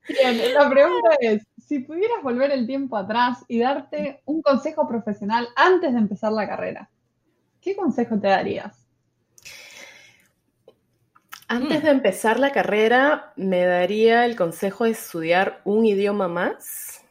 Bien, 0.08 0.54
la 0.54 0.70
pregunta 0.70 1.10
es, 1.20 1.44
si 1.58 1.80
pudieras 1.80 2.22
volver 2.22 2.52
el 2.52 2.68
tiempo 2.68 2.98
atrás 2.98 3.44
y 3.48 3.60
darte 3.60 4.22
un 4.26 4.42
consejo 4.42 4.88
profesional 4.88 5.48
antes 5.56 5.94
de 5.94 6.00
empezar 6.00 6.32
la 6.32 6.48
carrera, 6.48 6.90
¿qué 7.62 7.76
consejo 7.76 8.20
te 8.20 8.28
darías? 8.28 8.84
Antes 11.48 11.84
de 11.84 11.92
empezar 11.92 12.40
la 12.40 12.52
carrera, 12.52 13.34
me 13.36 13.64
daría 13.64 14.26
el 14.26 14.36
consejo 14.36 14.86
de 14.86 14.92
estudiar 14.92 15.62
un 15.66 15.86
idioma 15.86 16.28
más. 16.28 17.06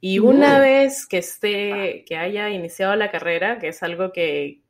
Y 0.00 0.20
una 0.20 0.60
vez 0.60 1.06
que 1.06 1.18
esté, 1.18 2.04
que 2.06 2.16
haya 2.16 2.48
iniciado 2.50 2.94
la 2.94 3.10
carrera, 3.10 3.58
que 3.58 3.68
es 3.68 3.82
algo 3.82 4.12
que, 4.12 4.62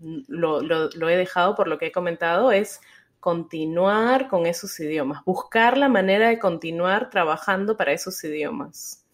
lo, 0.00 1.08
he 1.08 1.16
dejado 1.16 1.54
por 1.54 1.68
lo 1.68 1.78
que 1.78 1.86
he 1.86 1.92
comentado, 1.92 2.52
es 2.52 2.80
continuar 3.20 4.28
con 4.28 4.46
esos 4.46 4.78
idiomas, 4.80 5.22
buscar 5.24 5.76
la 5.76 5.88
manera 5.88 6.28
de 6.28 6.38
continuar 6.38 7.10
trabajando 7.10 7.76
para 7.76 7.92
esos 7.92 8.22
idiomas. 8.24 9.04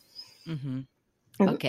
Ok. 1.39 1.65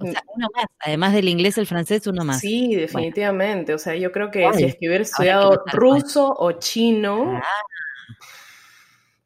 O 0.00 0.06
sea, 0.06 0.22
uno 0.34 0.48
más. 0.54 0.66
Además 0.80 1.12
del 1.12 1.28
inglés, 1.28 1.58
el 1.58 1.66
francés, 1.66 2.06
uno 2.06 2.24
más. 2.24 2.40
Sí, 2.40 2.74
definitivamente. 2.74 3.74
O 3.74 3.78
sea, 3.78 3.94
yo 3.94 4.10
creo 4.10 4.30
que 4.30 4.50
si 4.54 4.64
es 4.64 4.76
que 4.76 4.88
hubiera 4.88 5.02
estudiado 5.02 5.62
ruso 5.72 6.34
o 6.36 6.52
chino. 6.52 7.40
Ah, 7.42 7.64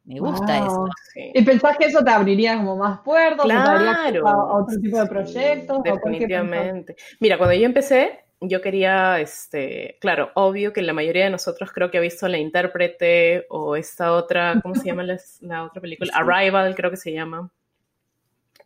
me 0.05 0.19
gusta 0.19 0.57
eso. 0.57 0.85
¿Y 1.15 1.41
pensás 1.43 1.77
que 1.77 1.85
eso 1.85 2.03
te 2.03 2.11
abriría 2.11 2.57
como 2.57 2.75
más 2.75 2.99
puertas? 2.99 3.45
Claro. 3.45 4.27
a 4.27 4.57
otro 4.57 4.79
tipo 4.79 4.99
de 4.99 5.07
proyectos? 5.07 5.81
Definitivamente. 5.81 6.95
Mira, 7.19 7.37
cuando 7.37 7.55
yo 7.55 7.65
empecé, 7.65 8.22
yo 8.47 8.61
quería, 8.61 9.19
este, 9.19 9.97
claro, 9.99 10.31
obvio 10.35 10.73
que 10.73 10.81
la 10.81 10.93
mayoría 10.93 11.25
de 11.25 11.29
nosotros 11.29 11.71
creo 11.71 11.89
que 11.89 11.97
ha 11.97 12.01
visto 12.01 12.27
La 12.27 12.37
Intérprete 12.37 13.45
o 13.49 13.75
esta 13.75 14.11
otra, 14.13 14.59
¿cómo 14.61 14.75
se 14.75 14.85
llama 14.85 15.03
la, 15.03 15.63
otra 15.63 15.81
película? 15.81 16.11
Arrival, 16.15 16.75
creo 16.75 16.91
que 16.91 16.97
se 16.97 17.13
llama. 17.13 17.49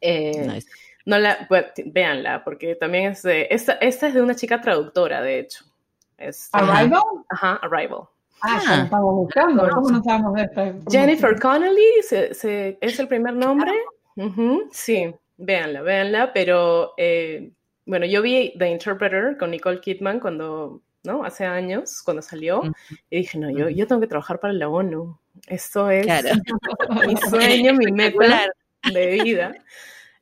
Eh, 0.01 0.61
no 1.05 1.17
la, 1.17 1.45
pues, 1.47 1.65
véanla, 1.85 2.43
porque 2.43 2.75
también 2.75 3.11
es 3.11 3.23
de, 3.23 3.47
esta, 3.49 3.73
esta, 3.73 4.07
es 4.07 4.13
de 4.13 4.21
una 4.21 4.35
chica 4.35 4.59
traductora, 4.59 5.21
de 5.21 5.39
hecho. 5.39 5.63
¿Arrival? 6.51 7.01
Ajá, 7.29 7.59
Arrival. 7.61 8.01
Ah, 8.41 8.61
ah. 8.67 8.81
estamos 8.83 9.15
buscando, 9.15 9.67
¿cómo 9.69 9.89
no 9.89 10.03
sabemos 10.03 10.33
de 10.35 10.43
esta? 10.43 10.73
Jennifer 10.89 11.39
Connelly 11.39 12.03
se, 12.03 12.77
es 12.81 12.99
el 12.99 13.07
primer 13.07 13.35
nombre. 13.35 13.71
sí, 14.71 15.13
véanla, 15.37 15.81
véanla, 15.81 16.33
pero 16.33 16.93
eh, 16.97 17.51
bueno, 17.87 18.05
yo 18.05 18.21
vi 18.21 18.53
The 18.59 18.69
Interpreter 18.69 19.37
con 19.37 19.49
Nicole 19.49 19.79
Kidman 19.79 20.19
cuando, 20.19 20.81
¿no? 21.03 21.23
Hace 21.23 21.45
años, 21.45 22.01
cuando 22.03 22.21
salió, 22.21 22.61
y 23.09 23.17
dije, 23.19 23.39
no, 23.39 23.49
yo, 23.49 23.69
yo 23.69 23.87
tengo 23.87 24.01
que 24.01 24.07
trabajar 24.07 24.39
para 24.39 24.53
la 24.53 24.67
ONU. 24.67 25.17
Esto 25.47 25.89
es 25.89 26.05
mi 27.07 27.15
sueño, 27.29 27.73
mi 27.73 27.91
meta 27.91 28.45
de 28.93 29.07
vida. 29.23 29.55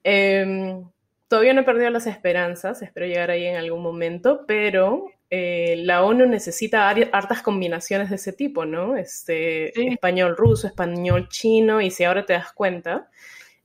Em, 0.04 0.86
todavía 1.28 1.54
no 1.54 1.62
he 1.62 1.66
perdido 1.66 1.90
las 1.90 2.06
esperanzas, 2.06 2.84
espero 2.84 3.08
llegar 3.08 3.32
ahí 3.32 3.46
en 3.46 3.56
algún 3.56 3.82
momento, 3.82 4.46
pero 4.48 5.08
eh, 5.32 5.76
la 5.80 6.04
ONU 6.04 6.28
necesita 6.28 6.88
hartas 6.88 7.42
combinaciones 7.42 8.12
de 8.12 8.18
ese 8.18 8.32
tipo, 8.32 8.66
¿no? 8.66 8.96
Este, 8.96 9.90
Español 9.90 10.38
ruso, 10.38 10.68
español 10.68 11.30
chino, 11.30 11.82
y 11.82 11.90
si 11.90 12.04
ahora 12.04 12.28
te 12.28 12.34
das 12.34 12.54
cuenta, 12.54 13.10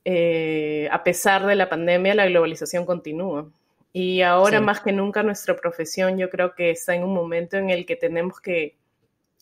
eh, 0.03 0.89
a 0.91 1.03
pesar 1.03 1.45
de 1.45 1.55
la 1.55 1.69
pandemia, 1.69 2.15
la 2.15 2.25
globalización 2.25 2.87
continúa. 2.87 3.47
Y 3.93 4.21
ahora 4.21 4.61
más 4.61 4.79
que 4.79 4.91
nunca 4.91 5.21
nuestra 5.23 5.55
profesión 5.55 6.17
yo 6.17 6.29
creo 6.29 6.55
que 6.55 6.71
está 6.71 6.95
en 6.95 7.03
un 7.03 7.13
momento 7.13 7.57
en 7.57 7.69
el 7.69 7.85
que 7.85 7.95
tenemos 7.95 8.39
que 8.39 8.77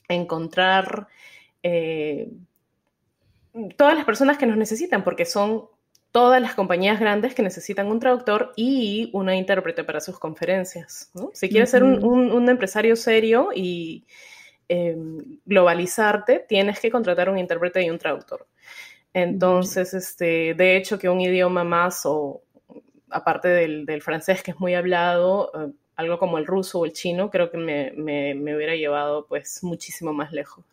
encontrar 0.08 1.08
eh, 1.62 2.32
todas 3.78 3.96
las 3.96 4.06
personas 4.06 4.38
que 4.38 4.48
nos 4.48 4.58
necesitan, 4.58 5.04
porque 5.04 5.26
son 5.26 5.66
todas 6.12 6.42
las 6.42 6.56
compañías 6.56 7.00
grandes 7.00 7.36
que 7.36 7.44
necesitan 7.44 7.88
un 7.88 8.00
traductor 8.00 8.54
y 8.56 9.10
una 9.14 9.36
intérprete 9.36 9.84
para 9.84 10.00
sus 10.00 10.18
conferencias. 10.18 11.12
Si 11.34 11.50
quieres 11.50 11.70
ser 11.70 11.84
un, 11.84 12.50
empresario 12.50 12.96
serio 12.96 13.50
y 13.54 14.06
em, 14.68 15.40
globalizarte, 15.46 16.46
tienes 16.48 16.80
que 16.80 16.90
contratar 16.90 17.30
un 17.30 17.38
intérprete 17.38 17.84
y 17.84 17.90
un 17.90 18.00
traductor. 18.00 18.48
Entonces, 19.14 19.94
este, 19.94 20.54
de 20.54 20.78
hecho, 20.78 20.98
que 20.98 21.10
un 21.10 21.22
idioma 21.22 21.64
más 21.64 22.06
o 22.06 22.44
aparte 23.12 23.48
del, 23.48 24.02
francés 24.02 24.44
que 24.44 24.52
es 24.52 24.60
muy 24.60 24.76
hablado, 24.76 25.52
eh, 25.54 25.72
algo 25.96 26.18
como 26.18 26.38
el 26.38 26.46
ruso 26.46 26.80
o 26.80 26.86
el 26.86 26.94
chino, 26.94 27.30
creo 27.30 27.52
que 27.52 27.58
me, 27.58 28.56
hubiera 28.56 28.76
llevado 28.76 29.26
pues 29.28 29.64
muchísimo 29.64 30.14
más 30.14 30.32
lejos. 30.32 30.66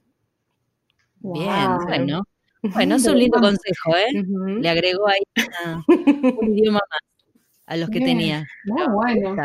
Bien, 1.21 1.79
bueno. 1.87 2.23
Bueno, 2.63 2.97
es 2.97 3.07
un 3.07 3.19
lindo 3.19 3.41
consejo, 3.41 3.97
¿eh? 3.97 4.25
Le 4.61 4.69
agregó 4.69 5.09
ahí 5.09 5.23
un 6.41 6.59
idioma 6.59 6.81
más 6.91 7.01
a 7.67 7.77
los 7.77 7.91
que 7.91 8.01
tenía. 8.01 8.47
Muy 8.65 8.87
bueno. 8.89 9.37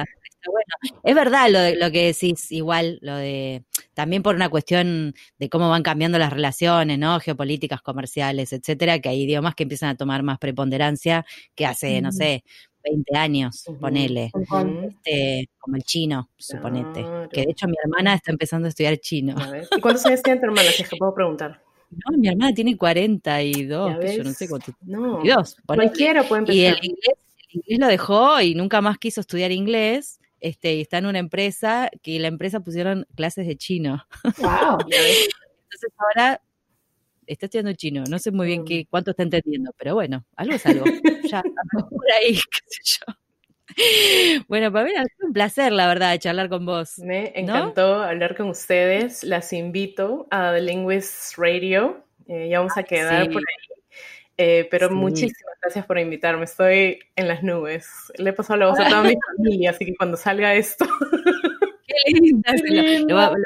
Es 1.03 1.15
verdad 1.15 1.49
lo, 1.49 1.59
lo 1.79 1.91
que 1.91 2.07
decís, 2.07 2.51
igual, 2.51 2.97
lo 3.01 3.15
de 3.15 3.63
también 3.93 4.23
por 4.23 4.35
una 4.35 4.49
cuestión 4.49 5.13
de 5.37 5.49
cómo 5.49 5.69
van 5.69 5.83
cambiando 5.83 6.17
las 6.17 6.33
relaciones, 6.33 6.97
¿no? 6.97 7.19
Geopolíticas, 7.19 7.81
comerciales, 7.81 8.53
etcétera, 8.53 8.99
que 8.99 9.09
hay 9.09 9.23
idiomas 9.23 9.55
que 9.55 9.63
empiezan 9.63 9.89
a 9.89 9.95
tomar 9.95 10.23
más 10.23 10.39
preponderancia 10.39 11.25
que 11.55 11.65
hace, 11.65 12.01
no 12.01 12.11
sé, 12.11 12.43
20 12.83 13.17
años, 13.17 13.65
ponele, 13.79 14.31
este, 14.83 15.49
como 15.59 15.75
el 15.75 15.83
chino, 15.83 16.29
suponete. 16.37 17.05
Que 17.31 17.41
de 17.45 17.51
hecho 17.51 17.67
mi 17.67 17.75
hermana 17.83 18.15
está 18.15 18.31
empezando 18.31 18.67
a 18.67 18.69
estudiar 18.69 18.97
chino. 18.97 19.35
¿Y 19.75 19.81
cuántos 19.81 20.05
años 20.05 20.21
tiene 20.21 20.39
tu 20.39 20.45
hermana, 20.47 20.69
si 20.71 20.83
es 20.83 20.89
que 20.89 20.97
puedo 20.97 21.13
preguntar? 21.13 21.61
No, 21.91 22.17
mi 22.17 22.27
hermana 22.27 22.53
tiene 22.53 22.77
42, 22.77 23.99
que 23.99 24.17
yo 24.17 24.23
no 24.23 24.31
sé 24.31 24.47
cuánto. 24.47 24.71
No, 24.81 25.21
cualquiera 25.65 26.23
puede 26.23 26.39
empezar. 26.39 26.55
Y 26.55 26.65
el 26.65 26.75
inglés, 26.75 27.15
el 27.49 27.55
inglés 27.55 27.79
lo 27.79 27.87
dejó 27.87 28.41
y 28.41 28.55
nunca 28.55 28.81
más 28.81 28.97
quiso 28.97 29.21
estudiar 29.21 29.51
inglés. 29.51 30.19
Este, 30.39 30.73
y 30.73 30.81
está 30.81 30.97
en 30.97 31.05
una 31.05 31.19
empresa 31.19 31.91
que 32.01 32.19
la 32.19 32.27
empresa 32.27 32.61
pusieron 32.61 33.05
clases 33.15 33.45
de 33.45 33.57
chino. 33.57 34.03
Wow. 34.23 34.79
Entonces 34.89 35.93
ahora 35.97 36.41
está 37.33 37.45
estudiando 37.45 37.73
chino, 37.73 38.03
no 38.09 38.19
sé 38.19 38.31
muy 38.31 38.47
bien 38.47 38.65
qué, 38.65 38.85
cuánto 38.89 39.11
está 39.11 39.23
entendiendo, 39.23 39.73
pero 39.77 39.93
bueno, 39.93 40.25
algo 40.35 40.55
es 40.55 40.65
algo. 40.65 40.85
ya, 41.31 41.41
por 41.41 42.11
ahí, 42.19 42.33
qué 42.51 42.59
sé 42.67 42.99
yo. 42.99 43.13
Bueno, 44.49 44.71
para 44.71 44.85
mí 44.85 44.91
es 44.91 45.07
un 45.25 45.31
placer, 45.31 45.71
la 45.71 45.87
verdad, 45.87 46.17
charlar 46.19 46.49
con 46.49 46.65
vos. 46.65 46.99
Me 46.99 47.31
encantó 47.35 48.03
hablar 48.03 48.35
con 48.35 48.49
ustedes. 48.49 49.23
Las 49.23 49.53
invito 49.53 50.27
a 50.29 50.51
The 50.51 50.61
Linguist 50.61 51.37
Radio. 51.37 52.03
Eh, 52.27 52.49
ya 52.49 52.59
vamos 52.59 52.77
a 52.77 52.83
quedar 52.83 53.27
por 53.27 53.37
ahí. 53.37 53.95
Eh, 54.37 54.67
pero 54.69 54.89
muchísimas 54.89 55.55
gracias 55.61 55.85
por 55.85 55.99
invitarme. 55.99 56.43
Estoy 56.43 56.99
en 57.15 57.29
las 57.29 57.43
nubes. 57.43 57.87
Le 58.17 58.31
he 58.31 58.33
pasado 58.33 58.59
la 58.59 58.67
voz 58.67 58.79
a 58.81 58.89
toda 58.89 59.03
mi 59.03 59.15
familia, 59.37 59.69
así 59.69 59.85
que 59.85 59.95
cuando 59.95 60.17
salga 60.17 60.53
esto. 60.53 60.85
Qué 61.87 62.11
linda. 62.11 62.53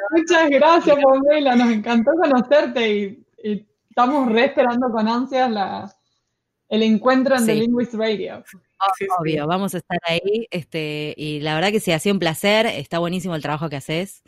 Muchas 0.09 0.49
gracias, 0.49 0.97
Pamela. 1.03 1.55
Nos 1.55 1.71
encantó 1.71 2.13
conocerte 2.13 2.89
y 2.89 3.25
y 3.45 3.63
estamos 3.95 4.29
re 4.29 4.45
esperando 4.45 4.89
con 4.89 5.07
ansias 5.07 5.49
la, 5.49 5.89
el 6.67 6.83
encuentro 6.83 7.37
en 7.37 7.45
The 7.45 7.55
Linguist 7.55 7.93
Radio. 7.93 8.43
Obvio, 9.17 9.47
vamos 9.47 9.73
a 9.73 9.77
estar 9.77 9.97
ahí, 10.03 10.47
este, 10.51 11.13
y 11.15 11.39
la 11.39 11.55
verdad 11.55 11.71
que 11.71 11.79
sí, 11.79 11.93
ha 11.93 11.99
sido 11.99 12.13
un 12.13 12.19
placer, 12.19 12.65
está 12.65 12.99
buenísimo 12.99 13.35
el 13.35 13.41
trabajo 13.41 13.69
que 13.69 13.77
haces, 13.77 14.21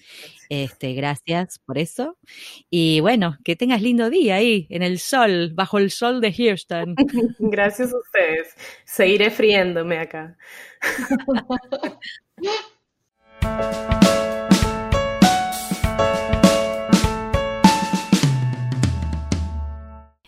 este, 0.48 0.94
gracias 0.94 1.60
por 1.60 1.78
eso, 1.78 2.18
y 2.70 3.02
bueno, 3.02 3.38
que 3.44 3.58
tengas 3.58 3.82
lindo 3.82 4.10
día 4.10 4.36
ahí, 4.36 4.68
en 4.70 4.84
el 4.84 5.00
sol, 5.00 5.52
bajo 5.54 5.80
el 5.80 5.92
sol 5.92 6.22
de 6.22 6.32
Houston. 6.32 6.96
Gracias 7.40 7.94
a 7.94 7.98
ustedes, 7.98 8.56
seguiré 8.86 9.30
friéndome 9.30 10.00
acá. 10.00 10.38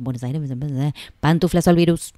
Buenos 0.00 0.22
Aires, 0.22 0.40
pantuflas 1.20 1.68
al 1.68 1.76
virus. 1.76 2.14